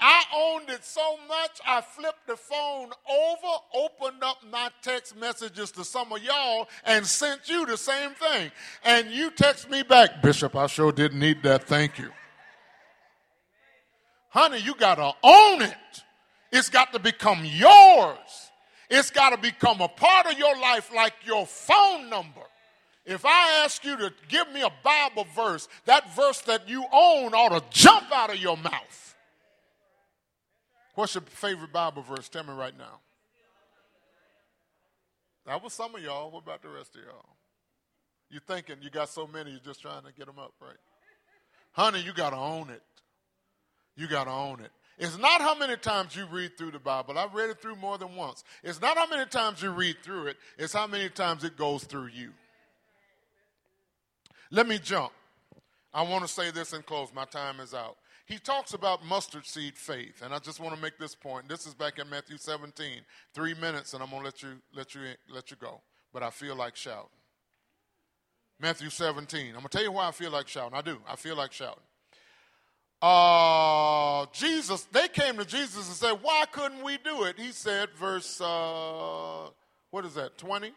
I 0.00 0.22
owned 0.34 0.70
it 0.70 0.84
so 0.84 1.16
much, 1.26 1.60
I 1.66 1.80
flipped 1.80 2.26
the 2.28 2.36
phone 2.36 2.90
over, 3.10 3.54
opened 3.74 4.22
up 4.22 4.38
my 4.50 4.70
text 4.80 5.16
messages 5.16 5.72
to 5.72 5.84
some 5.84 6.12
of 6.12 6.22
y'all, 6.22 6.68
and 6.84 7.04
sent 7.04 7.48
you 7.48 7.66
the 7.66 7.76
same 7.76 8.10
thing. 8.10 8.52
And 8.84 9.10
you 9.10 9.30
text 9.30 9.68
me 9.68 9.82
back, 9.82 10.22
Bishop, 10.22 10.54
I 10.54 10.68
sure 10.68 10.92
didn't 10.92 11.18
need 11.18 11.42
that. 11.42 11.64
Thank 11.64 11.98
you. 11.98 12.10
Honey, 14.28 14.58
you 14.58 14.74
got 14.74 14.96
to 14.96 15.12
own 15.22 15.62
it. 15.62 15.74
It's 16.52 16.70
got 16.70 16.92
to 16.92 16.98
become 16.98 17.44
yours. 17.44 18.50
It's 18.88 19.10
got 19.10 19.30
to 19.30 19.38
become 19.38 19.80
a 19.80 19.88
part 19.88 20.26
of 20.26 20.38
your 20.38 20.56
life 20.60 20.90
like 20.94 21.14
your 21.24 21.44
phone 21.46 22.08
number. 22.08 22.42
If 23.04 23.24
I 23.24 23.62
ask 23.64 23.84
you 23.84 23.96
to 23.96 24.12
give 24.28 24.52
me 24.52 24.62
a 24.62 24.70
Bible 24.84 25.26
verse, 25.34 25.66
that 25.86 26.14
verse 26.14 26.40
that 26.42 26.68
you 26.68 26.84
own 26.92 27.34
ought 27.34 27.58
to 27.58 27.64
jump 27.70 28.12
out 28.12 28.30
of 28.30 28.36
your 28.36 28.56
mouth. 28.56 29.16
What's 30.98 31.14
your 31.14 31.22
favorite 31.22 31.72
Bible 31.72 32.02
verse? 32.02 32.28
Tell 32.28 32.42
me 32.42 32.52
right 32.54 32.76
now. 32.76 32.98
That 35.46 35.62
was 35.62 35.72
some 35.72 35.94
of 35.94 36.02
y'all. 36.02 36.28
What 36.28 36.42
about 36.42 36.60
the 36.60 36.70
rest 36.70 36.96
of 36.96 37.02
y'all? 37.02 37.36
You're 38.30 38.40
thinking 38.40 38.78
you 38.82 38.90
got 38.90 39.08
so 39.08 39.24
many, 39.24 39.52
you're 39.52 39.60
just 39.60 39.80
trying 39.80 40.02
to 40.02 40.12
get 40.12 40.26
them 40.26 40.40
up, 40.40 40.54
right? 40.60 40.76
Honey, 41.70 42.00
you 42.00 42.12
got 42.12 42.30
to 42.30 42.36
own 42.36 42.70
it. 42.70 42.82
You 43.94 44.08
got 44.08 44.24
to 44.24 44.32
own 44.32 44.58
it. 44.58 44.72
It's 44.98 45.16
not 45.16 45.40
how 45.40 45.56
many 45.56 45.76
times 45.76 46.16
you 46.16 46.26
read 46.32 46.58
through 46.58 46.72
the 46.72 46.80
Bible. 46.80 47.16
I've 47.16 47.32
read 47.32 47.50
it 47.50 47.62
through 47.62 47.76
more 47.76 47.96
than 47.96 48.16
once. 48.16 48.42
It's 48.64 48.80
not 48.80 48.96
how 48.96 49.06
many 49.06 49.24
times 49.26 49.62
you 49.62 49.70
read 49.70 49.98
through 50.02 50.26
it, 50.26 50.36
it's 50.58 50.72
how 50.72 50.88
many 50.88 51.10
times 51.10 51.44
it 51.44 51.56
goes 51.56 51.84
through 51.84 52.08
you. 52.08 52.32
Let 54.50 54.66
me 54.66 54.80
jump. 54.80 55.12
I 55.94 56.02
want 56.02 56.26
to 56.26 56.28
say 56.28 56.50
this 56.50 56.72
and 56.72 56.84
close. 56.84 57.10
My 57.14 57.24
time 57.24 57.60
is 57.60 57.72
out 57.72 57.98
he 58.28 58.38
talks 58.38 58.74
about 58.74 59.04
mustard 59.04 59.46
seed 59.46 59.76
faith, 59.76 60.22
and 60.22 60.34
I 60.34 60.38
just 60.38 60.60
want 60.60 60.74
to 60.74 60.80
make 60.80 60.98
this 60.98 61.14
point. 61.14 61.48
This 61.48 61.66
is 61.66 61.74
back 61.74 61.98
in 61.98 62.08
Matthew 62.10 62.36
17. 62.36 63.00
Three 63.34 63.54
minutes, 63.54 63.94
and 63.94 64.02
I'm 64.02 64.10
gonna 64.10 64.24
let 64.24 64.42
you 64.42 64.50
let 64.74 64.94
you 64.94 65.00
let 65.28 65.50
you 65.50 65.56
go. 65.56 65.80
But 66.12 66.22
I 66.22 66.30
feel 66.30 66.54
like 66.54 66.76
shouting. 66.76 67.08
Matthew 68.60 68.90
17. 68.90 69.48
I'm 69.48 69.54
gonna 69.54 69.68
tell 69.68 69.82
you 69.82 69.92
why 69.92 70.08
I 70.08 70.12
feel 70.12 70.30
like 70.30 70.46
shouting. 70.48 70.76
I 70.76 70.82
do. 70.82 70.98
I 71.08 71.16
feel 71.16 71.36
like 71.36 71.52
shouting. 71.52 71.82
Uh, 73.00 74.26
Jesus, 74.32 74.82
they 74.90 75.06
came 75.08 75.36
to 75.36 75.44
Jesus 75.44 75.86
and 75.86 75.96
said, 75.96 76.18
Why 76.20 76.44
couldn't 76.50 76.82
we 76.82 76.98
do 76.98 77.24
it? 77.24 77.38
He 77.38 77.52
said, 77.52 77.90
verse, 77.90 78.40
uh, 78.40 79.50
what 79.90 80.04
is 80.04 80.14
that, 80.14 80.36
20? 80.36 80.72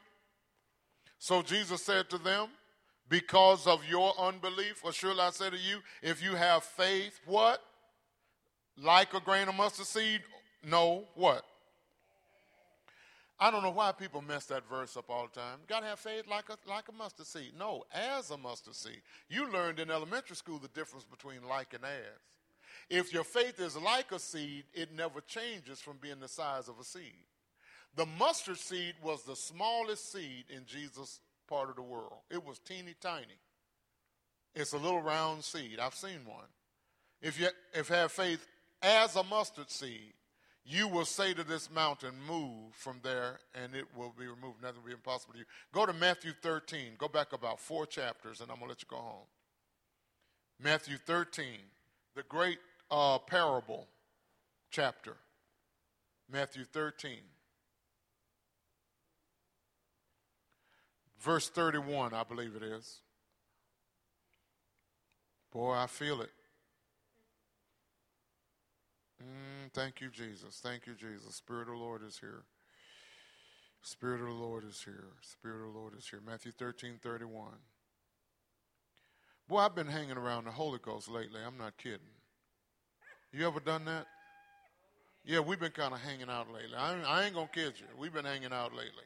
So 1.17 1.41
Jesus 1.41 1.83
said 1.83 2.09
to 2.11 2.17
them, 2.17 2.49
because 3.11 3.67
of 3.67 3.85
your 3.87 4.13
unbelief? 4.17 4.81
Or 4.83 4.93
surely 4.93 5.19
I 5.19 5.29
say 5.31 5.49
to 5.49 5.57
you, 5.57 5.79
if 6.01 6.23
you 6.23 6.33
have 6.33 6.63
faith, 6.63 7.19
what? 7.25 7.61
Like 8.81 9.13
a 9.13 9.19
grain 9.19 9.49
of 9.49 9.55
mustard 9.55 9.85
seed? 9.85 10.21
No, 10.63 11.03
what? 11.13 11.43
I 13.37 13.51
don't 13.51 13.63
know 13.63 13.71
why 13.71 13.91
people 13.91 14.21
mess 14.21 14.45
that 14.45 14.67
verse 14.69 14.95
up 14.95 15.09
all 15.09 15.27
the 15.27 15.39
time. 15.39 15.57
You 15.61 15.67
gotta 15.67 15.87
have 15.87 15.99
faith 15.99 16.25
like 16.29 16.45
a 16.49 16.57
like 16.69 16.87
a 16.89 16.91
mustard 16.91 17.25
seed. 17.25 17.53
No, 17.57 17.83
as 17.91 18.29
a 18.29 18.37
mustard 18.37 18.75
seed. 18.75 19.01
You 19.29 19.51
learned 19.51 19.79
in 19.79 19.91
elementary 19.91 20.35
school 20.35 20.59
the 20.59 20.67
difference 20.69 21.05
between 21.05 21.43
like 21.49 21.73
and 21.73 21.83
as. 21.83 22.21
If 22.89 23.11
your 23.11 23.23
faith 23.23 23.59
is 23.59 23.75
like 23.75 24.11
a 24.11 24.19
seed, 24.19 24.65
it 24.73 24.93
never 24.95 25.21
changes 25.21 25.81
from 25.81 25.97
being 25.99 26.19
the 26.19 26.27
size 26.27 26.69
of 26.69 26.79
a 26.79 26.83
seed. 26.83 27.25
The 27.95 28.05
mustard 28.05 28.57
seed 28.57 28.93
was 29.03 29.23
the 29.23 29.35
smallest 29.35 30.11
seed 30.11 30.45
in 30.55 30.65
Jesus' 30.65 31.19
part 31.51 31.69
of 31.69 31.75
the 31.75 31.81
world. 31.81 32.21
It 32.29 32.45
was 32.45 32.59
teeny 32.59 32.95
tiny. 33.01 33.39
It's 34.55 34.71
a 34.71 34.77
little 34.77 35.01
round 35.01 35.43
seed. 35.43 35.79
I've 35.79 35.95
seen 35.95 36.25
one. 36.25 36.47
If 37.21 37.39
you 37.39 37.49
if 37.73 37.89
have 37.89 38.11
faith 38.11 38.47
as 38.81 39.17
a 39.17 39.23
mustard 39.23 39.69
seed, 39.69 40.13
you 40.63 40.87
will 40.87 41.05
say 41.05 41.33
to 41.33 41.43
this 41.43 41.69
mountain, 41.69 42.13
move 42.27 42.73
from 42.73 42.99
there, 43.03 43.39
and 43.53 43.75
it 43.75 43.85
will 43.95 44.13
be 44.17 44.27
removed. 44.27 44.61
Nothing 44.61 44.81
will 44.81 44.87
be 44.87 44.93
impossible 44.93 45.33
to 45.33 45.39
you. 45.39 45.45
Go 45.73 45.85
to 45.85 45.93
Matthew 45.93 46.31
13. 46.41 46.93
Go 46.97 47.07
back 47.07 47.33
about 47.33 47.59
four 47.59 47.85
chapters, 47.85 48.39
and 48.39 48.49
I'm 48.49 48.57
going 48.57 48.67
to 48.67 48.69
let 48.69 48.81
you 48.81 48.87
go 48.89 48.97
home. 48.97 49.27
Matthew 50.61 50.97
13, 50.97 51.45
the 52.15 52.23
great 52.23 52.59
uh, 52.89 53.17
parable 53.17 53.87
chapter. 54.69 55.17
Matthew 56.31 56.63
13. 56.63 57.17
Verse 61.21 61.49
31, 61.49 62.13
I 62.13 62.23
believe 62.23 62.55
it 62.55 62.63
is. 62.63 62.99
Boy, 65.51 65.73
I 65.73 65.87
feel 65.87 66.21
it. 66.21 66.29
Mm, 69.21 69.71
thank 69.73 70.01
you, 70.01 70.09
Jesus. 70.09 70.59
Thank 70.63 70.87
you, 70.87 70.93
Jesus. 70.93 71.35
Spirit 71.35 71.67
of 71.67 71.75
the 71.75 71.79
Lord 71.79 72.01
is 72.07 72.17
here. 72.19 72.43
Spirit 73.83 74.21
of 74.21 74.27
the 74.27 74.33
Lord 74.33 74.63
is 74.67 74.81
here. 74.83 75.05
Spirit 75.21 75.67
of 75.67 75.73
the 75.73 75.79
Lord 75.79 75.93
is 75.97 76.07
here. 76.07 76.21
Matthew 76.25 76.51
13, 76.51 76.99
31. 77.01 77.45
Boy, 79.47 79.57
I've 79.57 79.75
been 79.75 79.87
hanging 79.87 80.17
around 80.17 80.45
the 80.45 80.51
Holy 80.51 80.79
Ghost 80.81 81.09
lately. 81.09 81.41
I'm 81.45 81.57
not 81.57 81.77
kidding. 81.77 81.99
You 83.33 83.47
ever 83.47 83.59
done 83.59 83.85
that? 83.85 84.05
Yeah, 85.25 85.39
we've 85.39 85.59
been 85.59 85.71
kind 85.71 85.93
of 85.93 85.99
hanging 85.99 86.29
out 86.29 86.51
lately. 86.51 86.75
I, 86.77 87.01
I 87.03 87.23
ain't 87.25 87.33
going 87.33 87.47
to 87.47 87.53
kid 87.53 87.73
you. 87.77 87.85
We've 87.97 88.13
been 88.13 88.25
hanging 88.25 88.53
out 88.53 88.73
lately. 88.73 89.03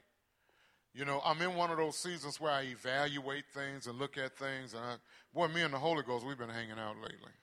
You 0.95 1.03
know, 1.03 1.21
I'm 1.25 1.41
in 1.41 1.55
one 1.55 1.71
of 1.71 1.77
those 1.77 1.97
seasons 1.97 2.39
where 2.39 2.53
I 2.53 2.61
evaluate 2.61 3.43
things 3.53 3.85
and 3.85 3.99
look 3.99 4.17
at 4.17 4.37
things. 4.37 4.73
And 4.73 4.81
I, 4.81 4.95
boy, 5.33 5.49
me 5.49 5.61
and 5.61 5.73
the 5.73 5.77
Holy 5.77 6.03
Ghost, 6.03 6.25
we've 6.25 6.37
been 6.37 6.47
hanging 6.47 6.79
out 6.79 6.95
lately, 6.95 7.33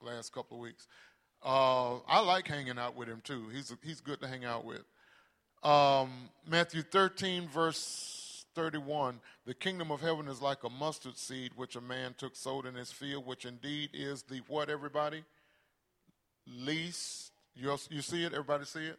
last 0.00 0.32
couple 0.32 0.56
of 0.56 0.62
weeks. 0.62 0.86
Uh, 1.44 1.96
I 2.08 2.20
like 2.20 2.48
hanging 2.48 2.78
out 2.78 2.96
with 2.96 3.08
him 3.08 3.20
too. 3.22 3.50
He's 3.52 3.74
he's 3.82 4.00
good 4.00 4.22
to 4.22 4.26
hang 4.26 4.46
out 4.46 4.64
with. 4.64 4.84
Um, 5.62 6.30
Matthew 6.48 6.80
13, 6.80 7.46
verse 7.48 8.46
31. 8.54 9.20
The 9.44 9.52
kingdom 9.52 9.90
of 9.90 10.00
heaven 10.00 10.26
is 10.26 10.40
like 10.40 10.64
a 10.64 10.70
mustard 10.70 11.18
seed 11.18 11.52
which 11.56 11.76
a 11.76 11.82
man 11.82 12.14
took 12.16 12.34
sowed 12.34 12.64
in 12.64 12.74
his 12.74 12.90
field, 12.90 13.26
which 13.26 13.44
indeed 13.44 13.90
is 13.92 14.22
the 14.22 14.40
what? 14.48 14.70
Everybody, 14.70 15.24
least. 16.46 17.32
You 17.54 17.76
you 17.90 18.00
see 18.00 18.24
it? 18.24 18.32
Everybody 18.32 18.64
see 18.64 18.86
it? 18.86 18.98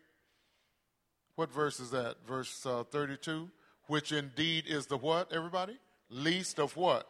What 1.36 1.51
verse 1.51 1.80
is 1.80 1.89
that? 1.89 2.18
Verse 2.28 2.64
uh, 2.68 2.84
32 2.84 3.49
which 3.88 4.12
indeed 4.12 4.66
is 4.68 4.88
the 4.88 4.98
what, 4.98 5.32
everybody? 5.32 5.78
Least 6.10 6.60
of 6.60 6.76
what? 6.76 7.08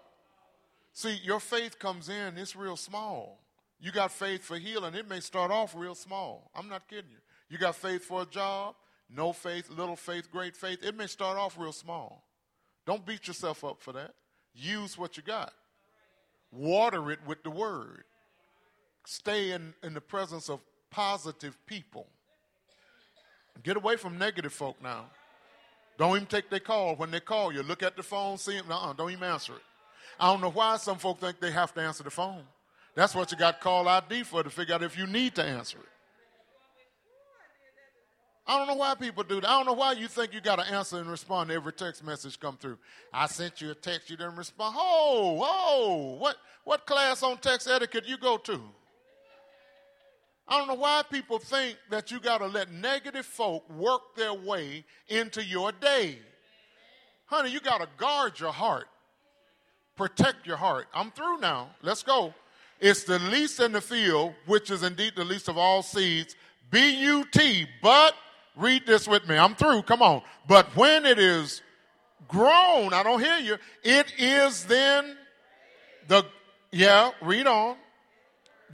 See, 0.94 1.20
your 1.24 1.40
faith 1.40 1.78
comes 1.78 2.10
in, 2.10 2.38
it's 2.38 2.56
real 2.56 2.78
small. 2.78 3.40
You 3.80 3.92
got 3.92 4.12
faith 4.12 4.44
for 4.44 4.58
healing, 4.58 4.96
it 4.96 5.10
may 5.10 5.20
start 5.20 5.52
off 5.52 5.76
real 5.76 5.96
small. 5.96 6.50
I'm 6.56 6.70
not 6.70 6.88
kidding 6.88 7.12
you. 7.12 7.18
You 7.50 7.58
got 7.58 7.76
faith 7.76 8.04
for 8.04 8.22
a 8.22 8.26
job, 8.26 8.76
no 9.10 9.34
faith, 9.34 9.70
little 9.70 9.96
faith, 9.96 10.32
great 10.32 10.56
faith, 10.56 10.80
it 10.84 10.96
may 10.96 11.08
start 11.08 11.38
off 11.38 11.58
real 11.58 11.74
small. 11.74 12.24
Don't 12.86 13.06
beat 13.06 13.28
yourself 13.28 13.64
up 13.64 13.82
for 13.82 13.94
that. 13.94 14.14
Use 14.54 14.98
what 14.98 15.18
you 15.18 15.24
got, 15.24 15.54
water 16.52 17.12
it 17.12 17.20
with 17.28 17.44
the 17.44 17.50
word. 17.50 18.06
Stay 19.06 19.52
in, 19.52 19.74
in 19.84 19.94
the 19.94 20.02
presence 20.02 20.50
of 20.50 20.62
positive 20.90 21.58
people. 21.68 22.08
Get 23.64 23.78
away 23.78 23.98
from 23.98 24.18
negative 24.18 24.54
folk 24.54 24.82
now. 24.82 25.06
Don't 25.98 26.16
even 26.16 26.28
take 26.28 26.50
their 26.50 26.60
call. 26.60 26.96
When 26.96 27.12
they 27.12 27.20
call 27.20 27.54
you, 27.54 27.64
look 27.64 27.84
at 27.84 27.96
the 27.96 28.04
phone, 28.04 28.38
see 28.38 28.58
them. 28.58 28.70
Uh-uh, 28.70 28.94
don't 28.94 29.12
even 29.12 29.24
answer 29.24 29.54
it. 29.54 29.62
I 30.20 30.32
don't 30.32 30.42
know 30.42 30.52
why 30.52 30.78
some 30.78 30.98
folk 30.98 31.20
think 31.20 31.40
they 31.40 31.52
have 31.52 31.74
to 31.74 31.82
answer 31.82 32.04
the 32.04 32.10
phone. 32.10 32.44
That's 32.96 33.14
what 33.14 33.32
you 33.32 33.38
got 33.38 33.60
call 33.60 33.88
ID 33.88 34.24
for 34.24 34.44
to 34.44 34.50
figure 34.50 34.76
out 34.76 34.84
if 34.84 34.98
you 34.98 35.08
need 35.08 35.36
to 35.36 35.44
answer 35.44 35.78
it. 35.78 35.90
I 38.48 38.58
don't 38.58 38.68
know 38.68 38.76
why 38.76 38.94
people 38.94 39.24
do 39.24 39.42
that. 39.42 39.50
I 39.50 39.58
don't 39.58 39.66
know 39.66 39.74
why 39.74 39.94
you 39.94 40.08
think 40.08 40.34
you 40.34 40.40
got 40.40 40.58
to 40.58 40.72
answer 40.72 40.98
and 40.98 41.10
respond 41.10 41.50
to 41.50 41.56
every 41.56 41.74
text 41.74 42.04
message 42.04 42.40
come 42.40 42.58
through. 42.58 42.78
I 43.12 43.26
sent 43.26 43.60
you 43.60 43.72
a 43.72 43.76
text, 43.76 44.10
you 44.10 44.18
didn't 44.18 44.36
respond. 44.36 44.76
Oh, 44.78 45.40
oh, 45.44 46.18
what, 46.20 46.38
what 46.64 46.86
class 46.86 47.24
on 47.24 47.38
text 47.38 47.68
etiquette 47.68 48.08
you 48.08 48.18
go 48.18 48.38
to? 48.38 48.62
I 50.48 50.58
don't 50.58 50.68
know 50.68 50.76
why 50.76 51.04
people 51.12 51.40
think 51.40 51.78
that 51.90 52.12
you 52.12 52.20
got 52.20 52.40
to 52.40 52.48
let 52.48 52.72
negative 52.72 53.26
folk 53.26 53.70
work 53.70 54.16
their 54.16 54.34
way 54.34 54.86
into 55.08 55.44
your 55.44 55.72
day. 55.72 56.20
Honey, 57.26 57.50
you 57.50 57.60
got 57.60 57.82
to 57.82 57.88
guard 57.98 58.40
your 58.40 58.52
heart, 58.52 58.88
protect 59.96 60.46
your 60.46 60.58
heart. 60.58 60.88
I'm 60.94 61.12
through 61.12 61.40
now. 61.40 61.70
Let's 61.82 62.04
go. 62.04 62.34
It's 62.80 63.04
the 63.04 63.20
least 63.20 63.60
in 63.60 63.72
the 63.72 63.82
field, 63.82 64.34
which 64.46 64.70
is 64.70 64.84
indeed 64.84 65.14
the 65.16 65.26
least 65.26 65.48
of 65.48 65.58
all 65.58 65.82
seeds. 65.82 66.36
B 66.70 67.02
U 67.02 67.26
T, 67.32 67.66
but 67.82 68.14
Read 68.56 68.86
this 68.86 69.08
with 69.08 69.28
me. 69.28 69.38
I'm 69.38 69.56
through. 69.56 69.82
Come 69.84 70.02
on. 70.02 70.22
But 70.48 70.76
when 70.76 71.06
it 71.06 71.20
is 71.20 71.62
grown, 72.28 72.94
I 72.94 73.04
don't 73.04 73.22
hear 73.22 73.38
you. 73.38 73.58
It 73.84 74.14
is 74.18 74.66
then 74.66 75.18
the, 76.08 76.26
yeah, 76.72 77.12
read 77.22 77.48
on. 77.48 77.76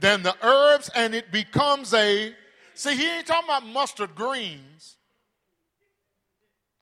Then 0.00 0.22
the 0.22 0.34
herbs 0.42 0.90
and 0.94 1.14
it 1.14 1.30
becomes 1.30 1.94
a, 1.94 2.34
see, 2.74 2.96
he 2.96 3.08
ain't 3.08 3.26
talking 3.26 3.48
about 3.48 3.66
mustard 3.66 4.14
greens, 4.14 4.96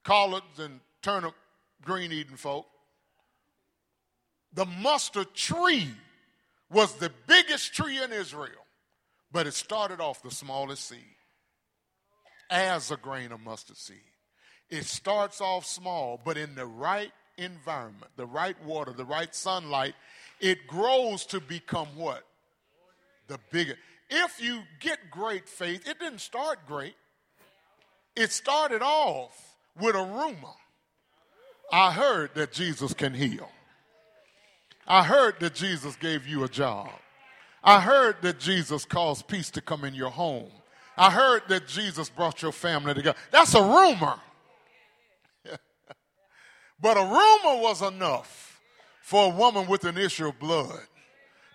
collards 0.04 0.58
and 0.58 0.80
turnip 1.02 1.34
green 1.84 2.12
eating 2.12 2.36
folk. 2.36 2.66
The 4.52 4.66
mustard 4.66 5.34
tree 5.34 5.88
was 6.70 6.94
the 6.94 7.12
biggest 7.26 7.74
tree 7.74 8.02
in 8.02 8.12
Israel, 8.12 8.66
but 9.32 9.46
it 9.46 9.54
started 9.54 10.00
off 10.00 10.22
the 10.22 10.30
smallest 10.30 10.88
seed 10.88 10.98
as 12.50 12.90
a 12.90 12.96
grain 12.96 13.32
of 13.32 13.40
mustard 13.40 13.76
seed. 13.76 13.96
It 14.70 14.84
starts 14.84 15.40
off 15.40 15.66
small, 15.66 16.20
but 16.24 16.36
in 16.36 16.54
the 16.54 16.66
right 16.66 17.12
environment, 17.36 18.12
the 18.16 18.26
right 18.26 18.60
water, 18.64 18.92
the 18.92 19.04
right 19.04 19.34
sunlight, 19.34 19.94
it 20.40 20.66
grows 20.66 21.24
to 21.26 21.40
become 21.40 21.88
what? 21.96 22.24
The 23.30 23.38
bigger. 23.52 23.76
If 24.10 24.42
you 24.42 24.62
get 24.80 24.98
great 25.08 25.48
faith, 25.48 25.88
it 25.88 26.00
didn't 26.00 26.20
start 26.20 26.66
great. 26.66 26.96
It 28.16 28.32
started 28.32 28.82
off 28.82 29.54
with 29.78 29.94
a 29.94 30.02
rumor. 30.02 30.56
I 31.72 31.92
heard 31.92 32.34
that 32.34 32.50
Jesus 32.50 32.92
can 32.92 33.14
heal. 33.14 33.48
I 34.84 35.04
heard 35.04 35.38
that 35.38 35.54
Jesus 35.54 35.94
gave 35.94 36.26
you 36.26 36.42
a 36.42 36.48
job. 36.48 36.90
I 37.62 37.80
heard 37.80 38.16
that 38.22 38.40
Jesus 38.40 38.84
caused 38.84 39.28
peace 39.28 39.48
to 39.52 39.60
come 39.60 39.84
in 39.84 39.94
your 39.94 40.10
home. 40.10 40.50
I 40.96 41.12
heard 41.12 41.42
that 41.50 41.68
Jesus 41.68 42.10
brought 42.10 42.42
your 42.42 42.50
family 42.50 42.94
together. 42.94 43.16
That's 43.30 43.54
a 43.54 43.62
rumor. 43.62 44.18
but 46.80 46.96
a 46.96 47.02
rumor 47.02 47.62
was 47.62 47.80
enough 47.80 48.60
for 49.02 49.26
a 49.26 49.36
woman 49.36 49.68
with 49.68 49.84
an 49.84 49.98
issue 49.98 50.26
of 50.26 50.38
blood 50.40 50.80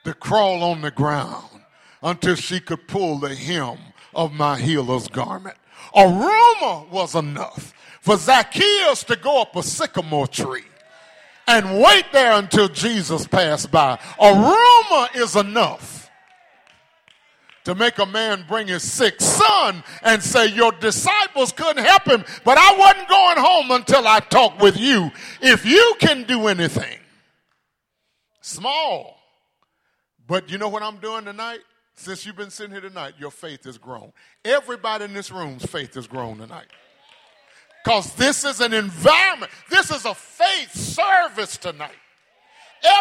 to 0.05 0.13
crawl 0.13 0.63
on 0.63 0.81
the 0.81 0.91
ground 0.91 1.49
until 2.05 2.35
she 2.35 2.59
could 2.59 2.87
pull 2.87 3.17
the 3.17 3.33
hem 3.33 3.77
of 4.13 4.31
my 4.31 4.57
healer's 4.57 5.07
garment. 5.07 5.57
A 5.93 6.07
rumor 6.07 6.85
was 6.91 7.15
enough 7.15 7.73
for 7.99 8.15
Zacchaeus 8.15 9.03
to 9.05 9.15
go 9.15 9.41
up 9.41 9.55
a 9.55 9.63
sycamore 9.63 10.27
tree 10.27 10.63
and 11.47 11.81
wait 11.81 12.05
there 12.13 12.33
until 12.33 12.69
Jesus 12.69 13.27
passed 13.27 13.71
by. 13.71 13.99
A 14.21 14.33
rumor 14.33 15.07
is 15.15 15.35
enough 15.35 16.11
to 17.63 17.73
make 17.73 17.97
a 17.97 18.05
man 18.05 18.45
bring 18.47 18.67
his 18.67 18.83
sick 18.83 19.19
son 19.19 19.83
and 20.03 20.21
say, 20.21 20.45
Your 20.45 20.71
disciples 20.73 21.51
couldn't 21.51 21.83
help 21.83 22.03
him, 22.03 22.23
but 22.43 22.59
I 22.59 22.77
wasn't 22.77 23.09
going 23.09 23.37
home 23.37 23.71
until 23.71 24.07
I 24.07 24.19
talked 24.19 24.61
with 24.61 24.79
you. 24.79 25.09
If 25.41 25.65
you 25.65 25.95
can 25.99 26.23
do 26.23 26.47
anything, 26.47 26.99
small, 28.41 29.17
but 30.27 30.51
you 30.51 30.59
know 30.59 30.69
what 30.69 30.83
I'm 30.83 30.97
doing 30.97 31.25
tonight? 31.25 31.61
Since 31.95 32.25
you've 32.25 32.35
been 32.35 32.49
sitting 32.49 32.71
here 32.71 32.81
tonight, 32.81 33.13
your 33.17 33.31
faith 33.31 33.63
has 33.63 33.77
grown. 33.77 34.11
Everybody 34.43 35.05
in 35.05 35.13
this 35.13 35.31
room's 35.31 35.65
faith 35.65 35.95
has 35.95 36.07
grown 36.07 36.37
tonight. 36.37 36.67
Because 37.83 38.13
this 38.15 38.43
is 38.43 38.61
an 38.61 38.73
environment, 38.73 39.51
this 39.69 39.91
is 39.91 40.05
a 40.05 40.13
faith 40.13 40.73
service 40.73 41.57
tonight. 41.57 41.95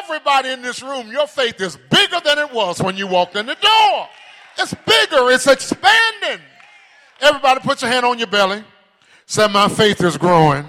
Everybody 0.02 0.50
in 0.50 0.62
this 0.62 0.82
room, 0.82 1.10
your 1.10 1.26
faith 1.26 1.60
is 1.60 1.76
bigger 1.90 2.20
than 2.24 2.38
it 2.38 2.52
was 2.52 2.80
when 2.80 2.96
you 2.96 3.06
walked 3.06 3.36
in 3.36 3.46
the 3.46 3.56
door. 3.56 4.08
It's 4.58 4.74
bigger, 4.86 5.30
it's 5.30 5.46
expanding. 5.46 6.44
Everybody 7.20 7.60
put 7.60 7.82
your 7.82 7.90
hand 7.90 8.06
on 8.06 8.18
your 8.18 8.28
belly. 8.28 8.62
Say, 9.26 9.48
My 9.48 9.68
faith 9.68 10.02
is 10.02 10.16
growing. 10.16 10.66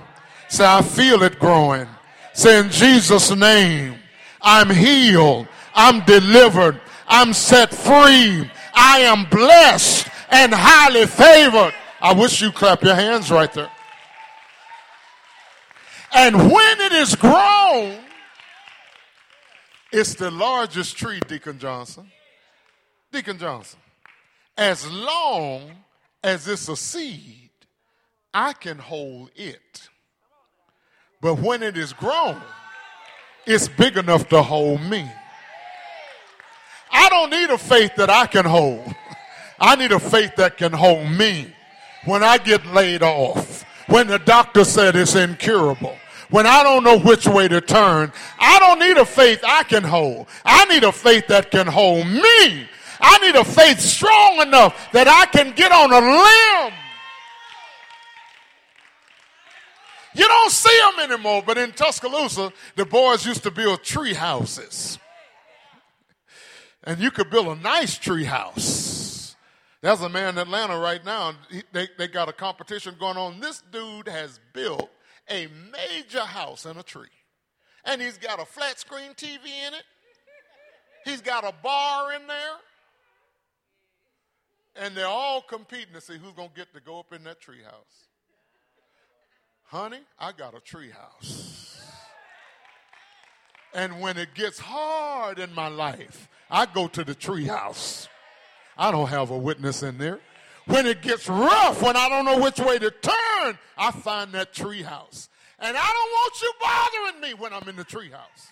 Say, 0.48 0.66
I 0.66 0.82
feel 0.82 1.22
it 1.24 1.40
growing. 1.40 1.88
Say, 2.34 2.60
In 2.60 2.70
Jesus' 2.70 3.32
name, 3.36 3.96
I'm 4.42 4.70
healed. 4.70 5.48
I'm 5.74 6.04
delivered. 6.06 6.80
I'm 7.08 7.34
set 7.34 7.74
free. 7.74 8.50
I 8.74 9.00
am 9.00 9.26
blessed 9.30 10.08
and 10.30 10.54
highly 10.54 11.06
favored. 11.06 11.74
I 12.02 12.14
wish 12.14 12.42
you 12.42 12.52
clap 12.52 12.84
your 12.84 12.96
hands 12.96 13.32
right 13.32 13.52
there. 13.54 13.72
And 16.14 16.52
when 16.52 16.82
it 16.82 16.94
is 16.94 17.16
grown, 17.16 17.98
it's 19.92 20.16
the 20.16 20.32
largest 20.32 20.98
tree, 20.98 21.20
Deacon 21.28 21.60
Johnson. 21.60 22.10
Deacon 23.12 23.38
Johnson, 23.38 23.80
as 24.58 24.90
long 24.90 25.72
as 26.24 26.48
it's 26.48 26.68
a 26.68 26.76
seed, 26.76 27.50
I 28.34 28.54
can 28.54 28.78
hold 28.78 29.32
it. 29.36 29.90
But 31.22 31.36
when 31.36 31.64
it 31.64 31.78
is 31.78 31.94
grown, 31.94 32.42
it's 33.46 33.68
big 33.68 33.98
enough 33.98 34.28
to 34.30 34.42
hold 34.42 34.82
me. 34.82 35.10
I 36.96 37.10
don't 37.10 37.30
need 37.30 37.50
a 37.50 37.58
faith 37.58 37.96
that 37.98 38.10
I 38.10 38.26
can 38.26 38.46
hold. 38.46 38.94
I 39.60 39.76
need 39.76 39.92
a 39.92 40.00
faith 40.00 40.36
that 40.38 40.58
can 40.58 40.74
hold 40.74 41.10
me 41.10 41.54
when 42.06 42.24
I 42.24 42.38
get 42.38 42.66
laid 42.68 43.04
off, 43.04 43.64
when 43.88 44.08
the 44.08 44.20
doctor 44.20 44.64
said 44.64 44.96
it's 44.96 45.16
incurable, 45.16 45.96
when 46.30 46.46
I 46.46 46.64
don't 46.64 46.84
know 46.84 47.00
which 47.00 47.28
way 47.28 47.48
to 47.48 47.62
turn. 47.62 48.12
I 48.40 48.60
don't 48.60 48.80
need 48.80 48.98
a 48.98 49.06
faith 49.06 49.42
I 49.44 49.64
can 49.64 49.84
hold. 49.84 50.28
I 50.44 50.66
need 50.66 50.84
a 50.84 50.92
faith 50.92 51.28
that 51.28 51.52
can 51.52 51.68
hold 51.68 52.08
me 52.08 52.68
I 53.00 53.18
need 53.20 53.36
a 53.36 53.44
faith 53.44 53.80
strong 53.80 54.42
enough 54.42 54.92
that 54.92 55.08
I 55.08 55.26
can 55.26 55.52
get 55.52 55.72
on 55.72 55.92
a 55.92 56.00
limb. 56.00 56.74
You 60.16 60.28
don't 60.28 60.52
see 60.52 60.80
them 60.80 61.12
anymore, 61.12 61.44
but 61.46 61.58
in 61.58 61.74
Tuscaloosa, 61.74 62.54
the 62.76 62.86
boys 62.86 63.26
used 63.26 63.44
to 63.44 63.52
build 63.52 63.84
tree 63.84 64.14
houses. 64.14 64.98
And 66.86 67.00
you 67.00 67.12
could 67.12 67.30
build 67.30 67.48
a 67.48 67.56
nice 67.56 67.98
tree 67.98 68.26
house. 68.26 69.36
There's 69.82 70.02
a 70.02 70.10
man 70.10 70.30
in 70.30 70.38
Atlanta 70.40 70.78
right 70.78 71.04
now, 71.04 71.34
he, 71.50 71.64
they, 71.72 71.88
they 71.98 72.08
got 72.08 72.30
a 72.30 72.34
competition 72.34 72.96
going 73.00 73.18
on. 73.18 73.40
This 73.40 73.62
dude 73.72 74.08
has 74.08 74.40
built 74.54 74.90
a 75.30 75.48
major 75.72 76.22
house 76.22 76.66
in 76.66 76.78
a 76.78 76.84
tree. 76.84 77.08
And 77.84 78.02
he's 78.02 78.18
got 78.18 78.40
a 78.40 78.46
flat 78.46 78.80
screen 78.80 79.12
TV 79.16 79.46
in 79.68 79.74
it. 79.74 79.84
He's 81.04 81.22
got 81.22 81.44
a 81.44 81.54
bar 81.62 82.14
in 82.14 82.26
there 82.26 82.58
and 84.76 84.96
they're 84.96 85.08
all 85.08 85.42
competing 85.42 85.94
to 85.94 86.02
see 86.02 86.18
who's 86.18 86.34
going 86.34 86.50
to 86.50 86.56
get 86.56 86.74
to 86.74 86.82
go 86.82 87.00
up 87.00 87.14
in 87.14 87.24
that 87.24 87.42
treehouse. 87.42 88.10
Honey, 89.64 90.02
I 90.20 90.32
got 90.32 90.54
a 90.54 90.60
treehouse. 90.60 91.75
And 93.76 94.00
when 94.00 94.18
it 94.18 94.34
gets 94.34 94.58
hard 94.58 95.38
in 95.38 95.54
my 95.54 95.68
life, 95.68 96.30
I 96.50 96.66
go 96.66 96.88
to 96.88 97.04
the 97.04 97.14
treehouse. 97.14 98.08
I 98.78 98.90
don't 98.90 99.10
have 99.10 99.32
a 99.32 99.38
witness 99.38 99.84
in 99.84 99.98
there. 99.98 100.20
When 100.66 100.88
it 100.88 101.02
gets 101.02 101.28
rough, 101.28 101.82
when 101.82 101.98
I 101.98 102.08
don't 102.08 102.24
know 102.24 102.40
which 102.40 102.58
way 102.58 102.80
to 102.80 102.90
turn, 102.90 103.60
I 103.78 103.92
find 103.92 104.32
that 104.32 104.54
treehouse. 104.54 105.28
And 105.60 105.76
I 105.78 105.94
don't 105.94 106.12
want 106.12 106.42
you 106.42 106.54
bothering 106.62 107.22
me 107.22 107.34
when 107.34 107.54
I'm 107.54 107.68
in 107.68 107.76
the 107.76 107.84
treehouse. 107.84 108.52